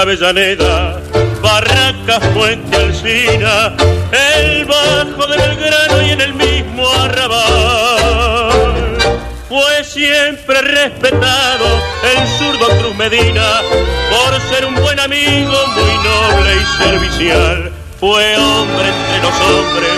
Avellaneda, 0.00 0.98
Barracas, 1.42 2.20
Puente 2.32 2.74
Alcina, 2.74 3.74
el 4.10 4.64
bajo 4.64 5.26
de 5.26 5.36
Belgrano 5.36 6.00
y 6.00 6.10
en 6.12 6.22
el 6.22 6.32
mismo 6.32 6.88
arrabal. 6.88 8.48
Fue 9.46 9.84
siempre 9.84 10.62
respetado 10.62 11.66
el 12.02 12.26
zurdo 12.38 12.68
Cruz 12.78 12.96
Medina 12.96 13.60
por 14.10 14.40
ser 14.48 14.64
un 14.64 14.74
buen 14.76 14.98
amigo, 14.98 15.52
muy 15.76 15.94
noble 16.02 16.56
y 16.56 16.64
servicial. 16.82 17.70
Fue 17.98 18.38
hombre 18.38 18.88
entre 18.88 19.18
los 19.18 19.34
hombres, 19.38 19.92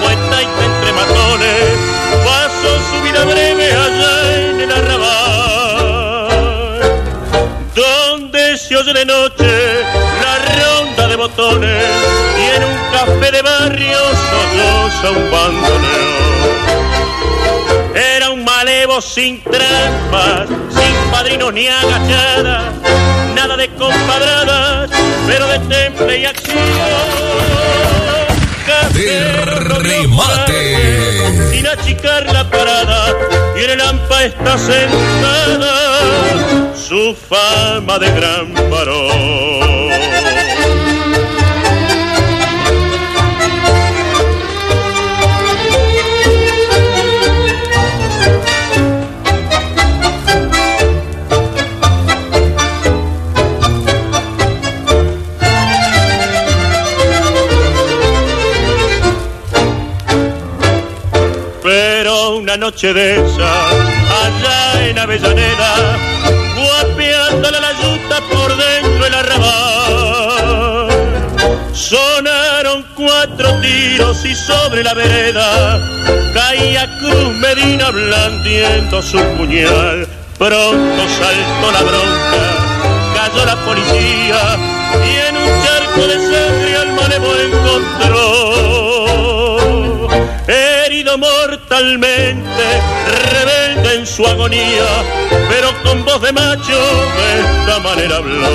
fue 0.00 0.16
taita 0.30 0.64
entre 0.64 0.92
matones, 0.94 1.76
pasó 2.24 2.80
su 2.90 3.02
vida 3.02 3.22
breve 3.26 3.70
allá 3.70 4.34
en 4.34 4.60
el 4.62 4.72
arrabal. 4.72 5.32
amigos 8.82 8.94
de 8.94 9.04
noche, 9.04 9.31
café 13.04 13.32
de 13.32 13.42
barrio 13.42 13.98
solloza 14.30 15.10
un 15.10 15.30
bandoneón. 15.30 16.62
Era 17.94 18.30
un 18.30 18.44
malevo 18.44 19.00
sin 19.00 19.42
trampas, 19.42 20.48
sin 20.48 21.10
padrinos 21.10 21.52
ni 21.52 21.66
agachadas, 21.66 22.64
nada 23.34 23.56
de 23.56 23.68
compadradas, 23.70 24.90
pero 25.26 25.48
de 25.48 25.58
temple 25.60 26.18
y 26.20 26.26
acción. 26.26 26.58
De 28.94 29.20
remate. 29.80 31.50
Sin 31.50 31.66
achicar 31.66 32.24
la 32.32 32.48
parada, 32.48 33.14
y 33.56 33.64
en 33.64 33.70
el 33.70 33.80
AMPA 33.80 34.24
está 34.24 34.58
sentada 34.58 35.74
su 36.76 37.16
fama 37.28 37.98
de 37.98 38.10
gran 38.12 38.54
varón. 38.70 40.41
Una 62.54 62.66
noche 62.66 62.92
de 62.92 63.14
esa, 63.14 63.70
allá 63.70 64.86
en 64.86 64.98
Avellaneda, 64.98 65.96
guapeándole 66.54 67.58
la 67.58 67.72
yuta 67.80 68.20
por 68.30 68.54
dentro 68.56 69.06
el 69.06 69.14
arrabal. 69.14 70.88
Sonaron 71.72 72.84
cuatro 72.94 73.58
tiros 73.62 74.22
y 74.26 74.34
sobre 74.34 74.84
la 74.84 74.92
vereda 74.92 75.80
caía 76.34 76.86
Cruz 76.98 77.34
Medina 77.36 77.90
blandiendo 77.90 79.00
su 79.00 79.18
puñal. 79.38 80.06
Pronto 80.36 81.08
saltó 81.08 81.72
la 81.72 81.80
bronca, 81.80 82.54
cayó 83.16 83.46
la 83.46 83.56
policía 83.64 84.58
y 85.06 85.16
en 85.28 85.36
un 85.38 85.48
charco 85.64 86.06
de 86.06 86.16
sangre 86.16 86.76
al 86.76 86.92
malevo 86.92 87.34
encontró. 87.34 88.71
Herido 91.02 91.18
mortalmente, 91.18 92.62
rebelde 93.32 93.94
en 93.96 94.06
su 94.06 94.24
agonía, 94.24 94.86
pero 95.48 95.74
con 95.82 96.04
voz 96.04 96.22
de 96.22 96.30
macho 96.30 96.78
de 96.78 97.40
esta 97.40 97.80
manera 97.80 98.18
habló. 98.18 98.48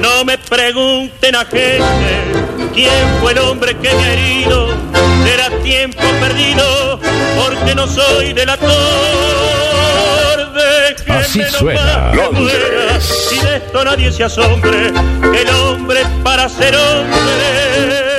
No 0.00 0.24
me 0.24 0.38
pregunten 0.38 1.34
a 1.34 1.44
gente 1.44 2.32
quién 2.72 2.92
fue 3.20 3.32
el 3.32 3.38
hombre 3.38 3.76
que 3.78 3.92
me 3.92 4.04
ha 4.04 4.12
herido, 4.12 4.68
será 5.24 5.50
tiempo 5.64 6.00
perdido, 6.20 7.00
porque 7.36 7.74
no 7.74 7.88
soy 7.88 8.32
delator. 8.32 8.70
Así 11.08 11.40
Déjenme 11.40 11.58
suena 11.58 11.82
nomás 11.82 12.10
que 12.12 12.16
Londres. 12.16 13.32
y 13.32 13.44
de 13.44 13.56
esto 13.56 13.84
nadie 13.84 14.12
se 14.12 14.22
asombre, 14.22 14.92
el 15.34 15.48
hombre 15.56 16.02
para 16.22 16.48
ser 16.48 16.76
hombre 16.76 18.09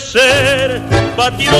ser 0.00 0.80
batidor. 1.16 1.52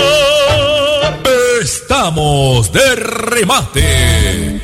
Estamos 1.63 2.73
de 2.73 2.95
remate. 2.97 4.61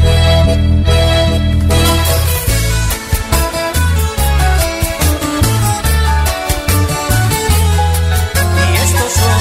Y 8.64 8.76
estos 8.76 9.12
son 9.12 9.40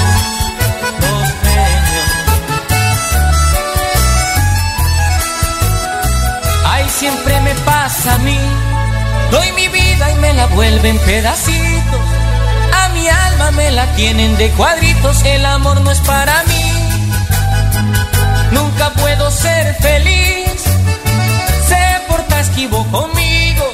los 1.02 1.28
genios. 1.42 2.10
Ay, 6.66 6.86
siempre 6.90 7.42
me 7.42 7.56
pasa 7.66 8.16
a 8.16 8.18
mí. 8.20 8.40
Doy 9.32 9.52
mi 9.54 9.68
vida 9.68 10.12
y 10.12 10.16
me 10.16 10.34
la 10.34 10.46
vuelven 10.48 10.98
pedacitos. 11.00 11.67
Alma 13.38 13.52
me 13.52 13.70
la 13.70 13.86
tienen 13.96 14.36
de 14.38 14.50
cuadritos. 14.52 15.24
El 15.24 15.46
amor 15.46 15.80
no 15.82 15.92
es 15.92 16.00
para 16.00 16.44
mí. 16.46 16.72
Nunca 18.52 18.90
puedo 18.94 19.30
ser 19.30 19.76
feliz. 19.76 20.64
Se 21.68 22.02
porta 22.08 22.40
esquivo 22.40 22.84
conmigo. 22.90 23.66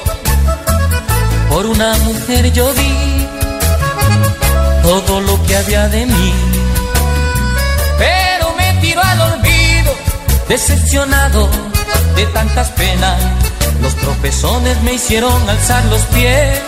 Por 1.48 1.64
una 1.66 1.96
mujer 1.98 2.52
yo 2.52 2.74
di 2.74 3.26
todo 4.82 5.20
lo 5.20 5.42
que 5.44 5.56
había 5.56 5.88
de 5.88 6.04
mí. 6.06 6.32
Pero 7.98 8.54
me 8.58 8.80
tiro 8.82 9.02
al 9.02 9.20
olvido, 9.32 9.94
decepcionado 10.46 11.48
de 12.16 12.26
tantas 12.26 12.68
penas. 12.70 13.18
Los 13.80 13.96
tropezones 13.96 14.82
me 14.82 14.94
hicieron 14.94 15.48
alzar 15.48 15.84
los 15.86 16.02
pies, 16.06 16.60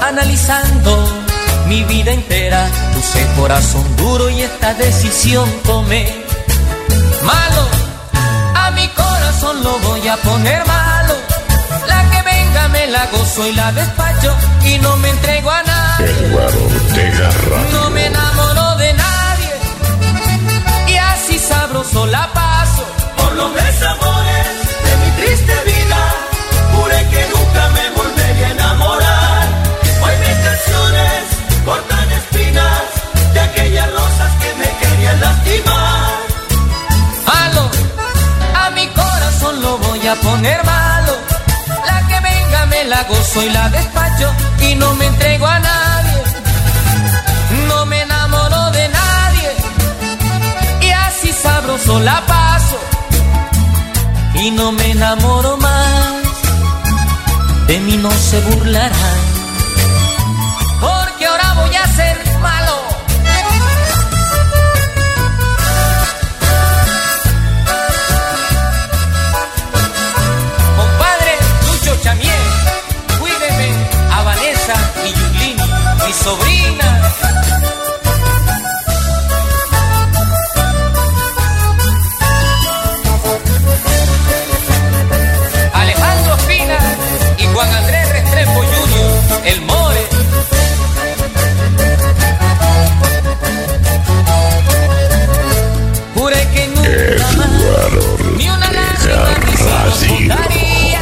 analizando 0.00 1.27
mi 1.68 1.84
vida 1.84 2.12
entera. 2.12 2.66
Puse 2.94 3.26
corazón 3.36 3.84
duro 3.96 4.30
y 4.30 4.42
esta 4.42 4.74
decisión 4.74 5.48
tomé. 5.64 6.04
Malo, 7.22 7.62
a 8.54 8.70
mi 8.72 8.88
corazón 8.88 9.62
lo 9.62 9.78
voy 9.80 10.08
a 10.08 10.16
poner 10.16 10.66
malo. 10.66 11.14
La 11.86 12.10
que 12.10 12.22
venga 12.22 12.68
me 12.68 12.86
la 12.88 13.06
gozo 13.06 13.46
y 13.46 13.52
la 13.52 13.70
despacho 13.72 14.34
y 14.64 14.78
no 14.78 14.96
me 14.96 15.10
entrego 15.10 15.50
a 15.50 15.62
nadie. 15.62 16.06
Eduardo 16.10 16.64
Ortega 16.64 17.30
Radio. 17.30 17.80
No 17.80 17.90
me 17.90 18.06
enamoro 18.06 18.76
de 18.76 18.92
nadie 18.94 19.52
y 20.88 20.96
así 20.96 21.38
sabroso 21.38 22.06
la 22.06 22.32
paso. 22.32 22.84
Por 23.16 23.32
los 23.34 23.54
desamores 23.54 24.17
a 40.08 40.14
poner 40.16 40.64
malo. 40.64 41.14
La 41.86 42.06
que 42.08 42.18
venga 42.20 42.66
me 42.66 42.84
la 42.84 43.02
gozo 43.04 43.42
y 43.42 43.50
la 43.50 43.68
despacho 43.68 44.32
y 44.60 44.74
no 44.74 44.94
me 44.94 45.06
entrego 45.06 45.46
a 45.46 45.58
nadie. 45.58 46.22
No 47.68 47.84
me 47.86 48.00
enamoro 48.02 48.70
de 48.70 48.88
nadie 48.88 49.50
y 50.80 50.90
así 50.90 51.32
sabroso 51.32 52.00
la 52.00 52.24
paso. 52.26 52.78
Y 54.34 54.50
no 54.50 54.72
me 54.72 54.92
enamoro 54.92 55.56
más, 55.56 56.12
de 57.66 57.80
mí 57.80 57.96
no 57.96 58.10
se 58.10 58.40
burlarán. 58.40 59.27
Mi 76.28 76.34
sobrina. 76.34 77.12
Alejandro 85.72 86.34
Espina 86.34 86.78
y 87.38 87.46
Juan 87.46 87.74
Andrés 87.74 88.08
Restrepo 88.10 88.62
Jr., 88.62 89.46
el 89.46 89.60
More. 89.62 90.06
Juré 96.14 96.48
que 96.52 96.66
nunca 96.68 97.38
más 97.40 98.36
ni 98.36 98.50
una 98.50 98.72
lágrima 98.72 99.84
ojos 99.86 100.08
botaría 100.08 101.00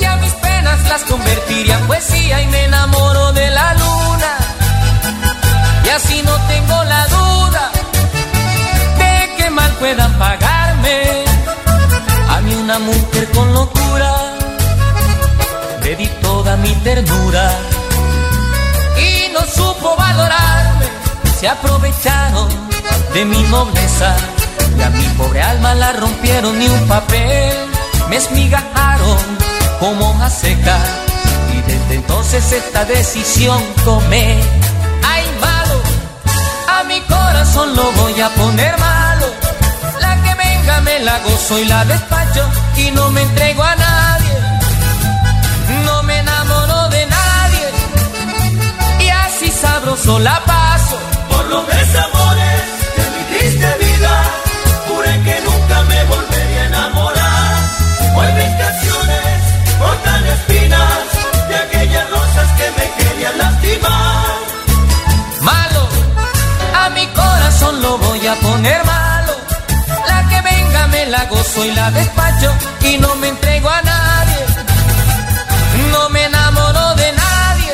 y 0.00 0.04
a 0.04 0.16
mis 0.16 0.32
penas 0.32 0.88
las 0.88 1.02
convertiría 1.04 1.78
en 1.78 1.86
poesía 1.86 2.42
y 2.42 2.46
me 2.48 2.73
una 12.76 12.86
mujer 12.86 13.30
con 13.30 13.54
locura 13.54 14.34
le 15.82 15.94
di 15.94 16.08
toda 16.20 16.56
mi 16.56 16.74
ternura 16.82 17.52
y 18.98 19.32
no 19.32 19.40
supo 19.42 19.94
valorarme 19.96 20.86
se 21.38 21.48
aprovecharon 21.48 22.48
de 23.12 23.24
mi 23.26 23.42
nobleza 23.44 24.16
y 24.76 24.82
a 24.82 24.90
mi 24.90 25.04
pobre 25.16 25.40
alma 25.40 25.74
la 25.74 25.92
rompieron 25.92 26.58
ni 26.58 26.66
un 26.66 26.88
papel 26.88 27.56
me 28.08 28.16
esmigajaron 28.16 29.18
como 29.78 30.10
hoja 30.10 30.30
seca. 30.30 30.78
Y 31.52 31.60
desde 31.70 31.94
entonces 31.96 32.52
esta 32.52 32.84
decisión 32.84 33.60
tomé. 33.84 34.40
Ay, 35.06 35.24
malo, 35.40 35.80
a 36.68 36.84
mi 36.84 37.00
corazón 37.02 37.76
lo 37.76 37.92
voy 37.92 38.20
a 38.20 38.28
poner 38.30 38.78
malo. 38.78 39.13
Venga 40.66 40.80
me 40.80 40.98
la 41.00 41.18
gozo 41.18 41.58
y 41.58 41.64
la 41.66 41.84
despacho 41.84 42.42
y 42.78 42.90
no 42.92 43.10
me 43.10 43.20
entrego 43.20 43.62
a 43.62 43.76
nadie. 43.76 44.34
No 45.84 46.02
me 46.04 46.18
enamoro 46.20 46.88
de 46.88 47.06
nadie 47.06 47.66
y 49.00 49.08
así 49.10 49.50
sabroso 49.50 50.18
la 50.20 50.42
paso. 50.46 50.98
Por 51.28 51.44
los 51.48 51.66
desamores 51.66 52.13
me 71.56 71.74
la 71.74 71.90
despacho 71.90 72.52
y 72.82 72.98
no 72.98 73.14
me 73.16 73.28
entrego 73.28 73.68
a 73.68 73.82
nadie. 73.82 74.38
No 75.92 76.08
me 76.10 76.24
enamoro 76.24 76.94
de 76.96 77.12
nadie 77.12 77.72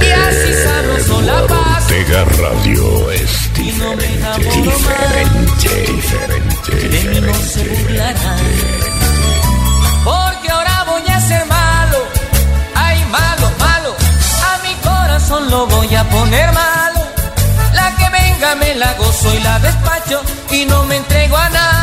y 0.00 0.10
así 0.10 0.52
sabroso 0.64 1.20
la 1.22 1.46
paso. 1.46 1.86
Ortega 1.86 2.24
Radio 2.38 3.10
es 3.12 3.54
diferente, 3.54 4.62
diferente, 4.62 5.92
diferente, 5.92 6.88
De 6.88 7.10
mí 7.10 7.20
no 7.20 7.34
se 7.34 7.62
diferente. 7.62 7.82
burlarán. 7.82 8.38
Porque 10.04 10.50
ahora 10.50 10.84
voy 10.86 11.08
a 11.08 11.20
ser 11.20 11.44
malo. 11.46 11.98
Ay, 12.74 13.04
malo, 13.10 13.50
malo. 13.58 13.94
A 14.50 14.58
mi 14.66 14.74
corazón 14.82 15.50
lo 15.50 15.66
voy 15.66 15.94
a 15.94 16.04
poner 16.08 16.52
malo. 16.52 17.00
La 17.74 17.94
que 17.96 18.08
venga 18.10 18.54
me 18.56 18.74
la 18.76 18.94
gozo 18.94 19.32
y 19.34 19.40
la 19.40 19.58
despacho 19.60 20.22
y 20.50 20.64
no 20.66 20.84
me 20.86 20.96
entrego 20.96 21.36
a 21.36 21.48
nadie. 21.50 21.79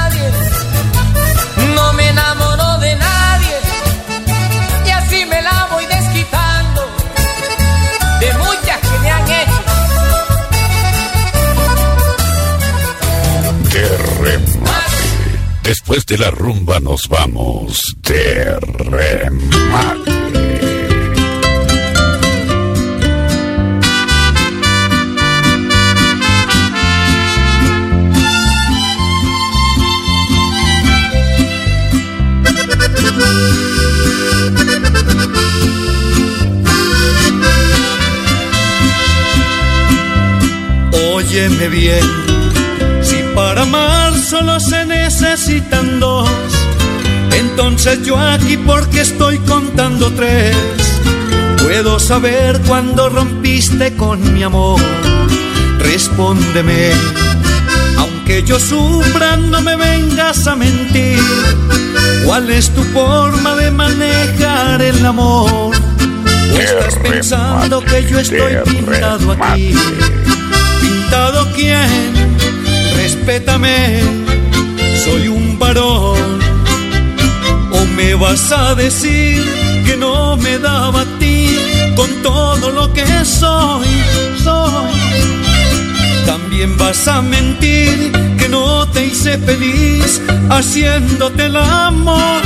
Después 15.98 16.20
de 16.20 16.26
la 16.26 16.30
rumba 16.30 16.80
nos 16.80 17.08
vamos 17.10 17.96
de 18.04 18.56
remate. 18.60 20.12
Óyeme 40.92 41.70
bien, 41.70 42.27
necesitan 45.48 46.00
dos, 46.02 46.30
entonces 47.34 48.04
yo 48.04 48.18
aquí 48.20 48.58
porque 48.58 49.02
estoy 49.02 49.38
contando 49.40 50.12
tres, 50.12 50.56
puedo 51.64 52.00
saber 52.00 52.60
cuándo 52.68 53.08
rompiste 53.08 53.96
con 53.96 54.34
mi 54.34 54.44
amor. 54.44 54.80
Respóndeme, 55.80 56.92
aunque 57.98 58.44
yo 58.44 58.60
sufra, 58.60 59.38
no 59.38 59.62
me 59.62 59.78
vengas 59.78 60.48
a 60.48 60.56
mentir. 60.58 61.20
¿Cuál 62.26 62.50
es 62.50 62.70
tu 62.72 62.84
forma 62.84 63.56
de 63.56 63.72
manejar 63.72 64.82
el 64.82 65.06
amor? 65.06 65.72
¿O 65.72 66.60
estás 66.60 66.96
pensando 66.98 67.80
que 67.82 68.06
yo 68.06 68.20
estoy 68.20 68.58
pintado 68.66 69.32
aquí? 69.32 69.74
¿Pintado 70.82 71.48
quién? 71.56 72.14
Respétame, 72.98 74.27
soy 75.08 75.28
un 75.28 75.58
varón. 75.60 76.40
¿O 77.72 77.86
me 77.96 78.14
vas 78.16 78.52
a 78.52 78.76
decir 78.76 79.44
que 79.86 79.96
no 79.98 80.38
me 80.38 80.58
daba 80.58 81.02
a 81.02 81.20
ti 81.20 81.58
con 81.96 82.10
todo 82.22 82.72
lo 82.72 82.92
que 82.94 83.06
soy? 83.24 83.88
Soy. 84.44 84.92
También 86.26 86.78
vas 86.78 87.08
a 87.08 87.22
mentir 87.22 88.12
que 88.38 88.50
no 88.50 88.88
te 88.88 89.06
hice 89.06 89.38
feliz 89.38 90.22
haciéndote 90.50 91.46
el 91.46 91.56
amor. 91.56 92.42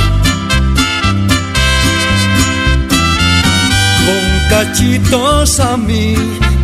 Con 4.06 4.24
cachitos 4.50 5.60
a 5.60 5.76
mí 5.76 6.14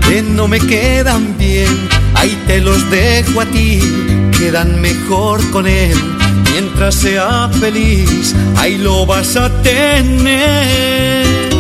que 0.08 0.22
no 0.22 0.48
me 0.48 0.58
quedan 0.58 1.36
bien, 1.36 1.88
ahí 2.18 2.36
te 2.46 2.60
los 2.60 2.90
dejo 2.90 3.40
a 3.40 3.46
ti, 3.46 3.80
quedan 4.38 4.80
mejor 4.80 5.40
con 5.50 5.66
él. 5.66 5.96
Mientras 6.52 6.96
sea 6.96 7.48
feliz, 7.60 8.34
ahí 8.56 8.78
lo 8.78 9.06
vas 9.06 9.36
a 9.36 9.48
tener. 9.62 11.57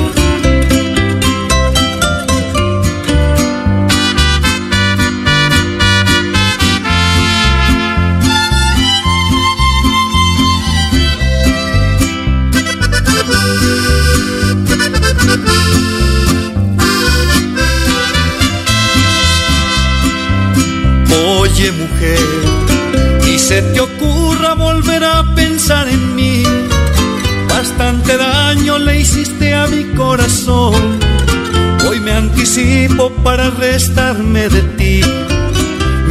Daño 28.78 28.84
le 28.84 29.00
hiciste 29.00 29.54
a 29.54 29.66
mi 29.66 29.84
corazón. 29.94 30.98
Hoy 31.88 32.00
me 32.00 32.12
anticipo 32.12 33.10
para 33.22 33.50
restarme 33.50 34.48
de 34.48 34.62
ti. 34.76 35.00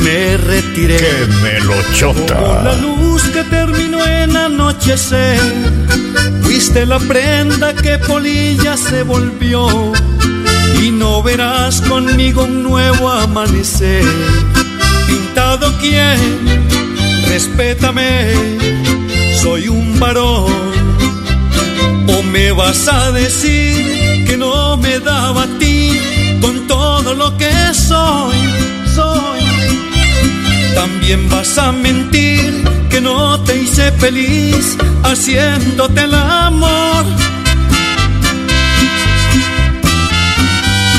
Me 0.03 0.37
retiré. 0.37 0.97
Que 0.97 1.27
me 1.41 1.59
lo 1.61 1.73
Como 1.99 2.63
la 2.63 2.75
luz 2.75 3.23
que 3.23 3.43
terminó 3.43 4.05
en 4.05 4.35
anochecer. 4.35 5.39
Fuiste 6.41 6.85
la 6.85 6.99
prenda 6.99 7.73
que 7.73 7.97
polilla 7.99 8.77
se 8.77 9.03
volvió. 9.03 9.67
Y 10.81 10.91
no 10.91 11.23
verás 11.23 11.81
conmigo 11.81 12.43
un 12.43 12.63
nuevo 12.63 13.09
amanecer. 13.09 14.05
¿Pintado 15.07 15.73
quién? 15.79 16.19
Respétame, 17.27 18.33
soy 19.41 19.67
un 19.67 19.99
varón. 19.99 20.86
¿O 22.37 22.39
me 22.39 22.51
vas 22.51 22.87
a 22.87 23.11
decir 23.11 24.23
que 24.27 24.37
no 24.37 24.77
me 24.77 24.99
daba 24.99 25.43
a 25.43 25.57
ti 25.57 25.99
con 26.39 26.67
todo 26.67 27.15
lo 27.15 27.35
que 27.35 27.51
soy? 27.73 28.37
Soy. 28.93 29.39
También 30.75 31.27
vas 31.29 31.57
a 31.57 31.71
mentir 31.71 32.63
que 32.91 33.01
no 33.01 33.39
te 33.39 33.57
hice 33.57 33.91
feliz 33.93 34.77
haciéndote 35.01 36.01
el 36.01 36.13
amor. 36.13 37.05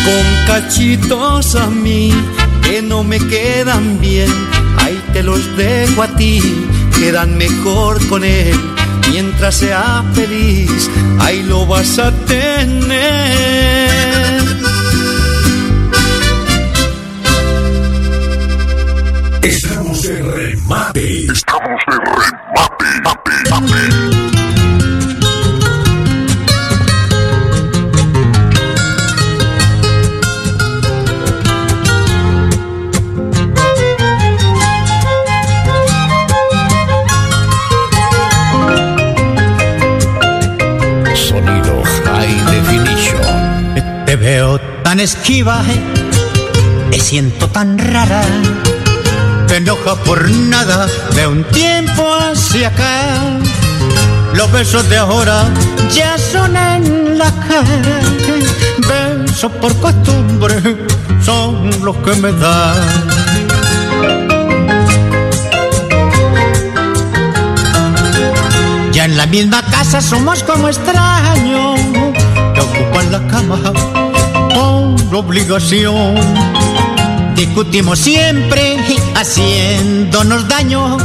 Con 0.07 0.26
cachitos 0.49 1.55
a 1.55 1.68
mí 1.68 2.12
que 2.65 2.83
no 2.83 3.05
me 3.05 3.20
quedan 3.20 4.00
bien, 4.00 4.33
ahí 4.78 5.00
te 5.12 5.23
los 5.23 5.57
dejo 5.57 6.02
a 6.02 6.08
ti, 6.17 6.41
quedan 6.99 7.39
mejor 7.39 8.05
con 8.08 8.25
él. 8.25 8.77
Mientras 9.11 9.57
sea 9.57 10.05
feliz, 10.15 10.91
ahí 11.20 11.43
lo 11.43 11.67
vas 11.67 11.99
a 11.99 12.12
tener. 12.27 13.89
Estamos 19.43 20.03
de 20.03 20.23
remate. 20.23 21.27
Estamos 21.33 21.81
de 21.89 21.97
remate. 21.97 23.48
Tan 44.89 45.00
esquiva, 45.00 45.60
me 46.89 46.99
siento 46.99 47.47
tan 47.49 47.76
rara. 47.76 48.23
Te 49.47 49.57
enoja 49.57 49.97
por 49.97 50.31
nada 50.31 50.86
de 51.15 51.26
un 51.26 51.44
tiempo 51.44 52.02
hacia 52.15 52.68
acá. 52.68 53.39
Los 54.33 54.50
besos 54.50 54.89
de 54.89 54.97
ahora 54.97 55.44
ya 55.94 56.17
son 56.17 56.57
en 56.57 57.18
la 57.18 57.31
cara. 57.49 58.00
Besos 58.89 59.52
por 59.60 59.76
costumbre 59.76 60.57
son 61.23 61.70
los 61.84 61.97
que 61.99 62.15
me 62.23 62.33
dan. 62.33 63.08
Ya 68.92 69.05
en 69.05 69.18
la 69.18 69.26
misma 69.26 69.60
casa 69.70 70.00
somos 70.00 70.42
como 70.44 70.67
extraños 70.67 71.78
que 72.55 72.60
ocupan 72.60 73.12
la 73.12 73.26
cama 73.26 74.08
por 74.49 75.17
obligación. 75.17 76.15
Discutimos 77.35 77.99
siempre 77.99 78.77
haciéndonos 79.15 80.49
daño, 80.49 80.97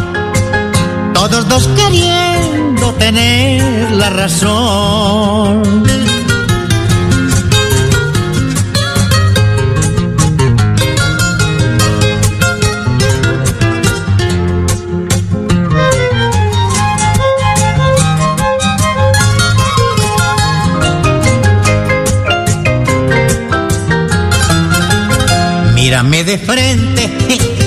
todos 1.13 1.47
dos 1.47 1.67
queriendo 1.75 2.93
tener 2.95 3.91
la 3.91 4.09
razón. 4.09 6.02
Mírame 25.93 26.23
de 26.23 26.39
frente, 26.39 27.07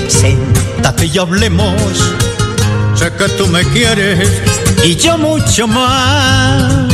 siéntate 0.09 1.05
y 1.05 1.17
hablemos. 1.17 1.71
Sé 2.93 3.09
que 3.13 3.29
tú 3.37 3.47
me 3.47 3.63
quieres 3.63 4.29
y 4.83 4.97
yo 4.97 5.17
mucho 5.17 5.65
más. 5.65 6.91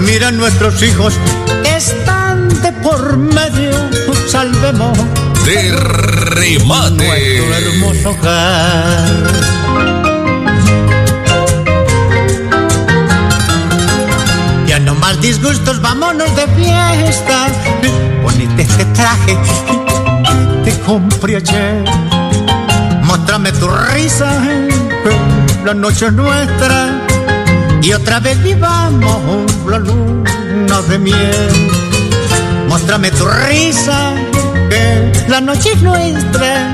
Mira 0.00 0.32
nuestros 0.32 0.82
hijos, 0.82 1.14
están 1.64 2.48
de 2.60 2.72
por 2.72 3.16
medio, 3.18 3.70
salvemos 4.26 4.98
de 5.44 5.76
remate. 5.76 6.90
nuestro 6.90 7.54
hermoso 7.54 8.10
hogar. 8.10 9.06
Ya 14.66 14.80
no 14.80 14.96
más 14.96 15.20
disgustos, 15.20 15.80
vámonos 15.80 16.34
de 16.34 16.48
fiesta. 16.48 17.46
Ponete 18.24 18.62
este 18.62 18.84
traje 18.86 19.38
te 20.64 20.72
compré 20.80 21.36
ayer. 21.36 21.84
Muéstrame 23.04 23.52
tu 23.52 23.68
risa, 23.68 24.30
la 25.64 25.74
noche 25.74 26.06
es 26.06 26.12
nuestra. 26.12 26.88
Y 27.82 27.92
otra 27.92 28.20
vez 28.20 28.40
vivamos 28.42 29.66
la 29.66 29.78
luna 29.78 30.82
de 30.88 30.98
miel. 30.98 31.70
Muéstrame 32.68 33.10
tu 33.10 33.24
risa, 33.26 34.14
que 34.70 35.12
la 35.28 35.40
noche 35.40 35.72
es 35.72 35.82
nuestra. 35.82 36.72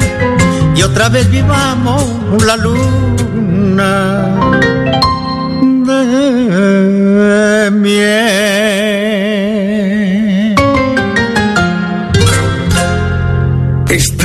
Y 0.76 0.82
otra 0.82 1.08
vez 1.08 1.28
vivamos 1.30 2.04
la 2.44 2.56
luna 2.56 4.26
de 5.86 7.70
miel. 7.70 8.57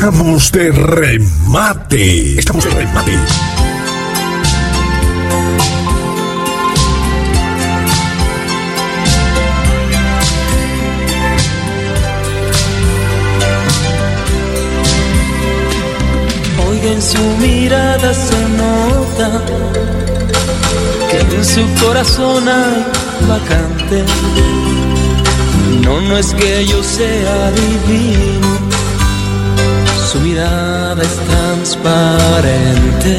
Estamos 0.03 0.51
de 0.51 0.69
remate. 0.69 2.37
Estamos 2.37 2.65
de 2.65 2.71
remate. 2.71 3.13
Oiga, 16.67 16.91
en 16.91 17.01
su 17.01 17.23
mirada 17.39 18.13
se 18.13 18.41
nota 18.57 19.41
que 21.09 21.35
en 21.37 21.45
su 21.45 21.61
corazón 21.81 22.49
hay 22.49 22.85
vacante. 23.29 24.03
No, 25.81 26.01
no 26.01 26.17
es 26.17 26.33
que 26.33 26.65
yo 26.65 26.83
sea 26.83 27.51
divino, 27.51 28.72
su 30.13 30.19
mirada 30.19 31.01
es 31.01 31.15
transparente. 31.27 33.13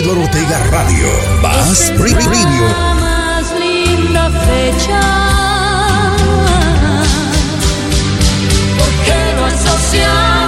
Eduardo 0.00 0.22
Ortega 0.22 0.58
Radio. 0.70 1.06
Más 1.42 1.80
es 1.80 1.90
Pre- 1.90 2.10
la 2.10 2.18
Radio. 2.20 2.64
más 3.00 3.52
linda 3.60 4.30
fecha. 4.30 5.00
¿Por 8.78 8.90
qué 9.04 9.34
no 9.36 9.44
asociamos 9.44 10.39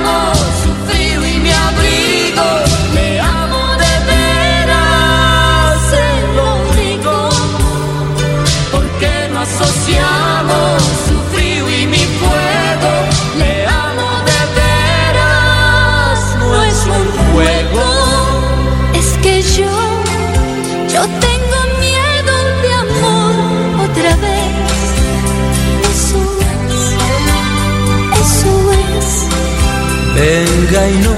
Y 30.73 30.75
no, 30.75 31.15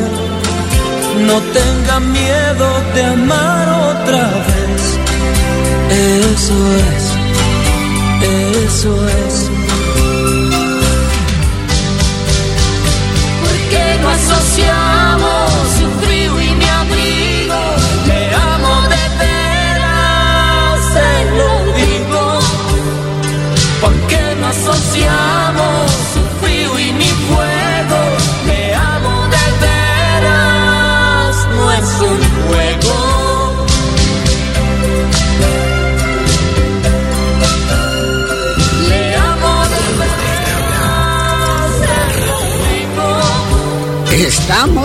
no 1.26 1.40
tenga 1.52 2.00
miedo 2.00 2.66
de 2.92 3.04
amar 3.04 3.68
otra 3.92 4.24
vez. 4.48 4.82
Eso 6.32 6.56
es, 6.90 7.04
eso 8.72 8.92
es. 9.08 9.33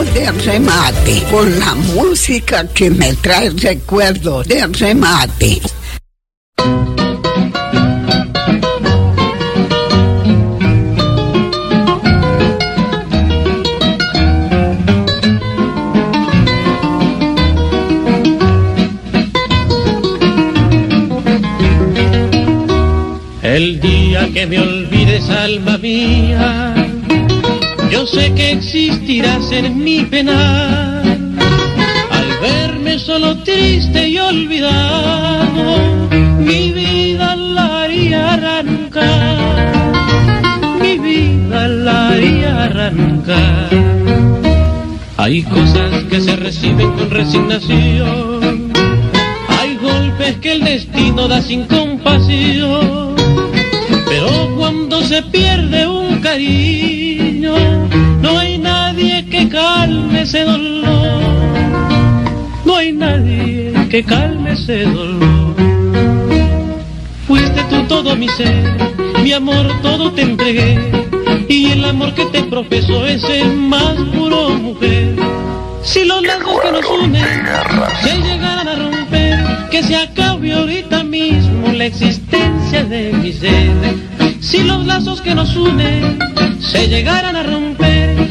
De 0.06 0.32
remate 0.32 1.24
con 1.30 1.60
la 1.60 1.76
música 1.76 2.66
que 2.68 2.90
me 2.90 3.14
trae 3.16 3.50
recuerdos 3.50 4.48
de 4.48 4.66
remate. 4.68 5.62
El 23.44 23.82
día 23.82 24.30
que 24.34 24.46
me 24.46 24.60
olvides, 24.60 25.30
alma 25.30 25.78
mía, 25.78 26.69
en 29.12 29.84
mi 29.84 30.06
pena. 30.06 31.02
Al 31.02 32.28
verme 32.42 33.00
solo 33.00 33.40
triste 33.40 34.08
y 34.08 34.20
olvidado, 34.20 36.10
mi 36.38 36.72
vida 36.72 37.36
la 37.36 37.86
haría 37.86 38.34
arrancar. 38.34 39.74
Mi 40.80 41.00
vida 41.00 41.68
la 41.68 42.10
haría 42.10 42.66
arrancar. 42.66 43.70
Hay 45.18 45.42
cosas 45.42 46.04
que 46.04 46.22
se 46.22 46.36
reciben 46.36 46.92
con 46.92 47.10
resignación. 47.10 48.72
Hay 49.60 49.76
golpes 49.78 50.36
que 50.38 50.52
el 50.52 50.64
destino 50.66 51.28
da 51.28 51.42
sin 51.42 51.66
compasión. 51.66 53.16
Pero 54.06 54.56
cuando 54.56 55.02
se 55.02 55.24
pierde 55.24 55.88
un 55.88 56.20
cariño, 56.22 57.39
calme 59.60 60.22
ese 60.22 60.44
dolor. 60.46 61.22
No 62.66 62.76
hay 62.78 62.92
nadie 62.94 63.74
que 63.90 64.04
calme 64.04 64.54
ese 64.54 64.86
dolor. 64.86 65.56
Fuiste 67.28 67.62
tú 67.70 67.84
todo 67.88 68.16
mi 68.16 68.30
ser, 68.30 68.64
mi 69.24 69.34
amor 69.34 69.66
todo 69.82 70.12
te 70.14 70.22
entregué. 70.22 70.72
Y 71.50 71.72
el 71.72 71.84
amor 71.84 72.14
que 72.14 72.26
te 72.28 72.42
profeso 72.44 73.06
es 73.06 73.24
el 73.24 73.54
más 73.74 73.96
puro 74.16 74.50
mujer. 74.68 75.16
Si 75.84 76.06
los 76.06 76.22
lazos 76.22 76.58
que 76.64 76.72
nos 76.72 76.86
unen 77.04 77.26
se 78.04 78.18
llegaran 78.28 78.68
a 78.68 78.76
romper, 78.76 79.40
que 79.72 79.84
se 79.84 79.96
acabe 79.96 80.54
ahorita 80.54 81.04
mismo 81.04 81.68
la 81.74 81.86
existencia 81.86 82.84
de 82.86 83.12
mi 83.14 83.34
ser. 83.34 83.74
Si 84.40 84.64
los 84.64 84.86
lazos 84.86 85.22
que 85.22 85.36
nos 85.36 85.56
unen 85.56 86.20
se 86.60 86.88
llegaran 86.88 87.36
a 87.36 87.44
romper, 87.44 87.79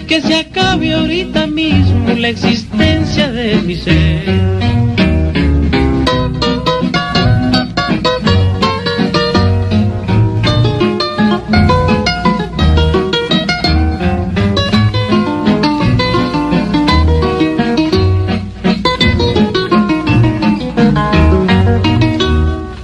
que 0.09 0.23
se 0.23 0.35
acabe 0.35 0.95
ahorita 0.95 1.47
mismo 1.47 2.15
la 2.17 2.29
existencia 2.29 3.31
de 3.31 3.57
mi 3.57 3.77
ser. 3.77 4.25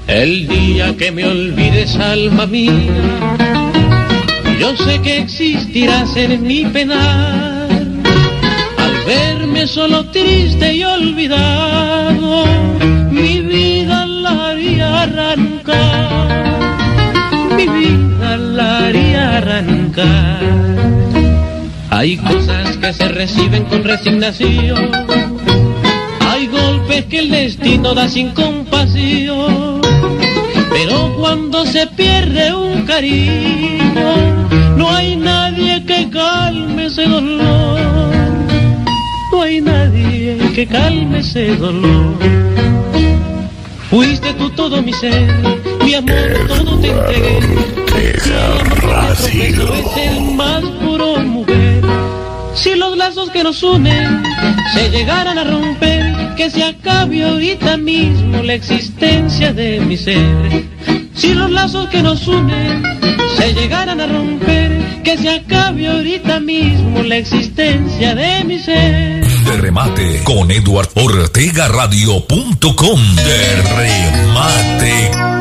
El 0.07 0.47
día 0.47 0.95
que 0.99 1.11
me 1.11 1.25
olvides, 1.25 1.97
alma 1.97 2.47
mía, 2.47 3.54
yo 4.77 4.85
sé 4.85 5.01
que 5.03 5.19
existirás 5.19 6.17
en 6.17 6.43
mi 6.43 6.65
penar. 6.65 7.69
Al 8.77 9.05
verme 9.07 9.67
solo 9.67 10.05
triste 10.07 10.75
y 10.75 10.85
olvidado, 10.85 12.45
mi 13.11 13.41
vida 13.41 14.07
la 14.07 14.51
haría 14.51 15.03
arrancar. 15.03 16.29
Mi 17.57 17.67
vida 17.67 18.37
la 18.37 18.79
haría 18.87 19.37
arrancar. 19.39 20.41
Hay 21.91 22.17
cosas 22.17 22.77
que 22.77 22.93
se 22.93 23.09
reciben 23.09 23.65
con 23.65 23.85
resignación. 23.85 24.91
Hay 26.21 26.47
golpes 26.49 27.05
que 27.07 27.19
el 27.21 27.31
destino 27.31 27.95
da 27.95 28.09
sin 28.09 28.31
compasión. 28.31 29.64
Pero 30.75 31.15
cuando 31.17 31.65
se 31.67 31.87
pierde 31.87 32.53
un 32.53 32.83
cariño, 32.83 34.11
no 34.77 34.91
hay 34.91 35.15
nadie 35.15 35.85
que 35.87 36.11
calme 36.11 36.87
ese 36.87 37.07
dolor. 37.07 37.81
No 39.31 39.43
hay 39.43 39.61
nadie 39.61 40.37
que 40.53 40.67
calme 40.67 41.21
ese 41.21 41.55
dolor. 41.55 42.19
Fuiste 43.89 44.35
tú 44.35 44.51
todo 44.51 44.83
mi 44.83 44.93
ser, 44.93 45.33
mi 45.85 45.95
amor 45.95 46.45
todo 46.49 46.77
te 46.81 46.89
entregué. 46.91 47.39
Y 47.95 48.07
el 48.17 48.33
amor 48.35 49.17
es 49.23 49.97
el 49.97 50.35
más 50.35 50.65
puro 50.83 51.19
mujer. 51.21 51.85
Si 52.55 52.75
los 52.75 52.97
lazos 52.97 53.31
que 53.31 53.45
nos 53.45 53.63
unen 53.63 54.25
se 54.75 54.91
llegaran 54.91 55.39
a 55.39 55.45
romper, 55.45 55.94
que 56.37 56.51
se 56.51 56.65
acabe 56.65 57.25
ahorita 57.25 57.77
mismo 57.77 58.43
la 58.43 58.55
existencia 58.55 59.53
de 59.53 59.81
mi 59.81 59.97
ser. 59.97 60.65
Si 61.15 61.33
los 61.35 61.51
lazos 61.51 61.89
que 61.89 62.03
nos 62.03 62.27
unen 62.27 62.83
se 63.37 63.53
llegaran 63.53 64.01
a 64.01 64.07
romper, 64.07 65.03
que 65.05 65.17
se 65.17 65.31
acabe 65.31 65.87
ahorita 65.87 66.41
mismo 66.41 67.03
la 67.03 67.17
existencia 67.17 68.15
de 68.15 68.45
mi 68.45 68.59
ser. 68.59 69.25
De 69.45 69.57
remate 69.59 70.23
con 70.25 70.51
Edward 70.51 70.89
Ortega 70.95 71.69
Radio.com. 71.69 73.17
De 73.17 73.63
remate. 73.77 75.34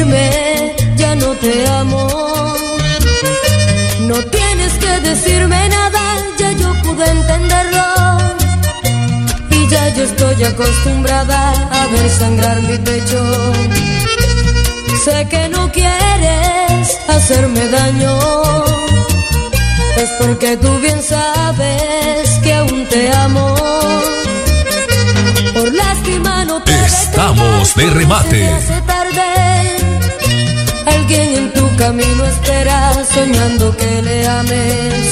Decirme, 0.00 0.76
ya 0.96 1.14
no 1.14 1.34
te 1.34 1.66
amo. 1.66 2.08
No 4.00 4.16
tienes 4.16 4.72
que 4.74 5.00
decirme 5.08 5.68
nada, 5.68 6.02
ya 6.38 6.52
yo 6.52 6.72
pude 6.82 7.06
entenderlo. 7.06 7.86
Y 9.50 9.68
ya 9.68 9.88
yo 9.94 10.04
estoy 10.04 10.44
acostumbrada 10.44 11.52
a 11.70 11.86
ver 11.86 12.10
sangrar 12.10 12.62
mi 12.62 12.78
pecho. 12.78 13.20
Sé 15.04 15.26
que 15.28 15.48
no 15.48 15.70
quieres 15.72 16.98
hacerme 17.08 17.68
daño. 17.68 18.18
Es 19.96 20.10
porque 20.18 20.56
tú 20.56 20.78
bien 20.80 21.02
sabes 21.02 22.30
que 22.42 22.54
aún 22.54 22.86
te 22.86 23.12
amo. 23.12 23.54
Por 25.54 25.74
lástima 25.74 26.44
no 26.44 26.62
te 26.62 26.72
Estamos 26.72 27.74
de 27.74 27.90
remate. 27.90 28.48
Alguien 31.10 31.34
en 31.34 31.52
tu 31.52 31.76
camino 31.76 32.24
espera 32.24 32.92
soñando 33.12 33.76
que 33.76 34.00
le 34.00 34.28
ames. 34.28 35.06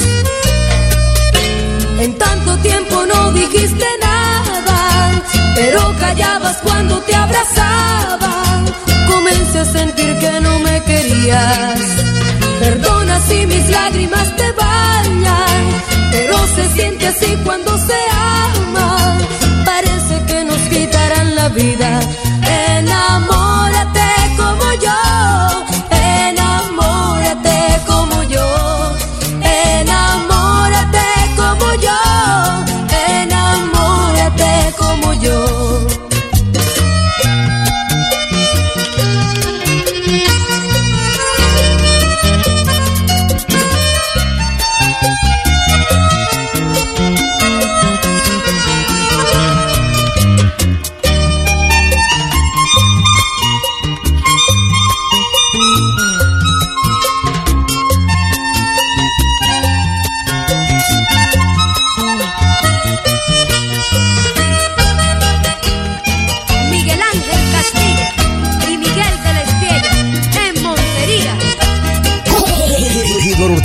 En 1.99 2.17
tanto 2.17 2.57
tiempo 2.59 3.05
no 3.05 3.33
dijiste 3.33 3.85
nada, 4.01 5.11
pero 5.55 5.93
callabas 5.99 6.55
cuando 6.63 7.01
te 7.01 7.13
abrazaba. 7.13 8.31
Comencé 9.11 9.59
a 9.59 9.65
sentir 9.65 10.17
que 10.19 10.39
no 10.39 10.59
me 10.59 10.81
querías. 10.83 11.81
Perdona 12.61 13.19
si 13.27 13.45
mis 13.45 13.69
lágrimas 13.69 14.33
te 14.37 14.53
bañan, 14.53 15.63
pero 16.11 16.37
se 16.55 16.69
siente 16.75 17.07
así 17.07 17.37
cuando 17.43 17.77
se 17.77 17.99
ama. 18.55 19.17
Parece 19.65 20.15
que 20.27 20.45
nos 20.45 20.61
quitarán 20.69 21.35
la 21.35 21.49
vida. 21.49 21.99
Enamórate 22.77 23.48
yo. 35.21 35.98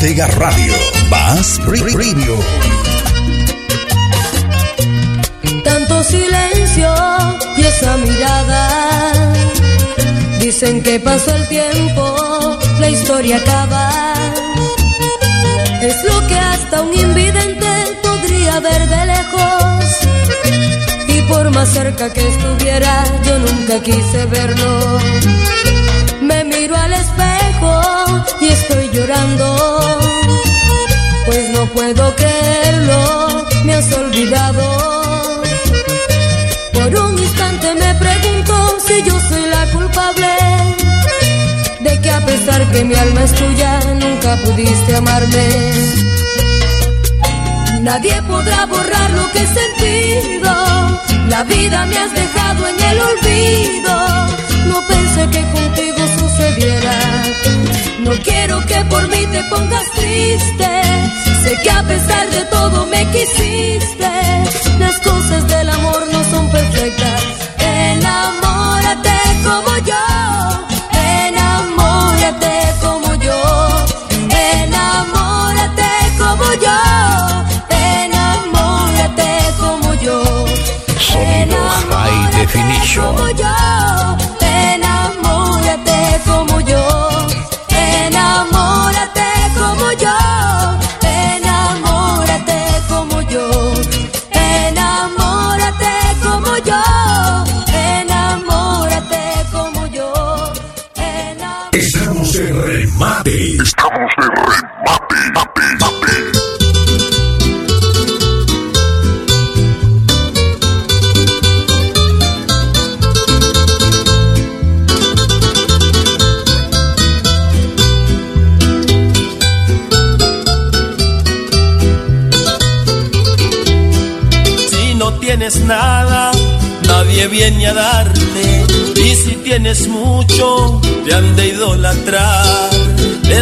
Ortega 0.05 0.27
Radio. 0.27 0.75
Más 1.09 1.59
Radio. 1.67 2.39
Tanto 5.65 6.05
silencio 6.05 6.95
y 7.57 7.63
esa 7.63 7.97
mirada. 7.97 9.13
Dicen 10.41 10.83
que 10.83 11.01
pasó 11.01 11.35
el 11.35 11.49
tiempo, 11.49 12.59
la 12.81 12.91
historia 12.91 13.39
acaba. 13.39 14.13
Es 15.81 15.97
lo 16.05 16.27
que 16.27 16.39
hasta 16.39 16.83
un 16.83 16.93
invidente 16.93 17.67
podría 18.03 18.61
ver 18.61 18.87
de 18.87 19.07
lejos. 19.07 19.85
Y 21.09 21.23
por 21.33 21.51
más 21.51 21.71
cerca 21.71 22.13
que 22.13 22.29
estuviera, 22.29 23.05
yo 23.25 23.39
nunca 23.39 23.81
quise 23.83 24.27
verlo. 24.27 24.99
Me 26.21 26.45
miro 26.45 26.77
al 26.77 26.93
espejo 26.93 27.34
y 28.41 28.49
estoy 28.49 28.91
llorando. 28.91 29.47
Pues 31.27 31.51
no 31.51 31.67
puedo 31.67 32.15
creerlo, 32.17 33.47
me 33.65 33.75
has 33.75 33.93
olvidado. 33.93 34.65
Por 36.73 36.95
un 37.05 37.19
instante 37.19 37.75
me 37.75 37.95
pregunto 37.95 38.55
si 38.87 39.03
yo 39.03 39.19
soy 39.29 39.45
la 39.51 39.67
culpable 39.73 40.33
de 41.81 42.01
que 42.01 42.11
a 42.11 42.21
pesar 42.25 42.71
que 42.71 42.85
mi 42.85 42.95
alma 42.95 43.23
es 43.25 43.33
tuya, 43.33 43.81
nunca 43.95 44.37
pudiste 44.45 44.97
amarme. 44.97 45.49
Nadie 47.81 48.21
podrá 48.23 48.65
borrar 48.67 49.11
lo 49.11 49.31
que 49.33 49.41
he 49.43 49.47
sentido. 49.47 50.53
La 51.29 51.43
vida 51.45 51.85
me 51.87 51.99
has 51.99 52.13
dejado 52.15 52.67
en 52.67 52.81
el 52.81 52.99
olvido. 53.11 53.95
No 54.71 54.81
pensé 54.89 55.29
que 55.31 55.43
contigo 55.53 55.99
No 58.01 58.11
quiero 58.23 58.61
que 58.67 58.85
por 58.91 59.09
mí 59.09 59.25
te 59.33 59.43
pongas 59.45 59.91
triste. 59.93 60.69
Sé 61.43 61.57
que 61.63 61.71
a 61.71 61.83
pesar 61.83 62.29
de 62.31 62.45
todo 62.47 62.87
me 62.87 63.03
quisiste. 63.13 64.11
Las 64.79 64.99
cosas 65.01 65.49
del 65.49 65.71
amor 65.71 66.07
no 66.13 66.23
son 66.25 66.51
perfectas. 66.51 67.23
Enamórate 67.59 69.19
como 69.43 69.79
yo. 69.91 70.05
Enamórate 71.25 72.55
como 72.83 73.15
yo. 73.15 73.41
Enamórate 74.61 75.91
como 76.19 76.47
yo. 76.65 76.79
Enamórate 77.71 79.31
como 79.59 79.95
yo. 79.95 80.45
Sonido 80.99 81.57
High 81.91 82.37
Definition. 82.37 83.64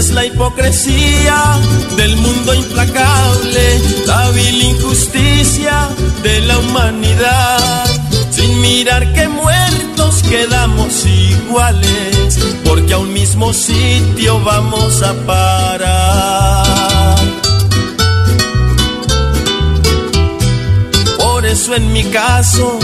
Es 0.02 0.10
la 0.10 0.24
hipocresía 0.24 1.60
del 1.96 2.16
mundo 2.16 2.52
implacable, 2.54 3.80
la 4.04 4.30
vil 4.30 4.60
injusticia 4.60 5.88
de 6.24 6.40
la 6.40 6.58
humanidad. 6.58 7.84
Sin 8.28 8.60
mirar 8.60 9.12
que 9.12 9.28
muertos 9.28 10.24
quedamos 10.24 11.06
iguales, 11.06 12.36
porque 12.64 12.94
a 12.94 12.98
un 12.98 13.12
mismo 13.12 13.52
sitio 13.52 14.40
vamos 14.40 15.02
a 15.02 15.14
parar. 15.24 16.66
Por 21.16 21.46
eso 21.46 21.76
en 21.76 21.92
mi 21.92 22.02
caso 22.06 22.80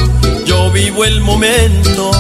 yo 0.69 0.73
vivo 0.73 1.05
el 1.05 1.21
momento, 1.21 2.11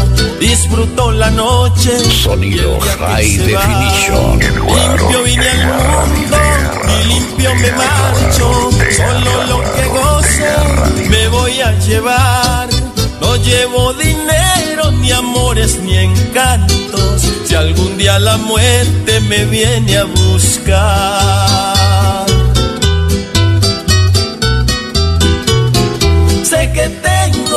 disfruto 0.40 1.12
la 1.12 1.30
noche. 1.30 1.98
Sonido 1.98 2.78
High. 2.80 3.38
Definition. 3.38 4.38
Limpio 4.38 5.22
vine 5.22 5.48
al 5.48 5.66
mundo 5.66 6.36
y 6.88 7.08
limpio 7.08 7.54
me 7.54 7.72
marcho. 7.72 8.70
Solo 8.96 9.44
lo 9.44 9.60
que 9.74 9.84
goce 9.86 11.08
me 11.08 11.28
voy 11.28 11.60
a 11.60 11.78
llevar. 11.80 12.68
No 13.20 13.36
llevo 13.36 13.92
dinero, 13.94 14.90
ni 14.92 15.12
amores, 15.12 15.78
ni 15.80 15.96
encantos. 15.96 17.22
Si 17.44 17.54
algún 17.54 17.98
día 17.98 18.18
la 18.18 18.36
muerte 18.36 19.20
me 19.20 19.44
viene 19.46 19.98
a 19.98 20.04
buscar. 20.04 21.77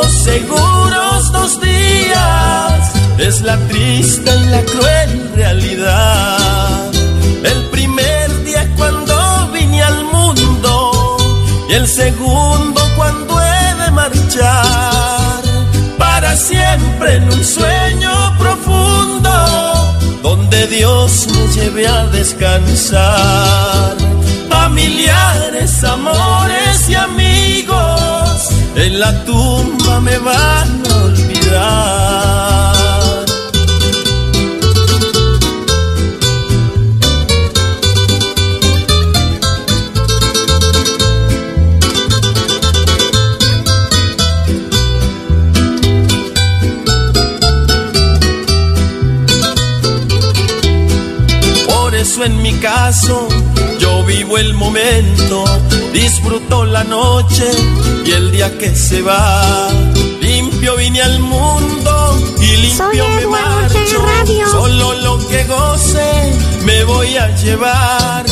Seguros 0.09 1.31
dos 1.31 1.59
días, 1.59 2.91
es 3.17 3.41
la 3.41 3.57
triste 3.67 4.31
y 4.35 4.45
la 4.45 4.61
cruel 4.63 5.31
realidad. 5.35 6.91
El 7.43 7.65
primer 7.69 8.43
día 8.43 8.67
cuando 8.75 9.49
vine 9.53 9.81
al 9.81 10.03
mundo 10.05 11.17
y 11.69 11.73
el 11.73 11.87
segundo 11.87 12.81
cuando 12.95 13.41
he 13.41 13.83
de 13.83 13.91
marchar 13.91 15.41
para 15.97 16.35
siempre 16.35 17.15
en 17.15 17.23
un 17.23 17.43
sueño 17.43 18.37
profundo 18.37 19.31
donde 20.21 20.67
Dios 20.67 21.27
me 21.33 21.47
lleve 21.47 21.87
a 21.87 22.05
descansar. 22.07 23.95
Familiares, 24.49 25.83
amores 25.83 26.89
y 26.89 26.95
amigos 26.95 27.30
en 28.81 28.99
la 28.99 29.23
tumba 29.25 29.99
me 30.01 30.17
van 30.17 30.83
a 30.89 30.95
olvidar. 31.03 32.71
Por 51.67 51.95
eso 51.95 52.23
en 52.23 52.41
mi 52.41 52.53
caso 52.53 53.27
yo 53.79 54.03
vivo 54.05 54.37
el 54.37 54.53
momento, 54.55 55.43
disfruto 56.11 56.65
la 56.65 56.83
noche 56.83 57.49
y 58.05 58.11
el 58.11 58.31
día 58.31 58.57
que 58.57 58.75
se 58.75 59.01
va. 59.01 59.69
Limpio 60.19 60.75
vine 60.75 61.01
al 61.01 61.19
mundo 61.19 61.93
y 62.41 62.57
limpio 62.57 63.07
me 63.15 63.27
marcho. 63.27 63.97
Solo 64.51 64.93
lo 65.05 65.13
que 65.29 65.45
goce 65.45 66.09
me 66.65 66.83
voy 66.83 67.15
a 67.15 67.33
llevar. 67.37 68.25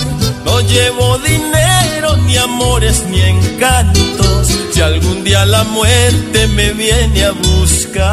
No 0.43 0.59
llevo 0.59 1.19
dinero, 1.19 2.17
ni 2.25 2.35
amores, 2.38 3.06
ni 3.09 3.22
encantos. 3.22 4.48
Si 4.74 4.82
algún 4.82 5.24
día 5.24 5.45
la 5.45 5.64
muerte 5.64 6.48
me 6.48 6.72
viene 6.74 7.24
a 7.24 7.32
buscar. 7.32 8.09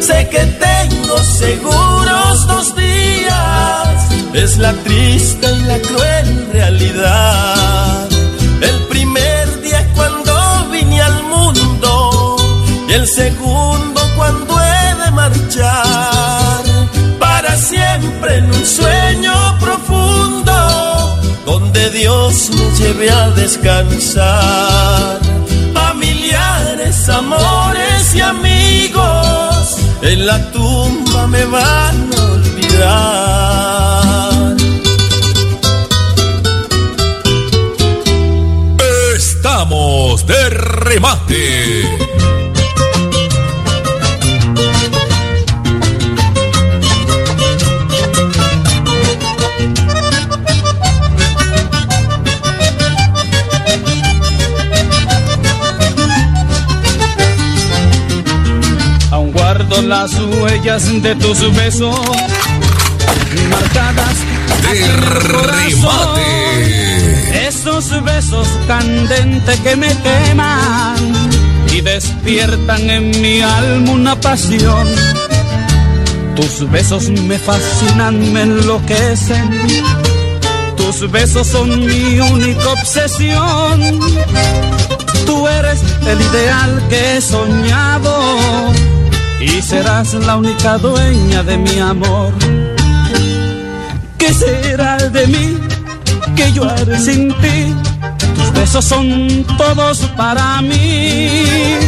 Sé 0.00 0.28
que 0.28 0.44
tengo 0.68 1.18
seguros 1.18 2.46
dos 2.46 2.76
días, 2.76 2.85
es 4.36 4.58
la 4.58 4.72
triste 4.72 5.50
y 5.50 5.62
la 5.62 5.78
cruel 5.78 6.48
realidad. 6.52 8.08
El 8.60 8.82
primer 8.88 9.62
día 9.62 9.86
cuando 9.94 10.68
vine 10.70 11.00
al 11.00 11.22
mundo 11.24 12.36
y 12.88 12.92
el 12.92 13.06
segundo 13.06 14.00
cuando 14.16 14.54
he 14.60 15.04
de 15.04 15.10
marchar 15.12 16.62
para 17.18 17.56
siempre 17.56 18.36
en 18.36 18.46
un 18.46 18.66
sueño 18.66 19.58
profundo 19.58 21.18
donde 21.46 21.90
Dios 21.90 22.50
me 22.50 22.70
lleve 22.78 23.10
a 23.10 23.30
descansar. 23.30 25.20
Familiares, 25.72 27.08
amores 27.08 28.14
y 28.14 28.20
amigos 28.20 29.76
en 30.02 30.26
la 30.26 30.50
tumba 30.52 31.26
me 31.26 31.44
van 31.46 32.10
a 32.12 32.22
olvidar. 32.32 33.85
Remate. 40.86 41.82
Aún 59.10 59.32
guardo 59.32 59.82
las 59.82 60.12
huellas 60.14 61.02
de 61.02 61.14
tus 61.16 61.54
besos 61.56 61.98
marcadas 63.50 64.16
de 64.62 64.86
remate. 65.42 66.45
Esos 67.78 68.02
besos 68.04 68.48
candentes 68.66 69.60
que 69.60 69.76
me 69.76 69.88
queman 69.88 70.96
y 71.70 71.82
despiertan 71.82 72.88
en 72.88 73.20
mi 73.20 73.42
alma 73.42 73.90
una 73.92 74.18
pasión. 74.18 74.86
Tus 76.34 76.70
besos 76.70 77.10
me 77.10 77.38
fascinan, 77.38 78.32
me 78.32 78.42
enloquecen. 78.44 79.50
Tus 80.78 81.10
besos 81.10 81.48
son 81.48 81.84
mi 81.84 82.18
única 82.18 82.66
obsesión. 82.70 84.00
Tú 85.26 85.46
eres 85.46 85.82
el 86.06 86.18
ideal 86.18 86.82
que 86.88 87.18
he 87.18 87.20
soñado 87.20 88.72
y 89.38 89.60
serás 89.60 90.14
la 90.14 90.38
única 90.38 90.78
dueña 90.78 91.42
de 91.42 91.58
mi 91.58 91.78
amor. 91.78 92.32
¿Qué 94.16 94.32
será 94.32 94.96
de 94.96 95.26
mí 95.26 95.75
que 96.36 96.60
haré 96.68 96.98
sin 96.98 97.28
ti? 97.40 97.74
Tus 98.34 98.52
besos 98.52 98.84
son 98.84 99.44
todos 99.56 99.98
para 100.16 100.60
mí. 100.62 101.78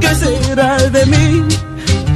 ¿Qué 0.00 0.14
será 0.14 0.76
de 0.78 1.06
mí 1.06 1.42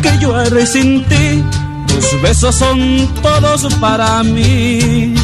que 0.02 0.18
yo 0.20 0.34
haré 0.34 0.66
sin 0.66 1.05
ti? 1.05 1.44
Tus 1.86 2.20
besos 2.23 2.55
son 2.55 3.08
todos 3.23 3.73
para 3.74 4.23
mí. 4.23 5.15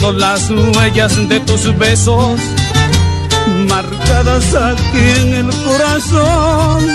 Guardo 0.00 0.18
las 0.18 0.48
huellas 0.50 1.28
de 1.28 1.40
tus 1.40 1.76
besos 1.76 2.40
marcadas 3.68 4.54
aquí 4.54 5.20
en 5.20 5.34
el 5.34 5.50
corazón. 5.64 6.86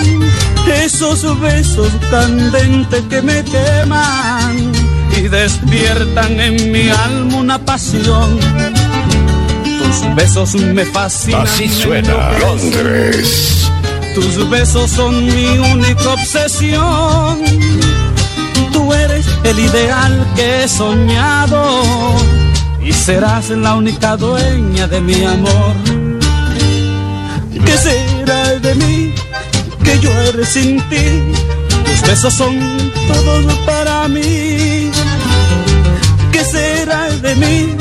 Esos 0.82 1.40
besos 1.40 1.90
candentes 2.10 3.02
que 3.10 3.20
me 3.20 3.44
queman 3.44 4.72
y 5.18 5.28
despiertan 5.28 6.40
en 6.40 6.72
mi 6.72 6.88
alma 6.88 7.36
una 7.36 7.58
pasión. 7.58 8.38
Tus 9.64 10.14
besos 10.14 10.54
me 10.54 10.86
fascinan. 10.86 11.42
Así 11.42 11.68
suena. 11.68 12.38
Londres. 12.38 13.68
Tus 14.14 14.48
besos 14.48 14.90
son 14.90 15.26
mi 15.26 15.58
única 15.58 16.10
obsesión. 16.10 17.38
Tú 18.72 18.92
eres 18.94 19.26
el 19.44 19.58
ideal 19.58 20.26
que 20.36 20.64
he 20.64 20.68
soñado 20.68 22.43
y 22.84 22.92
serás 22.92 23.48
la 23.50 23.76
única 23.76 24.16
dueña 24.16 24.86
de 24.86 25.00
mi 25.00 25.24
amor. 25.24 25.74
¿Qué 27.64 27.78
será 27.78 28.58
de 28.58 28.74
mí 28.74 29.14
que 29.82 29.98
yo 30.00 30.12
haré 30.12 30.44
sin 30.44 30.80
ti? 30.90 31.22
Tus 31.84 32.08
besos 32.08 32.34
son 32.34 32.58
todos 33.08 33.54
para 33.66 34.06
mí. 34.08 34.90
¿Qué 36.30 36.44
será 36.44 37.08
de 37.10 37.34
mí 37.36 37.76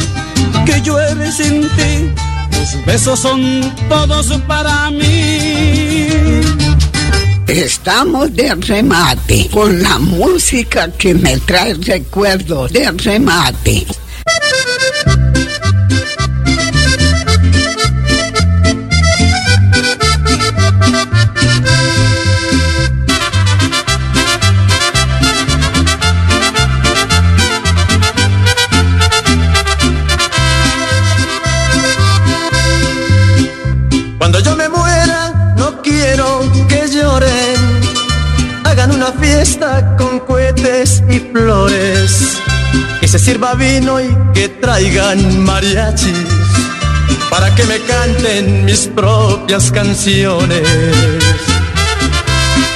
que 0.66 0.82
yo 0.82 0.98
haré 0.98 1.32
sin 1.32 1.62
ti? 1.62 2.12
Tus 2.52 2.86
besos 2.86 3.20
son 3.20 3.74
todos 3.90 4.28
para 4.48 4.90
mí. 4.90 6.08
Estamos 7.48 8.34
de 8.34 8.56
remate 8.56 9.50
con 9.52 9.84
la 9.84 10.00
música 10.00 10.90
que 10.98 11.14
me 11.14 11.38
trae 11.38 11.74
recuerdos 11.76 12.72
de 12.72 12.90
remate. 12.92 13.86
Sirva 43.24 43.54
vino 43.54 44.02
y 44.02 44.10
que 44.34 44.50
traigan 44.50 45.44
mariachis. 45.44 46.28
Para 47.30 47.56
que 47.56 47.64
me 47.64 47.80
canten 47.80 48.66
mis 48.66 48.88
propias 48.88 49.72
canciones. 49.72 50.68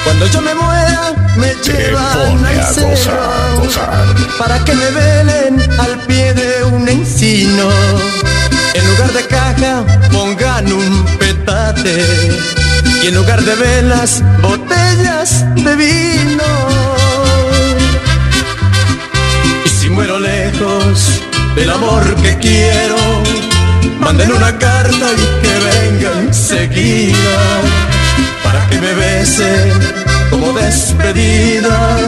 Cuando 0.04 0.26
yo 0.26 0.40
me 0.40 0.54
muera, 0.54 1.12
me 1.36 1.54
llevan 1.62 2.38
pone 2.38 2.48
al 2.48 2.60
a 2.60 2.66
cerro. 2.72 2.88
gozar, 2.88 3.56
gozar. 3.60 4.38
Para 4.38 4.64
que 4.64 4.74
me 4.74 4.90
velen 4.90 5.60
al 5.78 5.98
pie 6.06 6.32
de 6.32 6.64
un 6.64 6.88
encino. 6.88 7.68
En 8.72 8.88
lugar 8.90 9.12
de 9.12 9.26
caja 9.26 9.84
pongan 10.10 10.72
un 10.72 11.04
petate 11.18 12.06
y 13.02 13.08
en 13.08 13.14
lugar 13.14 13.42
de 13.42 13.54
velas 13.54 14.22
botellas 14.40 15.44
de 15.56 15.76
vino. 15.76 16.37
Del 21.54 21.70
amor 21.70 22.02
que 22.16 22.36
quiero, 22.38 22.96
manden 24.00 24.32
una 24.32 24.58
carta 24.58 25.06
y 25.12 25.42
que 25.42 25.54
vengan 25.68 26.26
enseguida 26.26 27.60
para 28.42 28.66
que 28.68 28.80
me 28.80 28.92
besen 28.92 29.72
como 30.30 30.52
despedida 30.54 31.98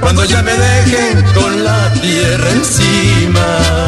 cuando 0.00 0.24
ya 0.24 0.42
me 0.42 0.52
dejen 0.52 1.22
con 1.34 1.62
la 1.62 1.92
tierra 2.00 2.50
encima. 2.52 3.86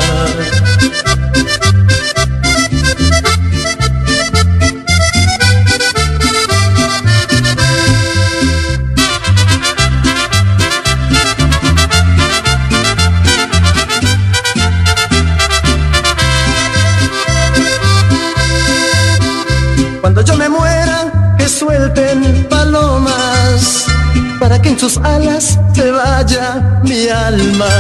Que 24.67 24.73
en 24.73 24.81
sus 24.81 24.97
alas 24.99 25.59
se 25.75 25.91
vaya 25.91 26.81
mi 26.83 27.09
alma. 27.09 27.73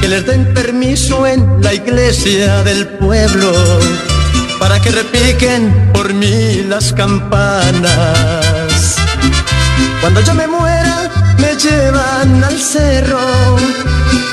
Que 0.00 0.08
les 0.08 0.24
den 0.24 0.54
permiso 0.54 1.26
en 1.26 1.60
la 1.60 1.74
iglesia 1.74 2.62
del 2.62 2.86
pueblo 3.02 3.52
para 4.60 4.80
que 4.80 4.90
repiquen 4.90 5.90
por 5.92 6.14
mí 6.14 6.62
las 6.68 6.92
campanas. 6.92 8.96
Cuando 10.00 10.20
yo 10.20 10.34
me 10.34 10.46
muera, 10.46 11.10
me 11.38 11.56
llevan 11.56 12.44
al 12.44 12.58
cerro 12.58 13.56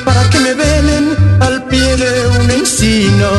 para 0.06 0.30
que 0.30 0.40
me 0.40 0.54
velen 0.54 1.18
al 1.40 1.64
pie 1.66 1.98
de 1.98 2.28
un 2.40 2.52
encino. 2.52 3.32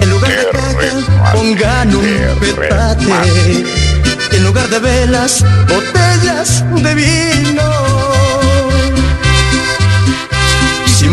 En 0.00 0.10
lugar 0.10 0.30
de 0.30 0.46
caca, 0.52 0.92
pongan 1.34 1.94
un 1.94 2.06
petate. 2.40 3.64
En 4.32 4.44
lugar 4.44 4.68
de 4.68 4.78
velas, 4.78 5.44
botellas 5.66 6.64
de 6.82 6.94
vino. 6.94 7.37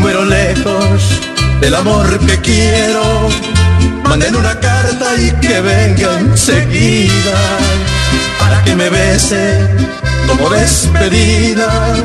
Pero 0.05 0.23
lejos 0.23 1.01
del 1.59 1.73
amor 1.73 2.19
que 2.19 2.39
quiero, 2.39 3.27
manden 4.03 4.35
una 4.35 4.53
carta 4.59 5.15
y 5.17 5.31
que 5.41 5.61
venga 5.61 6.19
enseguida 6.19 7.39
para 8.39 8.63
que 8.63 8.75
me 8.75 8.87
bese 8.91 9.67
como 10.27 10.47
despedida 10.51 11.95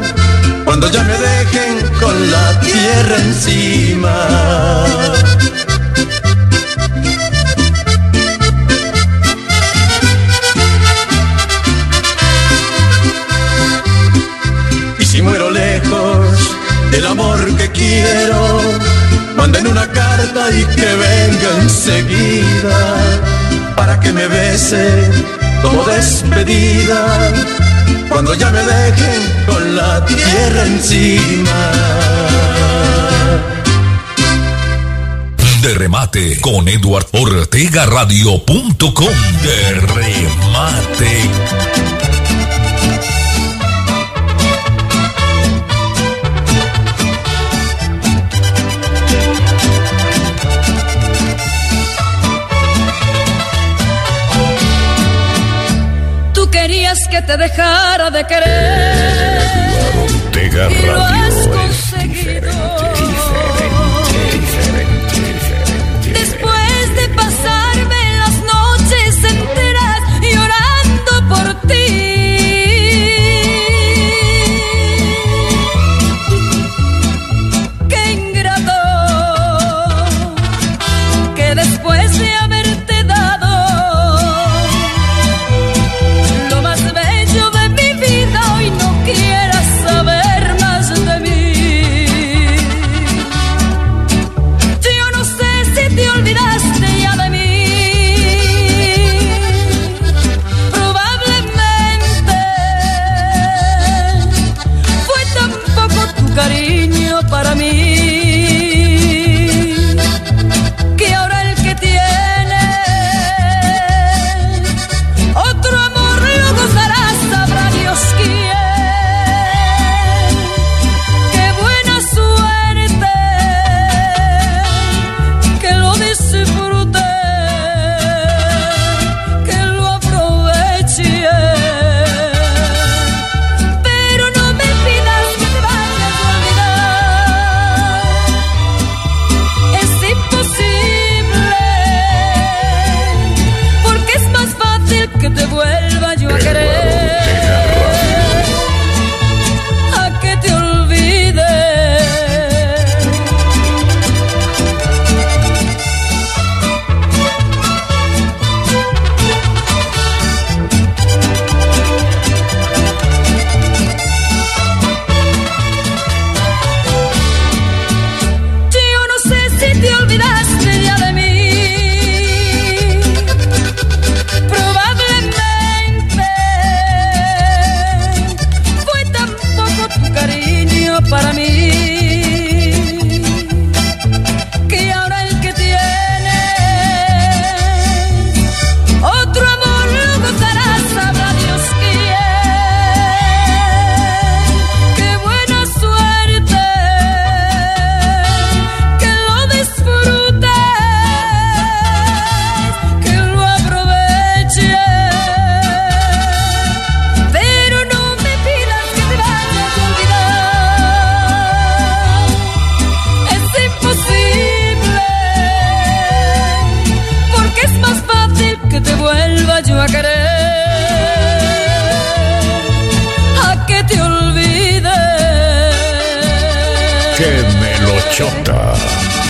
cuando 0.64 0.90
ya 0.90 1.02
me 1.02 1.12
dejen 1.12 1.86
con 2.00 2.30
la 2.30 2.60
tierra 2.60 3.16
encima. 3.18 4.16
quiero. 17.80 18.60
Manden 19.36 19.66
una 19.66 19.86
carta 19.86 20.42
y 20.50 20.64
que 20.76 20.90
venga 21.06 21.50
enseguida 21.62 22.78
para 23.76 23.98
que 23.98 24.12
me 24.12 24.26
bese 24.28 24.86
como 25.62 25.84
despedida 25.84 27.32
cuando 28.08 28.34
ya 28.34 28.50
me 28.50 28.62
dejen 28.62 29.22
con 29.46 29.76
la 29.76 30.04
tierra 30.04 30.62
encima 30.66 31.60
de 35.62 35.74
remate 35.74 36.40
con 36.40 36.68
Eduard 36.68 37.06
Ortega 37.12 37.84
Radio.com 37.84 39.14
de 39.42 39.74
remate. 39.74 41.30
te 57.30 57.36
dejara 57.36 58.10
de 58.10 58.24
querer. 58.24 59.70
La 59.84 60.00
Bottega 60.00 60.68
Radio 60.68 61.69